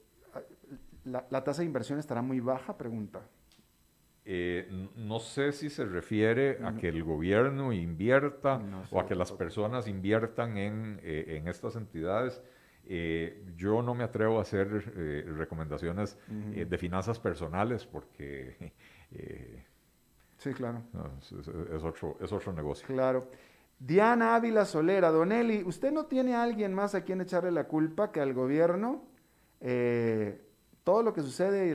la, 1.05 1.43
tasa 1.43 1.61
de 1.61 1.65
inversión 1.65 1.99
estará 1.99 2.21
muy 2.21 2.39
baja? 2.39 2.77
Pregunta. 2.77 3.21
Eh, 4.23 4.87
no 4.95 5.19
sé 5.19 5.51
si 5.51 5.69
se 5.69 5.85
refiere 5.85 6.59
a 6.63 6.75
que 6.75 6.89
el 6.89 7.03
gobierno 7.03 7.73
invierta 7.73 8.61
o 8.91 8.99
a 8.99 9.07
que 9.07 9.15
las 9.15 9.31
personas 9.31 9.87
inviertan 9.87 10.57
en, 10.57 10.99
eh, 11.03 11.43
estas 11.47 11.75
entidades. 11.75 12.41
Eh, 12.85 13.43
yo 13.55 13.81
no 13.81 13.95
me 13.95 14.03
atrevo 14.03 14.39
a 14.39 14.41
hacer 14.41 14.67
recomendaciones 15.37 16.17
de 16.27 16.77
finanzas 16.77 17.19
personales 17.19 17.85
porque... 17.85 18.73
sí, 20.37 20.53
claro. 20.53 20.83
es, 21.21 21.83
otro, 21.83 22.17
es 22.21 22.31
otro 22.31 22.53
negocio. 22.53 22.85
Claro. 22.87 23.27
Diana 23.81 24.35
Ávila 24.35 24.63
Solera, 24.65 25.09
Donelli, 25.09 25.63
¿usted 25.63 25.91
no 25.91 26.05
tiene 26.05 26.35
a 26.35 26.43
alguien 26.43 26.71
más 26.71 26.93
a 26.93 27.01
quien 27.03 27.19
echarle 27.19 27.49
la 27.49 27.63
culpa 27.63 28.11
que 28.11 28.21
al 28.21 28.31
gobierno? 28.31 29.03
Eh, 29.59 30.39
todo 30.83 31.03
lo 31.03 31.13
que 31.13 31.21
sucede 31.21 31.71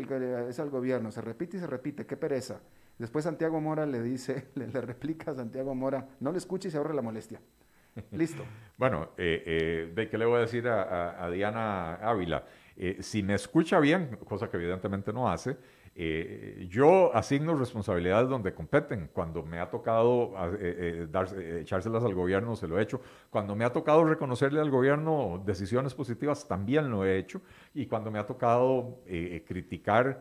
es 0.49 0.59
al 0.59 0.71
gobierno, 0.71 1.11
se 1.11 1.21
repite 1.21 1.57
y 1.57 1.61
se 1.61 1.67
repite, 1.67 2.07
qué 2.07 2.17
pereza. 2.17 2.61
Después 2.99 3.25
Santiago 3.25 3.61
Mora 3.61 3.87
le 3.87 4.03
dice, 4.03 4.49
le, 4.55 4.67
replica 4.81 5.31
a 5.31 5.35
Santiago 5.35 5.75
Mora, 5.75 6.09
no 6.21 6.33
le 6.33 6.39
escuche 6.39 6.69
y 6.69 6.71
se 6.71 6.79
ahorre 6.79 6.95
la 6.95 7.03
molestia. 7.03 7.41
Listo. 8.13 8.43
bueno, 8.77 9.11
eh, 9.17 9.43
eh, 9.47 9.93
¿de 9.95 10.09
qué 10.09 10.19
le 10.19 10.27
voy 10.27 10.39
a 10.39 10.41
decir 10.41 10.69
a, 10.69 11.29
Diana 11.31 11.95
Ávila? 11.95 12.45
Eh, 12.77 12.99
si 13.01 13.23
me 13.23 13.35
escucha 13.35 13.81
bien, 13.81 14.19
cosa 14.25 14.51
que 14.51 14.57
evidentemente 14.57 15.13
no 15.13 15.31
hace, 15.31 15.57
eh, 15.99 16.67
yo 16.69 17.15
asigno 17.17 17.55
responsabilidades 17.55 18.29
donde 18.29 18.53
competen. 18.53 19.09
Cuando 19.15 19.43
me 19.43 19.61
ha 19.61 19.71
tocado 19.71 20.35
eh, 20.61 21.09
eh, 21.11 21.59
echárselas 21.63 22.05
al 22.05 22.15
gobierno, 22.15 22.55
se 22.55 22.69
lo 22.69 22.79
he 22.79 22.83
hecho. 22.83 23.01
Cuando 23.31 23.57
me 23.57 23.65
ha 23.65 23.73
tocado 23.73 24.05
reconocerle 24.05 24.61
al 24.61 24.71
gobierno 24.71 25.43
decisiones 25.47 25.95
positivas, 25.95 26.47
también 26.47 26.91
lo 26.91 27.07
he 27.07 27.17
hecho. 27.17 27.41
Y 27.73 27.87
cuando 27.87 28.11
me 28.11 28.19
ha 28.19 28.27
tocado 28.27 28.99
criticar 29.47 30.21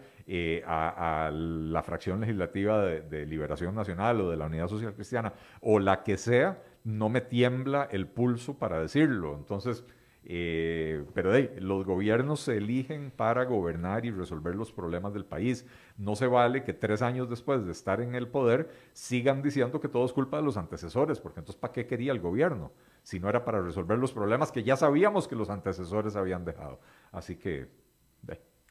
a, 0.65 1.29
la 1.33 1.83
fracción 1.83 2.21
legislativa 2.21 2.85
de 2.85 3.25
Liberación 3.25 3.75
Nacional 3.75 4.21
o 4.21 4.29
de 4.29 4.37
la 4.37 4.45
Unidad 4.45 4.69
Social 4.69 4.93
Cristiana 4.93 5.33
o 5.59 5.79
la 5.79 6.03
que 6.03 6.15
sea, 6.15 6.63
no 6.85 7.09
me 7.09 7.19
tiembla 7.19 7.89
el 7.91 8.07
pulso 8.07 8.57
para 8.57 8.79
decirlo. 8.79 9.35
Entonces, 9.35 9.83
eh, 10.27 11.05
pero 11.13 11.31
los 11.59 11.85
gobiernos 11.85 12.39
se 12.39 12.57
eligen 12.57 13.11
para 13.15 13.45
gobernar 13.45 14.05
y 14.05 14.11
resolver 14.11 14.55
los 14.55 14.71
problemas 14.71 15.13
del 15.13 15.23
país. 15.23 15.67
No 15.97 16.15
se 16.15 16.25
vale 16.25 16.63
que 16.63 16.73
tres 16.73 17.03
años 17.03 17.29
después 17.29 17.63
de 17.65 17.71
estar 17.71 18.01
en 18.01 18.15
el 18.15 18.27
poder 18.27 18.71
sigan 18.93 19.43
diciendo 19.43 19.79
que 19.79 19.87
todo 19.87 20.03
es 20.03 20.13
culpa 20.13 20.37
de 20.37 20.43
los 20.43 20.57
antecesores, 20.57 21.19
porque 21.19 21.39
entonces 21.39 21.59
¿para 21.59 21.73
qué 21.73 21.85
quería 21.85 22.11
el 22.11 22.19
gobierno? 22.19 22.71
Si 23.03 23.19
no 23.19 23.29
era 23.29 23.45
para 23.45 23.61
resolver 23.61 23.99
los 23.99 24.11
problemas 24.11 24.51
que 24.51 24.63
ya 24.63 24.75
sabíamos 24.75 25.27
que 25.27 25.35
los 25.35 25.51
antecesores 25.51 26.15
habían 26.15 26.43
dejado. 26.43 26.79
Así 27.11 27.35
que... 27.35 27.69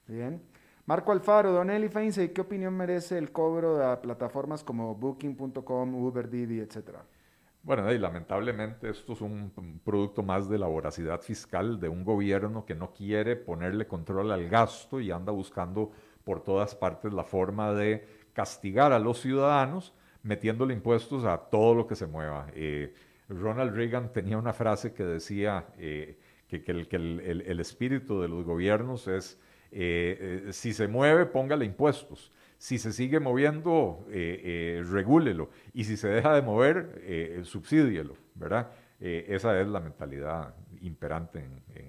Bien. 0.07 0.42
Marco 0.86 1.12
Alfaro, 1.12 1.52
Don 1.52 1.70
Eli 1.70 1.88
¿qué 1.88 2.40
opinión 2.40 2.76
merece 2.76 3.16
el 3.16 3.32
cobro 3.32 3.78
de 3.78 3.96
plataformas 3.98 4.62
como 4.62 4.94
Booking.com, 4.94 5.94
Uber, 5.94 6.28
Didi, 6.28 6.61
etcétera? 6.61 7.07
Bueno, 7.65 7.91
y 7.91 7.99
lamentablemente 7.99 8.91
esto 8.91 9.15
es 9.15 9.23
un, 9.23 9.81
producto 9.83 10.23
más 10.23 10.51
de 10.51 10.59
la 10.59 10.67
voracidad 10.67 11.23
fiscal 11.23 11.81
de 11.81 11.89
un 11.89 12.05
gobierno 12.05 12.67
que 12.67 12.75
no 12.75 12.93
quiere 12.93 13.37
ponerle 13.37 13.87
control 13.87 14.33
al 14.33 14.51
gasto 14.51 15.01
y 15.01 15.11
anda 15.11 15.33
buscando 15.33 15.91
por 16.25 16.45
todas 16.45 16.75
partes 16.75 17.15
la 17.15 17.25
forma 17.25 17.73
de 17.73 18.07
castigar 18.35 18.93
a 18.93 18.99
los 18.99 19.19
ciudadanos 19.21 19.95
metiéndole 20.23 20.75
impuestos 20.75 21.25
a 21.25 21.39
todo 21.39 21.75
lo 21.75 21.87
que 21.87 21.97
se 21.97 22.07
mueva. 22.07 22.49
Eh, 22.55 22.93
Ronald 23.31 23.75
Reagan 23.75 24.12
tenía 24.12 24.37
una 24.37 24.53
frase 24.53 24.93
que 24.93 25.05
decía 25.05 25.65
que, 25.79 26.19
el, 26.51 27.61
espíritu 27.61 28.21
de 28.21 28.29
los 28.29 28.45
gobiernos 28.45 29.09
es, 29.09 29.41
si 30.55 30.75
se 30.75 30.87
mueve, 30.87 31.25
póngale 31.25 31.65
impuestos. 31.65 32.31
Si 32.65 32.79
se 32.79 32.95
sigue 32.95 33.21
moviendo, 33.21 34.07
regúlelo. 34.09 35.51
Y 35.75 35.85
si 35.85 35.99
se 35.99 36.09
deja 36.09 36.35
de 36.35 36.41
mover, 36.41 37.43
subsídielo, 37.45 38.17
¿verdad? 38.35 38.71
esa 38.99 39.61
es 39.61 39.69
la 39.69 39.81
mentalidad 39.81 40.55
imperante 40.81 41.45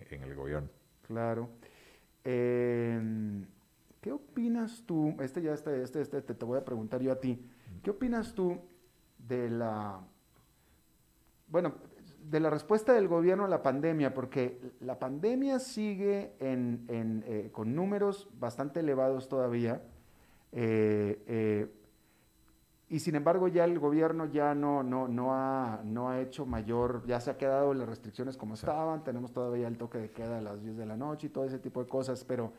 en 0.10 0.22
el 0.22 0.36
gobierno. 0.36 0.68
Claro. 1.08 1.48
Em, 2.26 3.46
¿Qué 4.02 4.12
opinas 4.12 4.84
tú? 4.86 5.16
Este 5.22 5.42
ya 5.42 5.54
este, 5.54 5.82
este, 5.82 6.02
este, 6.02 6.22
te 6.22 6.46
voy 6.46 6.58
a 6.58 6.66
preguntar 6.66 7.02
yo 7.02 7.14
a 7.14 7.22
ti. 7.22 7.42
¿Qué 7.82 7.92
opinas 7.92 8.34
tú 8.34 8.60
de 9.18 9.50
la, 9.50 10.02
bueno, 11.48 11.76
de 12.22 12.40
la 12.42 12.50
respuesta 12.50 12.92
del 12.92 13.08
gobierno 13.08 13.46
a 13.46 13.48
la 13.48 13.64
pandemia? 13.64 14.14
Porque 14.14 14.60
la 14.82 15.00
pandemia 15.00 15.60
sigue 15.60 16.34
en, 16.40 16.86
eh, 16.90 17.50
con 17.54 17.74
números 17.74 18.28
bastante 18.38 18.82
elevados 18.82 19.30
todavía. 19.30 19.82
Eh, 20.58 21.22
eh, 21.28 21.68
y 22.88 23.00
sin 23.00 23.16
embargo 23.16 23.50
ya 23.50 23.66
el 23.66 23.78
gobierno 23.78 24.26
ya 24.28 24.56
no, 24.56 24.82
no, 24.82 25.08
no, 25.08 25.34
ha, 25.34 25.82
no 25.84 26.10
ha 26.10 26.22
hecho 26.22 26.46
mayor, 26.46 27.04
ya 27.06 27.20
se 27.20 27.30
ha 27.30 27.38
quedado 27.38 27.74
las 27.74 27.90
restricciones 27.90 28.38
como 28.38 28.54
estaban, 28.54 29.04
tenemos 29.04 29.34
todavía 29.34 29.68
el 29.68 29.78
toque 29.78 29.98
de 29.98 30.12
queda 30.12 30.38
a 30.38 30.42
las 30.42 30.62
10 30.62 30.78
de 30.78 30.86
la 30.86 30.96
noche 30.96 31.28
y 31.28 31.30
todo 31.30 31.44
ese 31.44 31.60
tipo 31.60 31.84
de 31.84 31.90
cosas, 31.90 32.24
pero 32.24 32.54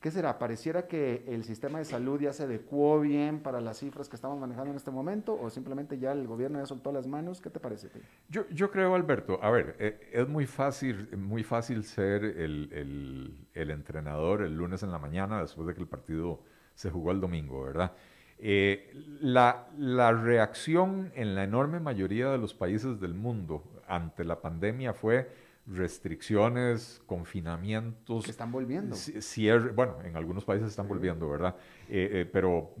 ¿qué 0.00 0.10
será? 0.10 0.38
¿Pareciera 0.38 0.88
que 0.88 1.24
el 1.28 1.42
sistema 1.44 1.78
de 1.78 1.86
salud 1.86 2.20
ya 2.20 2.34
se 2.34 2.42
adecuó 2.42 3.00
bien 3.00 3.40
para 3.40 3.62
las 3.62 3.78
cifras 3.78 4.10
que 4.10 4.16
estamos 4.16 4.38
manejando 4.38 4.72
en 4.72 4.76
este 4.76 4.90
momento 4.90 5.38
o 5.40 5.48
simplemente 5.48 5.98
ya 5.98 6.12
el 6.12 6.26
gobierno 6.26 6.58
ya 6.58 6.66
soltó 6.66 6.92
las 6.92 7.06
manos? 7.06 7.40
¿Qué 7.40 7.48
te 7.48 7.60
parece? 7.60 7.88
Yo, 8.28 8.46
yo 8.50 8.70
creo, 8.70 8.94
Alberto, 8.94 9.38
a 9.40 9.50
ver, 9.50 9.76
eh, 9.78 10.10
es 10.12 10.28
muy 10.28 10.46
fácil, 10.46 11.16
muy 11.16 11.44
fácil 11.44 11.84
ser 11.84 12.24
el, 12.24 12.68
el, 12.72 13.46
el 13.54 13.70
entrenador 13.70 14.42
el 14.42 14.56
lunes 14.56 14.82
en 14.82 14.90
la 14.90 14.98
mañana 14.98 15.40
después 15.40 15.68
de 15.68 15.74
que 15.74 15.80
el 15.80 15.88
partido 15.88 16.40
se 16.78 16.92
jugó 16.92 17.10
el 17.10 17.20
domingo, 17.20 17.64
¿verdad? 17.64 17.92
Eh, 18.38 18.92
la, 19.20 19.66
reacción 20.12 21.10
en 21.16 21.34
la 21.34 21.42
enorme 21.42 21.80
mayoría 21.80 22.30
de 22.30 22.38
los 22.38 22.54
países 22.54 23.00
del 23.00 23.14
mundo 23.14 23.64
ante 23.88 24.24
la 24.24 24.40
pandemia 24.40 24.94
fue 24.94 25.28
restricciones, 25.66 27.02
confinamientos. 27.04 28.24
Que 28.24 28.30
están 28.30 28.52
volviendo. 28.52 28.94
Cierre, 28.94 29.72
bueno, 29.72 29.96
en 30.04 30.16
algunos 30.16 30.44
países 30.44 30.68
están 30.68 30.86
volviendo, 30.86 31.28
¿verdad? 31.28 31.56
Eh, 31.88 32.10
eh, 32.12 32.30
pero 32.32 32.76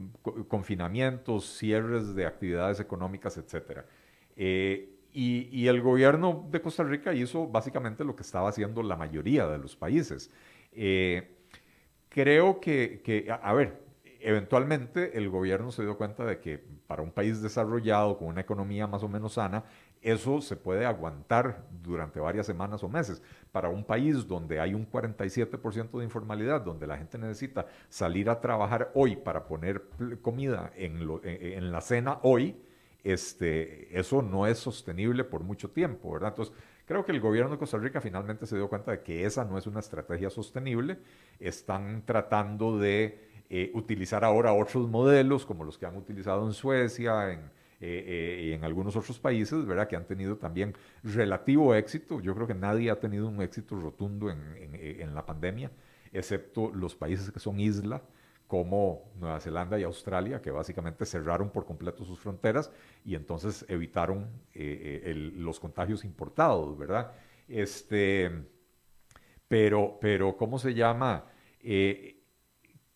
confinamientos, 0.46 1.58
cierres 1.58 2.14
de 2.14 2.24
actividades 2.24 2.78
económicas, 2.78 3.36
etc. 3.36 3.80
y, 5.12 5.66
el 5.66 5.82
gobierno 5.82 6.46
de 6.52 6.60
Costa 6.60 6.84
Rica 6.84 7.12
hizo 7.12 7.48
básicamente 7.48 8.04
lo 8.04 8.14
que 8.14 8.22
estaba 8.22 8.48
haciendo 8.48 8.80
la 8.84 8.94
mayoría 8.94 9.48
de 9.48 9.58
los 9.58 9.74
países. 9.74 10.30
creo 12.08 12.60
que, 12.60 13.02
que, 13.02 13.26
a 13.28 13.52
ver, 13.52 13.87
eventualmente 14.20 15.16
el 15.16 15.28
gobierno 15.28 15.70
se 15.70 15.82
dio 15.82 15.96
cuenta 15.96 16.24
de 16.24 16.40
que 16.40 16.58
para 16.86 17.02
un 17.02 17.10
país 17.10 17.42
desarrollado, 17.42 18.18
con 18.18 18.28
una 18.28 18.40
economía 18.40 18.86
más 18.86 19.02
o 19.02 19.08
menos 19.08 19.34
sana, 19.34 19.64
eso 20.00 20.40
se 20.40 20.56
puede 20.56 20.86
aguantar 20.86 21.64
durante 21.82 22.20
varias 22.20 22.46
semanas 22.46 22.82
o 22.82 22.88
meses. 22.88 23.22
Para 23.52 23.68
un 23.68 23.84
país 23.84 24.26
donde 24.26 24.60
hay 24.60 24.74
un 24.74 24.88
47% 24.90 25.98
de 25.98 26.04
informalidad, 26.04 26.60
donde 26.60 26.86
la 26.86 26.96
gente 26.96 27.18
necesita 27.18 27.66
salir 27.88 28.30
a 28.30 28.40
trabajar 28.40 28.90
hoy 28.94 29.16
para 29.16 29.46
poner 29.46 29.82
comida 30.22 30.72
en, 30.76 31.08
en, 31.24 31.72
la 31.72 31.80
cena 31.80 32.18
hoy, 32.22 32.56
este, 33.02 33.98
eso 33.98 34.22
no 34.22 34.46
es 34.46 34.58
sostenible 34.58 35.24
por 35.24 35.42
mucho 35.42 35.70
tiempo, 35.70 36.12
¿verdad? 36.12 36.30
Entonces, 36.30 36.54
creo 36.86 37.04
que 37.04 37.12
el 37.12 37.20
gobierno 37.20 37.52
de 37.52 37.58
Costa 37.58 37.78
Rica 37.78 38.00
finalmente 38.00 38.46
se 38.46 38.56
dio 38.56 38.68
cuenta 38.68 38.92
de 38.92 39.02
que 39.02 39.24
esa 39.24 39.44
no 39.44 39.58
es 39.58 39.66
una 39.66 39.80
estrategia 39.80 40.30
sostenible. 40.30 40.98
Están 41.40 42.02
tratando 42.04 42.78
de 42.78 43.27
eh, 43.50 43.70
utilizar 43.72 44.24
ahora 44.24 44.52
otros 44.52 44.88
modelos 44.90 45.46
como 45.46 45.64
los 45.64 45.78
que 45.78 45.86
han 45.86 45.96
utilizado 45.96 46.46
en 46.46 46.52
Suecia, 46.52 47.32
en, 47.32 47.38
eh, 47.80 48.04
eh, 48.06 48.44
y 48.48 48.52
en 48.52 48.62
algunos 48.62 48.94
otros 48.94 49.18
países, 49.18 49.64
¿verdad? 49.64 49.88
Que 49.88 49.96
han 49.96 50.06
tenido 50.06 50.36
también 50.36 50.74
relativo 51.02 51.74
éxito. 51.74 52.20
Yo 52.20 52.34
creo 52.34 52.46
que 52.46 52.54
nadie 52.54 52.90
ha 52.90 53.00
tenido 53.00 53.26
un 53.26 53.40
éxito 53.40 53.80
rotundo 53.80 54.30
en, 54.30 54.38
en, 54.74 55.14
la 55.14 55.24
pandemia, 55.24 55.70
excepto 56.12 56.70
los 56.74 56.94
países 56.94 57.30
que 57.30 57.40
son 57.40 57.58
isla, 57.58 58.02
como 58.46 59.10
Nueva 59.18 59.40
Zelanda 59.40 59.78
y 59.78 59.82
Australia, 59.82 60.42
que 60.42 60.50
básicamente 60.50 61.06
cerraron 61.06 61.48
por 61.48 61.64
completo 61.64 62.04
sus 62.04 62.18
fronteras 62.18 62.70
y 63.02 63.14
entonces 63.14 63.64
evitaron 63.68 64.28
los 64.54 65.58
contagios 65.58 66.04
importados, 66.04 66.76
¿verdad? 66.76 67.12
Este, 67.46 68.30
pero, 69.46 69.98
pero, 70.00 70.36
¿cómo 70.36 70.58
se 70.58 70.74
llama? 70.74 71.24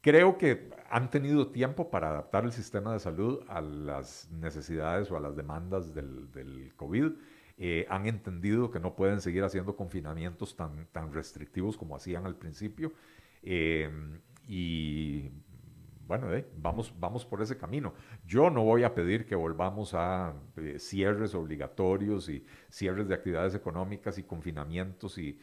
Creo 0.03 0.37
que 0.37 0.69
han 0.91 1.11
tenido 1.11 1.47
tiempo 1.47 1.89
para 1.89 2.11
adaptar 2.11 2.45
el 2.45 2.51
sistema 2.51 2.93
de 2.93 2.99
salud 2.99 3.45
a 3.47 3.61
las 3.61 4.29
necesidades 4.33 5.09
o 5.13 5.17
a 5.17 5.21
las 5.21 5.37
demandas 5.37 5.95
del, 5.95 6.73
COVID. 6.75 7.13
Eh, 7.57 7.87
han 7.89 8.07
entendido 8.07 8.73
que 8.73 8.81
no 8.81 8.97
pueden 8.97 9.21
seguir 9.21 9.45
haciendo 9.45 9.77
confinamientos 9.77 10.57
tan, 10.57 10.89
tan 10.91 11.13
restrictivos 11.13 11.77
como 11.77 11.95
hacían 11.95 12.27
al 12.27 12.35
principio. 12.35 12.93
Eh, 13.45 13.89
y 14.49 15.31
bueno, 16.09 16.35
eh, 16.35 16.49
vamos, 16.57 16.93
vamos 16.99 17.25
por 17.25 17.41
ese 17.41 17.57
camino. 17.57 17.95
Yo 18.27 18.51
no 18.51 18.65
voy 18.65 18.83
a 18.83 18.93
pedir 18.93 19.25
que 19.25 19.37
volvamos 19.37 19.95
a 19.95 20.35
cierres 20.79 21.33
obligatorios 21.37 22.29
y 22.29 22.45
cierres 22.69 23.07
de 23.07 23.15
actividades 23.15 23.55
económicas 23.55 24.19
y 24.19 24.25
confinamientos. 24.25 25.17
Y 25.19 25.39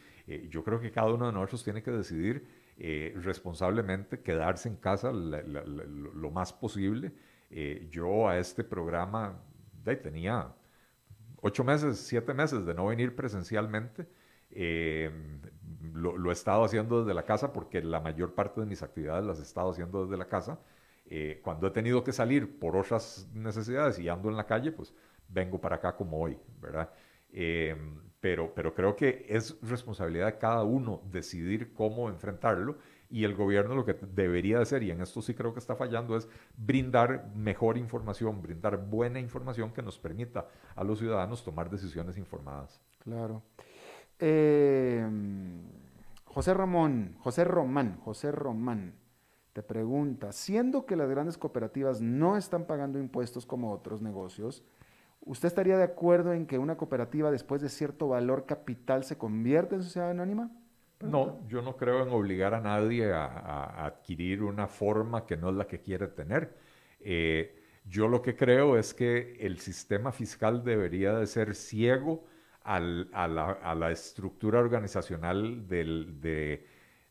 yo 0.50 0.62
creo 0.62 0.78
que 0.78 0.90
cada 0.90 1.14
uno 1.14 1.28
de 1.28 1.32
nosotros 1.32 1.64
tiene 1.64 1.82
que 1.82 1.92
decidir 1.92 2.59
eh, 2.82 3.12
responsablemente, 3.16 4.22
quedarse 4.22 4.66
en 4.66 4.76
casa 4.76 5.12
lo 5.12 6.30
más 6.30 6.50
posible. 6.50 7.12
Eh, 7.50 7.86
yo 7.90 8.26
a 8.26 8.38
este 8.38 8.64
programa 8.64 9.38
tenía 10.02 10.50
ocho 11.42 11.62
meses, 11.62 11.98
siete 11.98 12.32
meses 12.32 12.64
de 12.64 12.72
no 12.72 12.86
venir 12.86 13.14
presencialmente. 13.14 14.08
Eh, 14.50 15.10
lo, 15.92 16.30
he 16.30 16.32
estado 16.32 16.64
haciendo 16.64 17.04
desde 17.04 17.12
la 17.12 17.26
casa 17.26 17.52
porque 17.52 17.82
la 17.82 18.00
mayor 18.00 18.34
parte 18.34 18.62
de 18.62 18.66
mis 18.66 18.82
actividades 18.82 19.26
las 19.26 19.40
he 19.40 19.42
estado 19.42 19.72
haciendo 19.72 20.06
desde 20.06 20.16
la 20.16 20.28
casa. 20.28 20.58
cuando 21.42 21.66
he 21.66 21.70
tenido 21.72 22.02
que 22.02 22.12
salir 22.12 22.58
por 22.58 22.76
otras 22.78 23.28
necesidades 23.34 23.98
y 23.98 24.08
ando 24.08 24.30
en 24.30 24.36
la 24.38 24.46
calle, 24.46 24.72
pues 24.72 24.94
vengo 25.28 25.60
para 25.60 25.76
acá 25.76 25.94
como 25.96 26.18
hoy, 26.18 26.38
¿verdad? 26.62 26.90
Pero, 28.20 28.52
pero 28.54 28.74
creo 28.74 28.96
que 28.96 29.26
es 29.28 29.56
responsabilidad 29.62 30.26
de 30.26 30.38
cada 30.38 30.62
uno 30.62 31.00
decidir 31.10 31.72
cómo 31.72 32.08
enfrentarlo 32.08 32.76
y 33.10 33.24
el 33.24 33.34
gobierno 33.34 33.74
lo 33.74 33.84
que 33.84 33.94
debería 33.94 34.60
hacer, 34.60 34.82
y 34.84 34.90
en 34.90 35.00
esto 35.00 35.20
sí 35.20 35.34
creo 35.34 35.52
que 35.52 35.58
está 35.58 35.74
fallando, 35.74 36.16
es 36.16 36.28
brindar 36.56 37.32
mejor 37.34 37.76
información, 37.76 38.40
brindar 38.40 38.76
buena 38.76 39.18
información 39.18 39.72
que 39.72 39.82
nos 39.82 39.98
permita 39.98 40.46
a 40.76 40.84
los 40.84 41.00
ciudadanos 41.00 41.42
tomar 41.42 41.68
decisiones 41.70 42.16
informadas. 42.16 42.80
Claro. 43.02 43.42
Eh, 44.20 45.04
José 46.24 46.54
Ramón, 46.54 47.16
José 47.18 47.42
Román, 47.42 47.98
José 48.04 48.30
Román, 48.30 48.94
te 49.52 49.62
pregunta, 49.64 50.30
siendo 50.30 50.86
que 50.86 50.94
las 50.94 51.10
grandes 51.10 51.36
cooperativas 51.36 52.00
no 52.00 52.36
están 52.36 52.66
pagando 52.66 53.00
impuestos 53.00 53.44
como 53.44 53.72
otros 53.72 54.00
negocios, 54.00 54.62
¿Usted 55.20 55.48
estaría 55.48 55.76
de 55.76 55.84
acuerdo 55.84 56.32
en 56.32 56.46
que 56.46 56.58
una 56.58 56.76
cooperativa 56.76 57.30
después 57.30 57.60
de 57.60 57.68
cierto 57.68 58.08
valor 58.08 58.46
capital 58.46 59.04
se 59.04 59.18
convierta 59.18 59.74
en 59.76 59.82
sociedad 59.82 60.10
anónima? 60.10 60.50
No, 61.00 61.46
yo 61.48 61.62
no 61.62 61.76
creo 61.76 62.02
en 62.02 62.10
obligar 62.10 62.54
a 62.54 62.60
nadie 62.60 63.12
a, 63.12 63.86
adquirir 63.86 64.42
una 64.42 64.66
forma 64.66 65.24
que 65.26 65.36
no 65.36 65.50
es 65.50 65.56
la 65.56 65.66
que 65.66 65.80
quiere 65.80 66.08
tener. 66.08 66.56
Eh, 67.00 67.56
yo 67.84 68.08
lo 68.08 68.20
que 68.20 68.36
creo 68.36 68.76
es 68.76 68.92
que 68.92 69.36
el 69.40 69.58
sistema 69.58 70.12
fiscal 70.12 70.62
debería 70.62 71.14
de 71.14 71.26
ser 71.26 71.54
ciego 71.54 72.24
a, 72.62 72.78
la, 72.78 73.90
estructura 73.90 74.58
organizacional 74.60 75.66
de, 75.66 76.66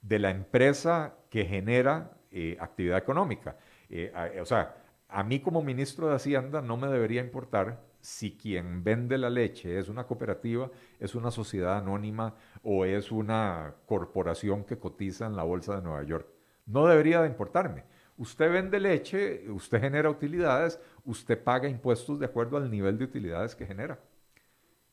la 0.08 0.30
empresa 0.30 1.16
que 1.30 1.46
genera 1.46 2.18
eh, 2.32 2.58
actividad 2.60 3.00
económica. 3.00 3.58
Eh, 3.90 4.40
o 4.40 4.46
sea, 4.46 4.76
a 5.08 5.24
mí 5.24 5.40
como 5.40 5.64
ministro 5.64 6.08
de 6.08 6.16
Hacienda 6.16 6.62
no 6.62 6.78
me 6.78 6.88
debería 6.88 7.22
importar 7.22 7.89
si 8.02 8.38
quien 8.38 8.84
vende 8.84 9.18
la 9.18 9.30
leche 9.30 9.78
es 9.78 9.90
una 9.90 10.06
cooperativa, 10.06 10.70
es 11.00 11.16
una 11.16 11.32
sociedad 11.32 11.78
anónima 11.78 12.36
o 12.64 12.86
es 12.86 13.12
una 13.12 13.76
corporación 13.86 14.64
que 14.64 14.78
cotiza 14.78 15.26
en 15.26 15.36
la 15.36 15.44
Bolsa 15.44 15.76
de 15.76 15.82
Nueva 15.82 16.04
York. 16.04 16.28
No 16.66 16.88
debería 16.88 17.22
de 17.22 17.28
importarme. 17.28 17.84
Usted 18.18 18.52
vende 18.52 18.80
leche, 18.80 19.50
usted 19.50 19.80
genera 19.80 20.10
utilidades, 20.10 20.80
usted 21.06 21.42
paga 21.42 21.70
impuestos 21.70 22.20
de 22.20 22.26
acuerdo 22.26 22.58
al 22.58 22.70
nivel 22.70 22.98
de 22.98 23.06
utilidades 23.06 23.56
que 23.56 23.66
genera. 23.66 24.00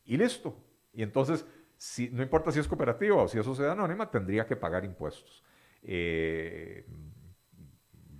Y 0.05 0.17
listo. 0.17 0.57
Y 0.93 1.03
entonces, 1.03 1.45
si, 1.75 2.09
no 2.09 2.23
importa 2.23 2.51
si 2.51 2.59
es 2.59 2.67
cooperativa 2.67 3.15
o 3.15 3.27
si 3.27 3.37
es 3.37 3.45
sociedad 3.45 3.73
anónima, 3.73 4.09
tendría 4.09 4.45
que 4.45 4.55
pagar 4.55 4.85
impuestos. 4.85 5.43
Eh, 5.83 6.85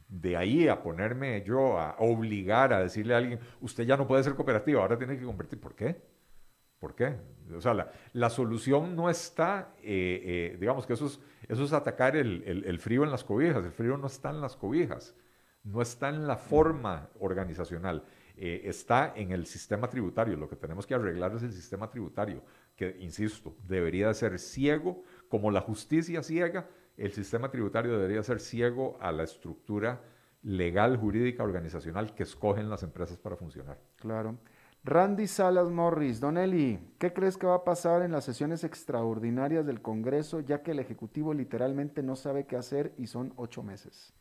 De 0.08 0.38
ahí 0.38 0.68
a 0.68 0.82
ponerme 0.82 1.43
yo 1.43 1.78
a 1.80 1.95
obligar 1.99 2.72
a 2.74 2.80
decirle 2.80 3.14
a 3.14 3.18
alguien, 3.18 3.39
usted 3.60 3.84
ya 3.84 3.97
no 3.97 4.08
puede 4.08 4.24
ser 4.24 4.36
cooperativa, 4.36 4.82
ahora 4.82 4.97
tiene 4.97 5.18
que 5.18 5.26
convertir. 5.26 5.60
¿Por 5.60 5.76
qué? 5.76 6.01
¿Por 6.80 6.93
qué? 6.93 7.16
O 7.55 7.62
sea, 7.62 7.91
la, 8.14 8.30
solución 8.30 8.95
no 8.95 9.10
está, 9.10 9.74
eh, 9.82 10.53
eh, 10.53 10.58
digamos 10.60 10.86
que 10.86 10.93
eso 10.93 11.08
es, 11.08 11.20
eso 11.47 11.64
es 11.64 11.74
atacar 11.74 12.16
el, 12.16 12.43
el, 12.45 12.80
frío 12.80 13.03
en 13.03 13.12
las 13.12 13.24
cobijas. 13.24 13.66
El 13.66 13.72
frío 13.72 13.97
no 13.97 14.08
está 14.08 14.30
en 14.30 14.41
las 14.41 14.55
cobijas, 14.55 15.16
no 15.64 15.82
está 15.82 16.10
en 16.10 16.28
la 16.28 16.38
forma 16.38 17.10
organizacional, 17.20 18.03
eh, 18.36 18.62
está 18.66 19.14
en 19.16 19.32
el 19.32 19.47
sistema 19.47 19.89
tributario. 19.89 20.38
Lo 20.38 20.47
que 20.47 20.55
tenemos 20.55 20.86
que 20.86 20.93
arreglar 20.93 21.36
es 21.36 21.43
el 21.43 21.51
sistema 21.51 21.89
tributario, 21.89 22.43
que, 22.76 22.95
insisto, 22.99 23.55
debería 23.68 24.10
de 24.10 24.14
ser 24.14 24.38
ciego, 24.38 25.03
como 25.30 25.49
la 25.49 25.62
justicia 25.62 26.22
ciega, 26.22 26.68
el 26.98 27.12
sistema 27.12 27.50
tributario 27.50 27.93
debería 27.93 28.24
ser 28.24 28.39
ciego 28.39 28.98
a 29.00 29.12
la 29.12 29.24
estructura 29.24 30.02
legal, 30.43 30.98
jurídica, 30.98 31.43
organizacional 31.43 32.14
que 32.14 32.24
escogen 32.24 32.70
las 32.70 32.84
empresas 32.84 33.18
para 33.18 33.36
funcionar. 33.36 33.78
Claro. 33.98 34.38
Randy 34.84 35.28
Salas 35.28 35.70
Morris, 35.70 36.20
Don 36.20 36.38
Eli, 36.38 36.80
¿qué 36.98 37.12
crees 37.12 37.38
que 37.38 37.45
va 37.45 37.56
a 37.56 37.64
pasar 37.64 38.04
en 38.04 38.12
las 38.12 38.24
sesiones 38.24 38.64
extraordinarias 38.64 39.66
del 39.66 39.82
Congreso, 39.82 40.39
ya 40.39 40.64
que 40.64 40.72
el 40.72 40.80
Ejecutivo 40.80 41.34
literalmente 41.34 42.02
no 42.02 42.16
sabe 42.16 42.45
qué 42.45 42.56
hacer 42.56 42.93
y 42.98 43.08
son 43.08 43.34
ocho 43.36 43.64
meses? 43.64 44.14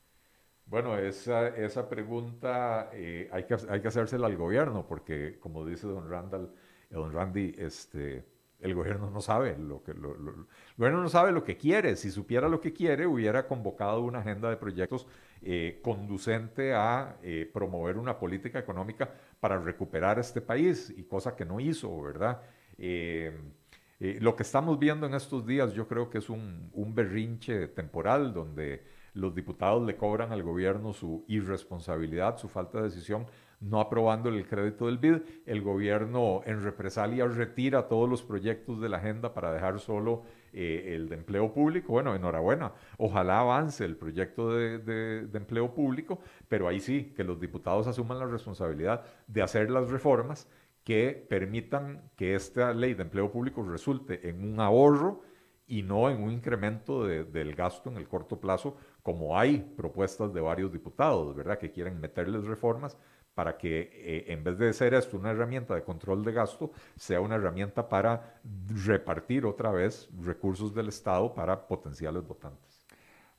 Bueno, 0.66 0.99
esa, 0.99 1.49
esa 1.49 1.89
pregunta 1.89 2.91
eh, 2.93 3.29
hay, 3.31 3.45
que, 3.45 3.57
hay 3.68 3.81
que 3.81 3.89
hacérsela 3.89 4.27
al 4.27 4.37
gobierno, 4.37 4.85
porque 4.89 5.39
como 5.39 5.64
dice 5.64 5.87
don 5.87 6.11
Randall, 6.11 6.53
eh, 6.91 6.95
don 6.95 7.12
Randy, 7.12 7.55
este, 7.57 8.24
el 8.61 8.75
gobierno 8.75 9.11
no 9.11 9.21
sabe 9.21 9.57
lo 9.59 9.83
que 9.83 9.93
el 9.93 10.01
gobierno 10.01 11.03
no 11.03 11.09
sabe 11.09 11.33
lo 11.33 11.45
que 11.45 11.57
quiere. 11.57 11.97
Si 11.97 12.11
supiera 12.11 12.49
lo 12.49 12.61
que 12.61 12.73
quiere, 12.73 13.07
hubiera 13.07 13.47
convocado 13.47 14.03
una 14.03 14.21
agenda 14.21 14.49
de 14.49 14.57
proyectos 14.57 15.07
eh, 15.43 15.81
conducente 15.83 16.75
a 16.75 17.17
eh, 17.23 17.49
promover 17.53 17.99
una 17.99 18.19
política 18.19 18.59
económica 18.59 19.11
para 19.39 19.59
recuperar 19.59 20.19
este 20.19 20.41
país, 20.41 20.93
y 20.97 21.05
cosa 21.05 21.37
que 21.37 21.45
no 21.45 21.61
hizo, 21.61 22.01
¿verdad? 22.01 22.41
Eh, 22.79 23.33
lo 23.99 24.37
que 24.37 24.43
estamos 24.43 24.79
viendo 24.79 25.07
en 25.07 25.15
estos 25.15 25.47
días 25.47 25.73
yo 25.73 25.89
creo 25.89 26.11
que 26.11 26.19
es 26.19 26.29
un 26.29 26.93
berrinche 26.95 27.69
temporal 27.69 28.35
donde 28.35 28.85
los 29.17 29.35
diputados 29.35 29.85
le 29.85 29.97
cobran 29.97 30.33
al 30.33 30.43
gobierno 30.43 30.93
su 30.93 31.25
irresponsabilidad, 31.29 32.37
su 32.37 32.49
falta 32.49 32.79
de 32.79 32.85
decisión, 32.85 33.27
no 33.61 33.81
aprobando 33.81 34.29
el 34.29 34.47
crédito 34.47 34.87
del 34.87 34.99
BID. 34.99 35.23
El 35.47 35.63
gobierno 35.63 36.43
en 36.45 36.63
represalia 36.63 37.27
retira 37.27 37.89
todos 37.89 38.09
los 38.09 38.23
proyectos 38.23 38.81
de 38.81 38.89
la 38.89 38.99
agenda 38.99 39.35
para 39.35 39.53
dejar 39.53 39.81
solo 39.81 40.23
eh, 40.53 40.95
el 40.95 41.09
de 41.09 41.17
empleo 41.17 41.53
público. 41.53 41.93
Bueno, 41.93 42.15
enhorabuena. 42.15 42.73
Ojalá 42.99 43.41
avance 43.41 43.85
el 43.85 43.97
proyecto 43.97 44.55
de, 44.55 45.29
empleo 45.33 45.75
público, 45.75 46.21
pero 46.49 46.69
ahí 46.69 46.81
sí, 46.81 47.13
que 47.17 47.25
los 47.25 47.41
diputados 47.41 47.87
asuman 47.87 48.19
la 48.19 48.27
responsabilidad 48.27 49.05
de 49.27 49.43
hacer 49.43 49.71
las 49.71 49.91
reformas 49.91 50.49
que 50.85 51.27
permitan 51.29 52.11
que 52.17 52.35
esta 52.35 52.73
ley 52.73 52.95
de 52.95 53.03
empleo 53.03 53.31
público 53.31 53.63
resulte 53.69 54.29
en 54.29 54.45
un 54.45 54.61
ahorro 54.61 55.23
y 55.67 55.83
no 55.83 56.09
en 56.09 56.23
un 56.23 56.31
incremento 56.31 57.05
del 57.05 57.55
gasto 57.57 57.91
en 57.91 57.97
el 57.97 58.07
corto 58.07 58.41
plazo, 58.41 58.77
como 59.03 59.37
hay 59.37 59.59
propuestas 59.77 60.33
de 60.33 60.41
varios 60.41 60.73
diputados, 60.73 61.35
¿verdad?, 61.35 61.59
que 61.59 61.73
quieren 61.73 62.01
meterles 62.01 62.45
reformas 62.45 62.97
para 63.37 63.59
que 63.59 63.91
eh, 63.93 64.32
en 64.32 64.43
vez 64.43 64.57
de 64.57 64.72
ser 64.72 64.95
esto 64.95 65.18
una 65.18 65.30
herramienta 65.30 65.74
de 65.74 65.82
control 65.82 66.24
de 66.24 66.32
gasto, 66.32 66.72
sea 66.97 67.20
una 67.20 67.34
herramienta 67.34 67.87
para 67.87 68.41
repartir 68.87 69.45
otra 69.45 69.70
vez 69.70 70.09
recursos 70.24 70.74
del 70.74 70.89
Estado 70.89 71.34
para 71.34 71.68
potenciales 71.68 72.26
votantes. 72.26 72.87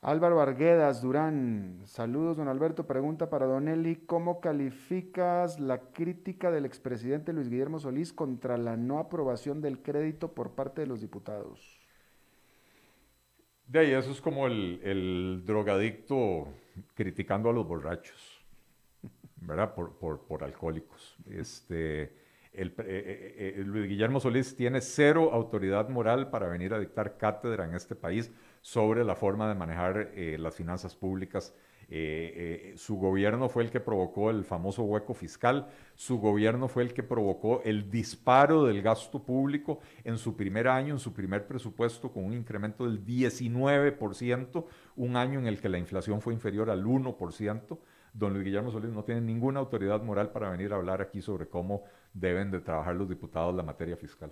Álvaro 0.03 0.39
Arguedas 0.39 1.01
Durán, 1.01 1.81
saludos 1.85 2.37
don 2.37 2.47
Alberto, 2.47 2.85
pregunta 2.85 3.31
para 3.31 3.47
don 3.47 3.67
Eli, 3.67 3.95
¿cómo 3.95 4.39
calificas 4.39 5.59
la 5.59 5.79
crítica 5.79 6.51
del 6.51 6.65
expresidente 6.65 7.33
Luis 7.33 7.49
Guillermo 7.49 7.79
Solís 7.79 8.13
contra 8.13 8.55
la 8.55 8.77
no 8.77 8.99
aprobación 8.99 9.61
del 9.61 9.81
crédito 9.81 10.31
por 10.31 10.51
parte 10.51 10.81
de 10.81 10.87
los 10.87 11.01
diputados? 11.01 11.79
De 13.65 13.79
ahí, 13.79 13.91
eso 13.93 14.11
es 14.11 14.21
como 14.21 14.45
el, 14.45 14.79
el 14.83 15.41
drogadicto 15.43 16.49
criticando 16.93 17.49
a 17.49 17.53
los 17.53 17.67
borrachos. 17.67 18.36
Por, 19.45 20.43
alcohólicos. 20.43 21.15
Este, 21.29 22.03
eh, 22.53 22.73
eh, 22.79 23.55
eh, 23.59 23.63
Luis 23.63 23.87
Guillermo 23.87 24.19
Solís 24.19 24.55
tiene 24.55 24.81
cero 24.81 25.29
autoridad 25.31 25.89
moral 25.89 26.29
para 26.29 26.47
venir 26.47 26.73
a 26.73 26.79
dictar 26.79 27.17
cátedra 27.17 27.65
en 27.65 27.75
este 27.75 27.95
país 27.95 28.31
sobre 28.61 29.05
la 29.05 29.15
forma 29.15 29.47
de 29.47 29.55
manejar 29.55 30.11
las 30.39 30.55
finanzas 30.55 30.95
públicas. 30.95 31.53
su 32.75 32.97
gobierno 32.97 33.47
fue 33.47 33.63
el 33.63 33.71
que 33.71 33.79
provocó 33.79 34.29
el 34.29 34.43
famoso 34.43 34.83
hueco 34.83 35.13
fiscal, 35.13 35.67
su 35.95 36.19
gobierno 36.19 36.67
fue 36.67 36.83
el 36.83 36.93
que 36.93 37.03
provocó 37.03 37.61
el 37.63 37.89
disparo 37.89 38.65
del 38.65 38.81
gasto 38.81 39.23
público 39.23 39.79
en 40.03 40.17
su 40.17 40.35
primer 40.35 40.67
año, 40.67 40.95
en 40.95 40.99
su 40.99 41.13
primer 41.13 41.47
presupuesto, 41.47 42.11
con 42.11 42.25
un 42.25 42.33
incremento 42.33 42.83
del 42.85 43.05
19%, 43.05 44.65
un 44.97 45.15
año 45.15 45.39
en 45.39 45.47
el 45.47 45.61
que 45.61 45.69
la 45.69 45.77
inflación 45.77 46.19
fue 46.19 46.33
inferior 46.33 46.69
al 46.69 46.83
1% 46.83 47.77
don 48.17 48.33
Luis 48.33 48.45
Guillermo 48.45 48.71
Solís 48.71 48.91
no 48.91 49.03
tiene 49.03 49.21
ninguna 49.21 49.59
autoridad 49.59 50.01
moral 50.01 50.31
para 50.31 50.49
venir 50.49 50.73
a 50.73 50.77
hablar 50.77 51.01
aquí 51.01 51.21
sobre 51.21 51.47
cómo 51.47 51.83
deben 52.13 52.49
de 52.49 52.59
trabajar 52.59 52.95
los 52.95 53.07
diputados 53.07 53.53
la 53.53 53.61
materia 53.61 53.95
fiscal. 53.95 54.31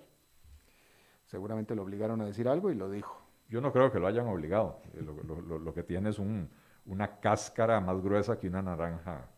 Seguramente 1.26 1.74
lo 1.74 1.82
obligaron 1.82 2.20
a 2.20 2.26
decir 2.26 2.48
algo 2.48 2.70
y 2.70 2.74
lo 2.74 2.90
dijo. 2.90 3.22
Yo 3.48 3.60
no 3.60 3.72
creo 3.72 3.92
que 3.92 4.00
lo 4.00 4.08
hayan 4.08 4.26
obligado. 4.26 4.80
Eh, 4.94 5.02
lo, 5.02 5.72
que 5.72 5.84
tiene 5.84 6.10
es 6.10 6.18
una 6.18 7.20
cáscara 7.20 7.80
más 7.80 8.00
gruesa 8.02 8.38
que 8.40 8.48
una 8.48 8.60
naranja 8.60 9.28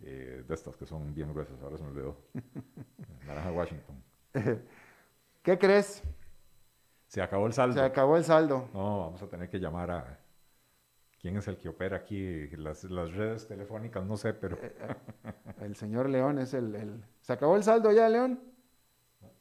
eh, 0.00 0.44
de 0.46 0.54
estas 0.54 0.76
que 0.76 0.86
son 0.86 1.14
bien 1.14 1.32
gruesas. 1.32 1.60
Ahora 1.62 1.76
se 1.76 1.84
me 1.84 1.90
olvidó. 1.90 2.16
naranja 3.26 3.52
Washington. 3.52 4.02
¿Qué 5.42 5.56
crees? 5.56 6.02
Se 7.06 7.22
acabó 7.22 7.46
el 7.46 7.52
saldo. 7.52 7.74
Se 7.74 7.80
acabó 7.80 8.16
el 8.16 8.24
saldo. 8.24 8.68
No, 8.74 9.00
vamos 9.00 9.22
a 9.22 9.28
tener 9.28 9.48
que 9.48 9.60
llamar 9.60 9.90
a 9.92 10.18
quién 11.20 11.36
es 11.36 11.48
el 11.48 11.56
que 11.56 11.68
opera 11.68 11.96
aquí 11.96 12.48
las, 12.56 12.82
redes 13.12 13.46
telefónicas, 13.46 14.04
no 14.04 14.16
sé, 14.16 14.34
pero... 14.34 14.56
Eh, 14.56 14.74
eh, 15.24 15.32
el 15.62 15.76
señor 15.76 16.08
León 16.08 16.38
es 16.38 16.54
el, 16.54 17.02
¿Se 17.20 17.32
acabó 17.32 17.56
el 17.56 17.64
saldo 17.64 17.92
ya, 17.92 18.08
León? 18.08 18.40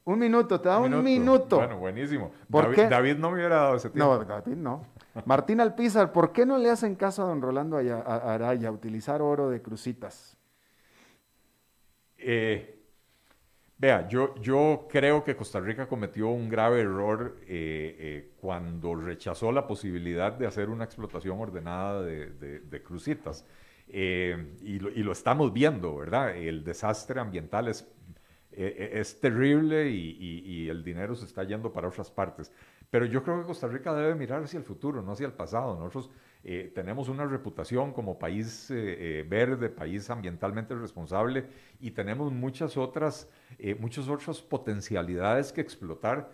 Un 0.05 0.19
minuto, 0.19 0.61
te 0.61 0.69
da 0.69 0.79
un, 0.79 1.03
minuto. 1.03 1.57
Bueno, 1.57 1.79
buenísimo. 1.79 2.31
David, 2.47 3.17
no 3.17 3.29
me 3.29 3.35
hubiera 3.37 3.57
dado 3.57 3.75
ese 3.75 3.89
tiempo. 3.89 4.17
No, 4.17 4.23
David 4.23 4.55
no. 4.55 4.85
Martín 5.25 5.59
Alpizar, 5.59 6.13
¿por 6.13 6.31
qué 6.31 6.45
no 6.45 6.57
le 6.57 6.69
hacen 6.69 6.95
caso 6.95 7.23
a 7.23 7.27
don 7.27 7.41
Rolando 7.41 7.75
Araya 7.77 8.71
utilizar 8.71 9.21
oro 9.21 9.49
de 9.49 9.61
crucitas? 9.61 10.37
Eh, 12.17 12.76
Vea, 13.79 14.07
yo, 14.07 14.33
yo 14.41 14.87
creo 14.89 15.23
que 15.23 15.35
Costa 15.35 15.59
Rica 15.59 15.87
cometió 15.87 16.29
un 16.29 16.49
grave 16.49 16.81
error 16.81 17.37
eh, 17.41 17.95
eh, 17.99 18.31
cuando 18.41 18.95
rechazó 18.95 19.51
la 19.51 19.67
posibilidad 19.67 20.33
de 20.33 20.47
hacer 20.47 20.69
una 20.69 20.83
explotación 20.83 21.39
ordenada 21.39 22.01
de, 22.01 22.81
crucitas. 22.83 23.45
Eh, 23.87 24.55
y, 24.63 24.79
lo, 24.79 25.11
estamos 25.11 25.53
viendo, 25.53 25.95
¿verdad? 25.95 26.35
El 26.35 26.63
desastre 26.63 27.19
ambiental 27.19 27.67
es, 27.67 27.87
es 28.51 29.19
terrible 29.19 29.91
y, 29.91 30.17
y, 30.43 30.69
el 30.69 30.83
dinero 30.83 31.13
se 31.13 31.25
está 31.25 31.43
yendo 31.43 31.71
para 31.71 31.87
otras 31.87 32.09
partes. 32.09 32.51
Pero 32.89 33.05
yo 33.05 33.21
creo 33.21 33.41
que 33.41 33.45
Costa 33.45 33.67
Rica 33.67 33.93
debe 33.93 34.15
mirar 34.15 34.41
hacia 34.41 34.57
el 34.57 34.63
futuro, 34.63 35.03
no 35.03 35.11
hacia 35.11 35.27
el 35.27 35.33
pasado. 35.33 35.77
Nosotros 35.77 36.09
eh, 36.49 36.71
tenemos 36.73 37.09
una 37.09 37.25
reputación 37.25 37.91
como 37.91 38.17
país 38.17 38.71
eh, 38.71 38.75
eh, 39.19 39.25
verde, 39.27 39.67
país 39.67 40.09
ambientalmente 40.09 40.73
responsable 40.75 41.45
y 41.81 41.91
tenemos 41.91 42.31
muchas 42.31 42.77
otras, 42.77 43.27
muchas 43.79 44.07
otras 44.07 44.41
potencialidades 44.41 45.51
que 45.51 45.59
explotar 45.59 46.31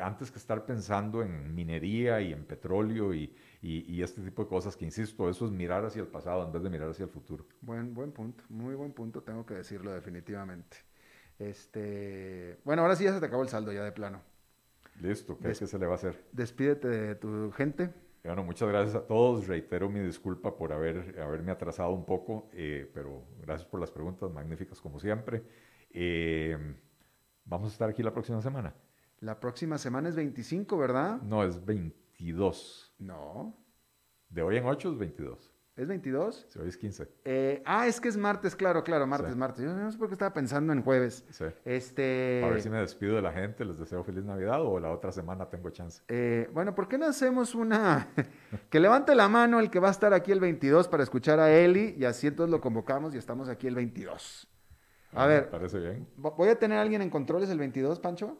antes 0.00 0.30
que 0.30 0.38
estar 0.38 0.64
pensando 0.64 1.22
en 1.22 1.52
minería 1.56 2.20
y 2.20 2.32
en 2.32 2.44
petróleo 2.44 3.12
y, 3.12 3.34
y, 3.60 4.00
este 4.00 4.22
tipo 4.22 4.44
de 4.44 4.48
cosas 4.48 4.76
que, 4.76 4.84
insisto, 4.84 5.28
eso 5.28 5.46
es 5.46 5.50
mirar 5.50 5.84
hacia 5.84 6.02
el 6.02 6.08
pasado 6.08 6.46
en 6.46 6.52
vez 6.52 6.62
de 6.62 6.70
mirar 6.70 6.90
hacia 6.90 7.06
el 7.06 7.10
futuro. 7.10 7.44
Buen, 7.60 7.92
buen 7.92 8.12
punto, 8.12 8.44
muy 8.48 8.76
buen 8.76 8.92
punto, 8.92 9.24
tengo 9.24 9.44
que 9.44 9.54
decirlo 9.54 9.92
definitivamente. 9.92 10.76
Este, 11.36 12.58
bueno, 12.64 12.82
ahora 12.82 12.94
sí 12.94 13.02
ya 13.04 13.12
se 13.12 13.18
te 13.18 13.26
acabó 13.26 13.42
el 13.42 13.48
saldo 13.48 13.72
ya 13.72 13.82
de 13.82 13.90
plano. 13.90 14.22
Listo, 15.00 15.36
¿qué 15.36 15.50
es 15.50 15.58
que 15.58 15.66
se 15.66 15.80
le 15.80 15.86
va 15.86 15.92
a 15.92 15.96
hacer? 15.96 16.24
Despídete 16.30 16.86
de 16.86 17.14
tu 17.16 17.50
gente. 17.50 17.92
Bueno, 18.24 18.44
muchas 18.44 18.68
gracias 18.68 18.94
a 18.94 19.06
todos. 19.06 19.46
Reitero 19.46 19.88
mi 19.88 20.00
disculpa 20.00 20.56
por 20.56 20.72
haber, 20.72 21.18
haberme 21.20 21.52
atrasado 21.52 21.90
un 21.90 22.04
poco, 22.04 22.50
eh, 22.52 22.90
pero 22.92 23.24
gracias 23.40 23.66
por 23.68 23.80
las 23.80 23.90
preguntas 23.90 24.30
magníficas 24.30 24.80
como 24.80 24.98
siempre. 24.98 25.42
Eh, 25.90 26.56
vamos 27.44 27.70
a 27.70 27.72
estar 27.72 27.88
aquí 27.88 28.02
la 28.02 28.12
próxima 28.12 28.42
semana. 28.42 28.74
La 29.20 29.40
próxima 29.40 29.78
semana 29.78 30.08
es 30.08 30.16
25, 30.16 30.78
¿verdad? 30.78 31.22
No, 31.22 31.42
es 31.42 31.64
22. 31.64 32.94
No. 32.98 33.56
De 34.28 34.42
hoy 34.42 34.58
en 34.58 34.66
8 34.66 34.92
es 34.92 34.98
22. 34.98 35.57
¿Es 35.78 35.86
22? 35.86 36.44
Sí, 36.48 36.58
hoy 36.58 36.68
es 36.68 36.76
15. 36.76 37.08
Eh, 37.24 37.62
ah, 37.64 37.86
es 37.86 38.00
que 38.00 38.08
es 38.08 38.16
martes, 38.16 38.56
claro, 38.56 38.82
claro, 38.82 39.06
martes, 39.06 39.32
Sí. 39.32 39.38
martes. 39.38 39.64
Yo 39.64 39.72
no 39.72 39.90
sé 39.92 39.96
por 39.96 40.08
qué 40.08 40.14
estaba 40.14 40.34
pensando 40.34 40.72
en 40.72 40.82
jueves. 40.82 41.24
Sí. 41.30 41.44
Este, 41.64 42.42
A 42.44 42.48
ver 42.48 42.60
si 42.60 42.68
me 42.68 42.78
despido 42.78 43.14
de 43.14 43.22
la 43.22 43.32
gente, 43.32 43.64
les 43.64 43.78
deseo 43.78 44.02
feliz 44.02 44.24
Navidad 44.24 44.60
o 44.60 44.80
la 44.80 44.90
otra 44.90 45.12
semana 45.12 45.48
tengo 45.48 45.70
chance. 45.70 46.02
eh, 46.08 46.50
bueno, 46.52 46.74
¿por 46.74 46.88
qué 46.88 46.98
no 46.98 47.06
hacemos 47.06 47.54
una... 47.54 48.08
que 48.70 48.80
levante 48.80 49.14
la 49.14 49.28
mano 49.28 49.60
el 49.60 49.70
que 49.70 49.78
va 49.78 49.86
a 49.86 49.92
estar 49.92 50.12
aquí 50.12 50.32
el 50.32 50.40
22 50.40 50.88
para 50.88 51.04
escuchar 51.04 51.38
a 51.38 51.52
Eli 51.52 51.94
y 51.96 52.04
así 52.04 52.26
entonces 52.26 52.50
lo 52.50 52.60
convocamos 52.60 53.14
y 53.14 53.18
estamos 53.18 53.48
aquí 53.48 53.68
el 53.68 53.76
22. 53.76 54.48
A 55.12 55.22
Ah, 55.22 55.26
ver, 55.28 55.44
Me 55.44 55.50
parece 55.52 55.78
bien. 55.78 56.08
Vo- 56.18 56.34
¿Voy 56.36 56.48
a 56.48 56.58
tener 56.58 56.76
a 56.78 56.82
alguien 56.82 57.02
en 57.02 57.08
controles 57.10 57.48
el 57.50 57.58
22, 57.58 58.00
Pancho? 58.00 58.36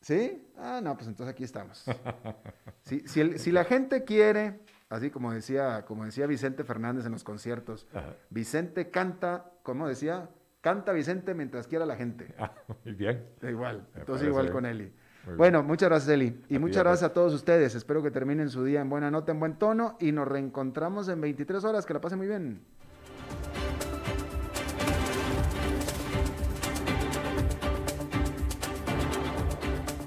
¿Sí? 0.00 0.48
Ah, 0.56 0.80
no, 0.82 0.96
pues 0.96 1.06
entonces 1.06 1.32
aquí 1.32 1.44
estamos. 1.44 1.84
Si, 2.84 2.98
si, 3.06 3.20
el- 3.20 3.38
si 3.38 3.52
la 3.52 3.62
gente 3.64 4.02
quiere, 4.02 4.58
así 4.92 5.10
como 5.10 5.32
decía, 5.32 5.84
como 5.86 6.04
decía 6.04 6.26
Vicente 6.26 6.64
Fernández 6.64 7.06
en 7.06 7.12
los 7.12 7.24
conciertos, 7.24 7.86
Ajá. 7.94 8.14
Vicente 8.30 8.90
canta, 8.90 9.50
como 9.62 9.88
decía, 9.88 10.28
canta 10.60 10.92
Vicente 10.92 11.34
mientras 11.34 11.66
quiera 11.66 11.86
la 11.86 11.96
gente. 11.96 12.34
Ah, 12.38 12.52
muy 12.84 12.94
bien. 12.94 13.24
Igual, 13.42 13.86
Me 13.94 14.00
entonces 14.00 14.28
igual 14.28 14.44
bien. 14.46 14.52
con 14.52 14.66
Eli. 14.66 14.92
Muy 15.26 15.36
Bueno, 15.36 15.62
muchas 15.62 15.88
gracias 15.88 16.10
Eli. 16.10 16.44
Y 16.48 16.56
A 16.56 16.60
muchas 16.60 16.82
gracias 16.82 17.10
a 17.10 17.12
todos 17.14 17.32
ustedes. 17.32 17.74
Espero 17.74 18.02
que 18.02 18.10
terminen 18.10 18.50
su 18.50 18.64
día 18.64 18.80
en 18.80 18.90
buena 18.90 19.10
nota, 19.10 19.32
en 19.32 19.40
buen 19.40 19.56
tono 19.56 19.96
y 20.00 20.12
nos 20.12 20.28
reencontramos 20.28 21.08
en 21.08 21.20
23 21.20 21.64
horas. 21.64 21.86
Que 21.86 21.94
la 21.94 22.00
pasen 22.00 22.18
muy 22.18 22.26
bien. 22.28 22.60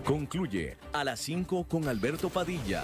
Concluye 0.03 0.77
a 0.93 1.03
las 1.03 1.19
5 1.21 1.65
con 1.67 1.87
Alberto 1.87 2.29
Padilla. 2.29 2.83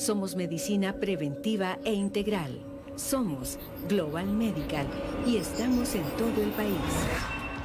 Somos 0.00 0.34
medicina 0.34 0.94
preventiva 0.94 1.78
e 1.84 1.92
integral. 1.92 2.58
Somos 2.96 3.58
Global 3.86 4.24
Medical 4.28 4.86
y 5.26 5.36
estamos 5.36 5.94
en 5.94 6.04
todo 6.16 6.42
el 6.42 6.48
país. 6.52 6.74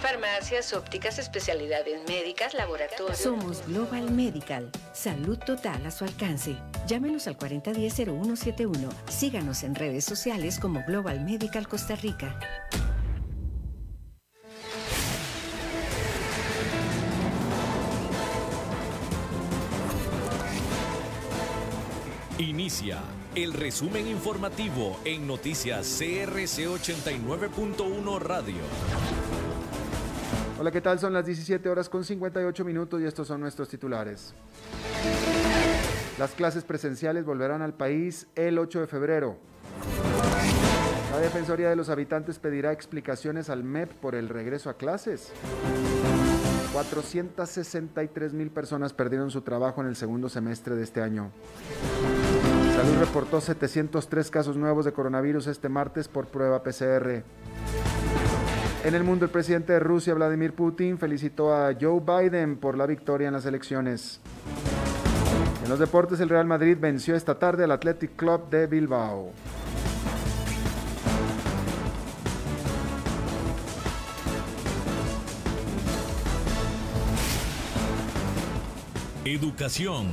Farmacias, 0.02 0.74
ópticas, 0.74 1.18
especialidades 1.18 2.02
médicas, 2.10 2.54
laboratorios. 2.54 3.18
Somos 3.18 3.66
Global 3.66 4.12
Medical. 4.12 4.70
Salud 4.92 5.38
total 5.38 5.86
a 5.86 5.92
su 5.92 6.04
alcance. 6.04 6.58
Llámenos 6.88 7.26
al 7.28 7.38
4010-0171. 7.38 8.90
Síganos 9.08 9.64
en 9.64 9.74
redes 9.74 10.04
sociales 10.04 10.60
como 10.60 10.84
Global 10.86 11.24
Medical 11.24 11.70
Costa 11.70 11.96
Rica. 11.96 12.38
Inicia 22.38 23.00
el 23.34 23.54
resumen 23.54 24.08
informativo 24.08 25.00
en 25.06 25.26
noticias 25.26 25.88
CRC 25.98 26.68
89.1 26.68 28.20
Radio. 28.20 28.58
Hola, 30.60 30.70
¿qué 30.70 30.82
tal? 30.82 31.00
Son 31.00 31.14
las 31.14 31.26
17 31.26 31.70
horas 31.70 31.88
con 31.88 32.04
58 32.04 32.66
minutos 32.66 33.00
y 33.02 33.06
estos 33.06 33.30
son 33.30 33.40
nuestros 33.40 33.70
titulares. 33.70 34.34
Las 36.20 36.32
clases 36.32 36.66
presenciales 36.66 37.24
volverán 37.24 37.62
al 37.62 37.74
país 37.74 38.28
el 38.36 38.60
8 38.60 38.82
de 38.82 38.88
febrero. 38.88 39.38
La 41.12 41.20
Defensoría 41.20 41.70
de 41.70 41.78
los 41.78 41.88
Habitantes 41.88 42.38
pedirá 42.40 42.74
explicaciones 42.74 43.50
al 43.50 43.64
MEP 43.64 43.94
por 43.94 44.14
el 44.14 44.28
regreso 44.28 44.70
a 44.70 44.74
clases. 44.74 45.32
463 46.76 48.34
mil 48.34 48.52
personas 48.52 48.92
perdieron 48.92 49.32
su 49.32 49.40
trabajo 49.40 49.80
en 49.80 49.88
el 49.88 49.96
segundo 49.96 50.28
semestre 50.28 50.76
de 50.76 50.84
este 50.84 51.02
año. 51.02 51.32
Salud 52.76 53.00
reportó 53.00 53.40
703 53.40 54.30
casos 54.30 54.58
nuevos 54.58 54.84
de 54.84 54.92
coronavirus 54.92 55.48
este 55.48 55.70
martes 55.70 56.10
por 56.10 56.28
prueba 56.28 56.62
PCR. 56.62 57.24
En 58.84 58.94
el 58.94 59.06
mundo, 59.06 59.24
el 59.24 59.32
presidente 59.32 59.72
de 59.72 59.80
Rusia, 59.80 60.14
Vladimir 60.14 60.54
Putin, 60.54 60.98
felicitó 60.98 61.56
a 61.56 61.74
Joe 61.74 62.02
Biden 62.02 62.58
por 62.58 62.78
la 62.78 62.86
victoria 62.86 63.28
en 63.28 63.34
las 63.34 63.46
elecciones. 63.46 64.20
En 65.64 65.70
los 65.70 65.80
deportes, 65.80 66.20
el 66.20 66.28
Real 66.28 66.46
Madrid 66.46 66.78
venció 66.78 67.16
esta 67.16 67.40
tarde 67.40 67.64
al 67.64 67.72
Athletic 67.72 68.18
Club 68.18 68.50
de 68.50 68.68
Bilbao. 68.68 69.32
Educación. 79.24 80.08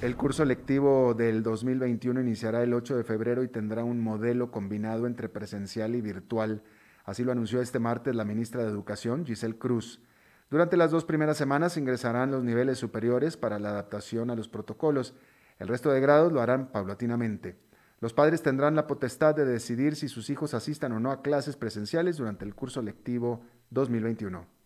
El 0.00 0.16
curso 0.16 0.46
lectivo 0.46 1.12
del 1.12 1.42
2021 1.42 2.22
iniciará 2.22 2.62
el 2.62 2.72
8 2.72 2.96
de 2.96 3.04
febrero 3.04 3.42
y 3.42 3.48
tendrá 3.48 3.84
un 3.84 4.00
modelo 4.00 4.50
combinado 4.50 5.06
entre 5.06 5.28
presencial 5.28 5.94
y 5.94 6.00
virtual. 6.00 6.62
Así 7.04 7.22
lo 7.22 7.32
anunció 7.32 7.60
este 7.60 7.80
martes 7.80 8.14
la 8.14 8.24
ministra 8.24 8.62
de 8.62 8.70
Educación, 8.70 9.26
Giselle 9.26 9.58
Cruz. 9.58 10.00
Durante 10.48 10.78
las 10.78 10.90
dos 10.90 11.04
primeras 11.04 11.36
semanas 11.36 11.76
ingresarán 11.76 12.30
los 12.30 12.42
niveles 12.42 12.78
superiores 12.78 13.36
para 13.36 13.58
la 13.58 13.68
adaptación 13.68 14.30
a 14.30 14.36
los 14.36 14.48
protocolos. 14.48 15.14
El 15.58 15.68
resto 15.68 15.90
de 15.90 16.00
grados 16.00 16.32
lo 16.32 16.40
harán 16.40 16.72
paulatinamente. 16.72 17.58
Los 18.00 18.14
padres 18.14 18.40
tendrán 18.40 18.76
la 18.76 18.86
potestad 18.86 19.34
de 19.34 19.44
decidir 19.44 19.96
si 19.96 20.08
sus 20.08 20.30
hijos 20.30 20.54
asistan 20.54 20.92
o 20.92 21.00
no 21.00 21.10
a 21.10 21.20
clases 21.20 21.56
presenciales 21.56 22.16
durante 22.16 22.46
el 22.46 22.54
curso 22.54 22.80
lectivo 22.80 23.42
2021. 23.68 24.59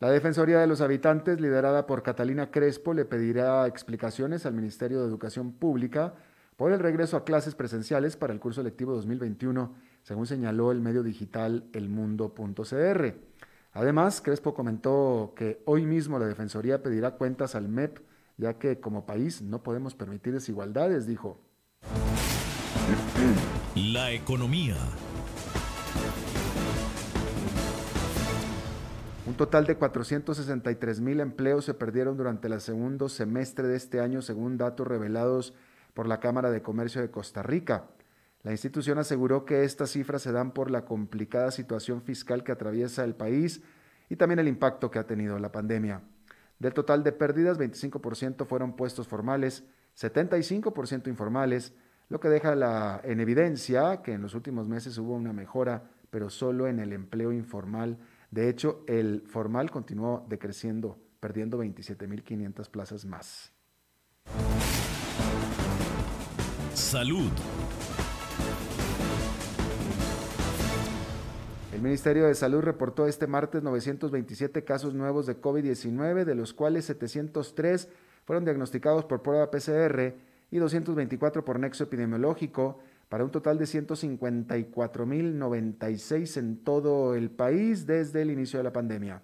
La 0.00 0.10
Defensoría 0.10 0.58
de 0.60 0.66
los 0.66 0.80
Habitantes, 0.80 1.42
liderada 1.42 1.86
por 1.86 2.02
Catalina 2.02 2.50
Crespo, 2.50 2.94
le 2.94 3.04
pedirá 3.04 3.66
explicaciones 3.66 4.46
al 4.46 4.54
Ministerio 4.54 5.00
de 5.00 5.06
Educación 5.06 5.52
Pública 5.52 6.14
por 6.56 6.72
el 6.72 6.78
regreso 6.78 7.18
a 7.18 7.24
clases 7.24 7.54
presenciales 7.54 8.16
para 8.16 8.32
el 8.32 8.40
curso 8.40 8.62
lectivo 8.62 8.94
2021, 8.94 9.74
según 10.02 10.26
señaló 10.26 10.72
el 10.72 10.80
medio 10.80 11.02
digital 11.02 11.68
elmundo.cr. 11.74 13.14
Además, 13.74 14.22
Crespo 14.22 14.54
comentó 14.54 15.34
que 15.36 15.60
hoy 15.66 15.84
mismo 15.84 16.18
la 16.18 16.24
Defensoría 16.24 16.82
pedirá 16.82 17.16
cuentas 17.16 17.54
al 17.54 17.68
MEP, 17.68 17.98
ya 18.38 18.54
que 18.54 18.80
como 18.80 19.04
país 19.04 19.42
no 19.42 19.62
podemos 19.62 19.94
permitir 19.94 20.32
desigualdades, 20.32 21.06
dijo. 21.06 21.38
La 23.74 24.12
economía. 24.12 24.76
Un 29.30 29.36
total 29.36 29.64
de 29.64 29.76
463 29.76 31.00
mil 31.00 31.20
empleos 31.20 31.64
se 31.64 31.72
perdieron 31.72 32.16
durante 32.16 32.48
el 32.48 32.60
segundo 32.60 33.08
semestre 33.08 33.68
de 33.68 33.76
este 33.76 34.00
año, 34.00 34.22
según 34.22 34.58
datos 34.58 34.88
revelados 34.88 35.54
por 35.94 36.08
la 36.08 36.18
Cámara 36.18 36.50
de 36.50 36.62
Comercio 36.62 37.00
de 37.00 37.12
Costa 37.12 37.40
Rica. 37.40 37.84
La 38.42 38.50
institución 38.50 38.98
aseguró 38.98 39.44
que 39.44 39.62
estas 39.62 39.90
cifras 39.90 40.22
se 40.22 40.32
dan 40.32 40.50
por 40.50 40.72
la 40.72 40.84
complicada 40.84 41.52
situación 41.52 42.02
fiscal 42.02 42.42
que 42.42 42.50
atraviesa 42.50 43.04
el 43.04 43.14
país 43.14 43.62
y 44.08 44.16
también 44.16 44.40
el 44.40 44.48
impacto 44.48 44.90
que 44.90 44.98
ha 44.98 45.06
tenido 45.06 45.38
la 45.38 45.52
pandemia. 45.52 46.02
Del 46.58 46.74
total 46.74 47.04
de 47.04 47.12
pérdidas, 47.12 47.56
25% 47.56 48.44
fueron 48.46 48.74
puestos 48.74 49.06
formales, 49.06 49.62
75% 49.96 51.06
informales, 51.06 51.72
lo 52.08 52.18
que 52.18 52.28
deja 52.28 53.00
en 53.04 53.20
evidencia 53.20 54.02
que 54.02 54.12
en 54.12 54.22
los 54.22 54.34
últimos 54.34 54.66
meses 54.66 54.98
hubo 54.98 55.14
una 55.14 55.32
mejora, 55.32 55.84
pero 56.10 56.30
solo 56.30 56.66
en 56.66 56.80
el 56.80 56.92
empleo 56.92 57.30
informal. 57.30 57.96
De 58.30 58.48
hecho, 58.48 58.84
el 58.86 59.22
formal 59.26 59.70
continuó 59.70 60.24
decreciendo, 60.28 60.98
perdiendo 61.18 61.62
27.500 61.62 62.70
plazas 62.70 63.04
más. 63.04 63.52
Salud. 66.74 67.30
El 71.72 71.82
Ministerio 71.82 72.26
de 72.26 72.34
Salud 72.34 72.60
reportó 72.60 73.06
este 73.06 73.26
martes 73.26 73.62
927 73.62 74.64
casos 74.64 74.94
nuevos 74.94 75.26
de 75.26 75.40
COVID-19, 75.40 76.24
de 76.24 76.34
los 76.34 76.52
cuales 76.52 76.84
703 76.84 77.88
fueron 78.24 78.44
diagnosticados 78.44 79.04
por 79.06 79.22
prueba 79.22 79.50
PCR 79.50 80.14
y 80.50 80.58
224 80.58 81.44
por 81.44 81.58
nexo 81.58 81.84
epidemiológico, 81.84 82.80
para 83.10 83.24
un 83.24 83.30
total 83.30 83.58
de 83.58 83.66
154.096 83.66 86.38
en 86.38 86.64
todo 86.64 87.14
el 87.16 87.30
país 87.30 87.84
desde 87.84 88.22
el 88.22 88.30
inicio 88.30 88.60
de 88.60 88.64
la 88.64 88.72
pandemia. 88.72 89.20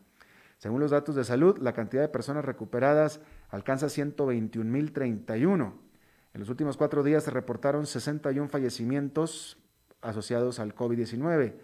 Según 0.59 0.81
los 0.81 0.91
datos 0.91 1.15
de 1.15 1.23
salud, 1.23 1.59
la 1.59 1.73
cantidad 1.73 2.03
de 2.03 2.09
personas 2.09 2.45
recuperadas 2.45 3.21
alcanza 3.49 3.87
121.031. 3.87 5.73
En 6.35 6.41
los 6.41 6.49
últimos 6.49 6.77
cuatro 6.77 7.05
días 7.05 7.23
se 7.23 7.31
reportaron 7.31 7.87
61 7.87 8.49
fallecimientos 8.49 9.57
asociados 10.03 10.59
al 10.59 10.75
COVID-19. 10.75 11.55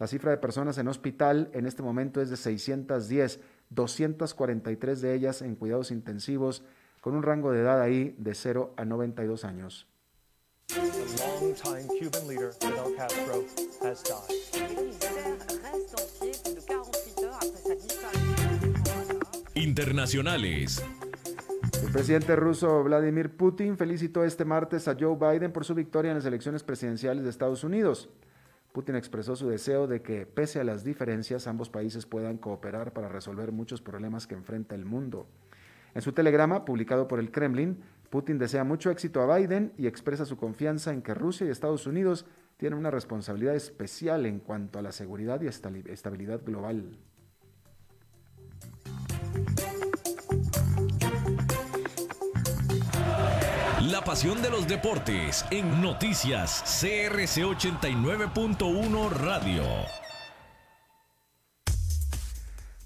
La 0.00 0.08
cifra 0.08 0.32
de 0.32 0.38
personas 0.38 0.78
en 0.78 0.88
hospital 0.88 1.48
en 1.52 1.64
este 1.64 1.84
momento 1.84 2.20
es 2.20 2.28
de 2.28 2.36
610, 2.36 3.38
243 3.70 5.00
de 5.00 5.14
ellas 5.14 5.42
en 5.42 5.54
cuidados 5.54 5.92
intensivos, 5.92 6.64
con 7.00 7.14
un 7.14 7.22
rango 7.22 7.52
de 7.52 7.60
edad 7.60 7.80
ahí 7.80 8.16
de 8.18 8.34
0 8.34 8.74
a 8.76 8.84
92 8.84 9.44
años. 9.44 9.86
Internacionales. 19.54 20.84
El 21.82 21.92
presidente 21.92 22.36
ruso 22.36 22.82
Vladimir 22.84 23.30
Putin 23.36 23.76
felicitó 23.76 24.24
este 24.24 24.44
martes 24.44 24.88
a 24.88 24.96
Joe 24.98 25.16
Biden 25.16 25.52
por 25.52 25.64
su 25.64 25.74
victoria 25.74 26.10
en 26.10 26.18
las 26.18 26.26
elecciones 26.26 26.62
presidenciales 26.62 27.24
de 27.24 27.30
Estados 27.30 27.64
Unidos. 27.64 28.10
Putin 28.72 28.96
expresó 28.96 29.36
su 29.36 29.48
deseo 29.48 29.86
de 29.86 30.02
que, 30.02 30.26
pese 30.26 30.60
a 30.60 30.64
las 30.64 30.84
diferencias, 30.84 31.46
ambos 31.46 31.70
países 31.70 32.04
puedan 32.04 32.36
cooperar 32.36 32.92
para 32.92 33.08
resolver 33.08 33.52
muchos 33.52 33.80
problemas 33.80 34.26
que 34.26 34.34
enfrenta 34.34 34.74
el 34.74 34.84
mundo. 34.84 35.26
En 35.94 36.02
su 36.02 36.12
telegrama, 36.12 36.64
publicado 36.64 37.08
por 37.08 37.18
el 37.18 37.30
Kremlin, 37.30 37.82
Putin 38.10 38.38
desea 38.38 38.64
mucho 38.64 38.90
éxito 38.90 39.20
a 39.20 39.36
Biden 39.36 39.72
y 39.76 39.86
expresa 39.86 40.24
su 40.24 40.36
confianza 40.36 40.92
en 40.92 41.02
que 41.02 41.14
Rusia 41.14 41.46
y 41.46 41.50
Estados 41.50 41.86
Unidos 41.86 42.24
tienen 42.56 42.78
una 42.78 42.90
responsabilidad 42.90 43.54
especial 43.54 44.26
en 44.26 44.40
cuanto 44.40 44.78
a 44.78 44.82
la 44.82 44.92
seguridad 44.92 45.40
y 45.40 45.46
estabilidad 45.46 46.42
global. 46.44 46.98
La 53.82 54.02
pasión 54.04 54.42
de 54.42 54.50
los 54.50 54.66
deportes 54.66 55.44
en 55.50 55.80
noticias 55.80 56.62
CRC 56.80 57.44
89.1 57.44 59.10
Radio. 59.10 60.07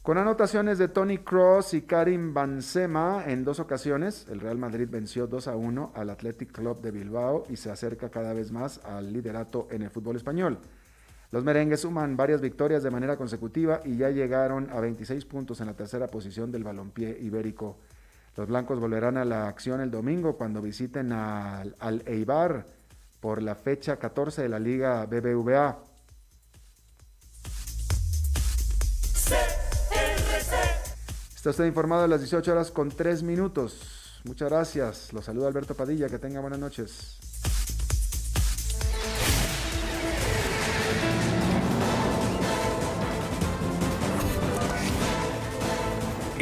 Con 0.03 0.19
anotaciones 0.19 0.79
de 0.79 0.89
Tony 0.89 1.19
Cross 1.19 1.75
y 1.75 1.83
Karim 1.83 2.35
Benzema 2.35 3.23
en 3.25 3.45
dos 3.45 3.61
ocasiones, 3.61 4.27
el 4.29 4.41
Real 4.41 4.59
Madrid 4.59 4.89
venció 4.91 5.29
2 5.29 5.47
a 5.47 5.55
1 5.55 5.93
al 5.95 6.11
Athletic 6.11 6.51
Club 6.51 6.81
de 6.81 6.91
Bilbao 6.91 7.47
y 7.49 7.57
se 7.57 7.71
acerca 7.71 8.11
cada 8.11 8.33
vez 8.33 8.51
más 8.51 8.81
al 8.85 9.13
liderato 9.13 9.69
en 9.71 9.83
el 9.83 9.91
fútbol 9.91 10.17
español. 10.17 10.59
Los 11.31 11.45
merengues 11.45 11.83
suman 11.83 12.17
varias 12.17 12.41
victorias 12.41 12.83
de 12.83 12.91
manera 12.91 13.17
consecutiva 13.17 13.81
y 13.85 13.97
ya 13.97 14.11
llegaron 14.11 14.71
a 14.73 14.81
26 14.81 15.25
puntos 15.25 15.61
en 15.61 15.69
la 15.69 15.75
tercera 15.75 16.09
posición 16.09 16.51
del 16.51 16.65
balompié 16.65 17.17
ibérico. 17.21 17.77
Los 18.37 18.49
blancos 18.49 18.81
volverán 18.81 19.17
a 19.19 19.25
la 19.25 19.47
acción 19.47 19.81
el 19.81 19.93
domingo 19.93 20.37
cuando 20.37 20.61
visiten 20.61 21.13
al, 21.13 22.03
Eibar 22.07 22.67
por 23.21 23.41
la 23.41 23.55
fecha 23.55 23.99
14 23.99 24.43
de 24.43 24.49
la 24.49 24.59
Liga 24.59 25.07
BBVA. 25.07 25.92
Está 31.43 31.51
usted 31.51 31.65
informado 31.65 32.05
a 32.05 32.07
las 32.07 32.21
18 32.21 32.53
horas 32.53 32.71
con 32.71 32.89
3 32.89 33.25
minutos. 33.25 34.21
Muchas 34.23 34.49
gracias. 34.49 35.13
Los 35.13 35.25
saluda 35.25 35.49
Alberto 35.49 35.75
Padilla. 35.75 36.09
Que 36.09 36.21
tenga 36.21 36.39
buenas 36.39 36.61
noches. 36.61 37.19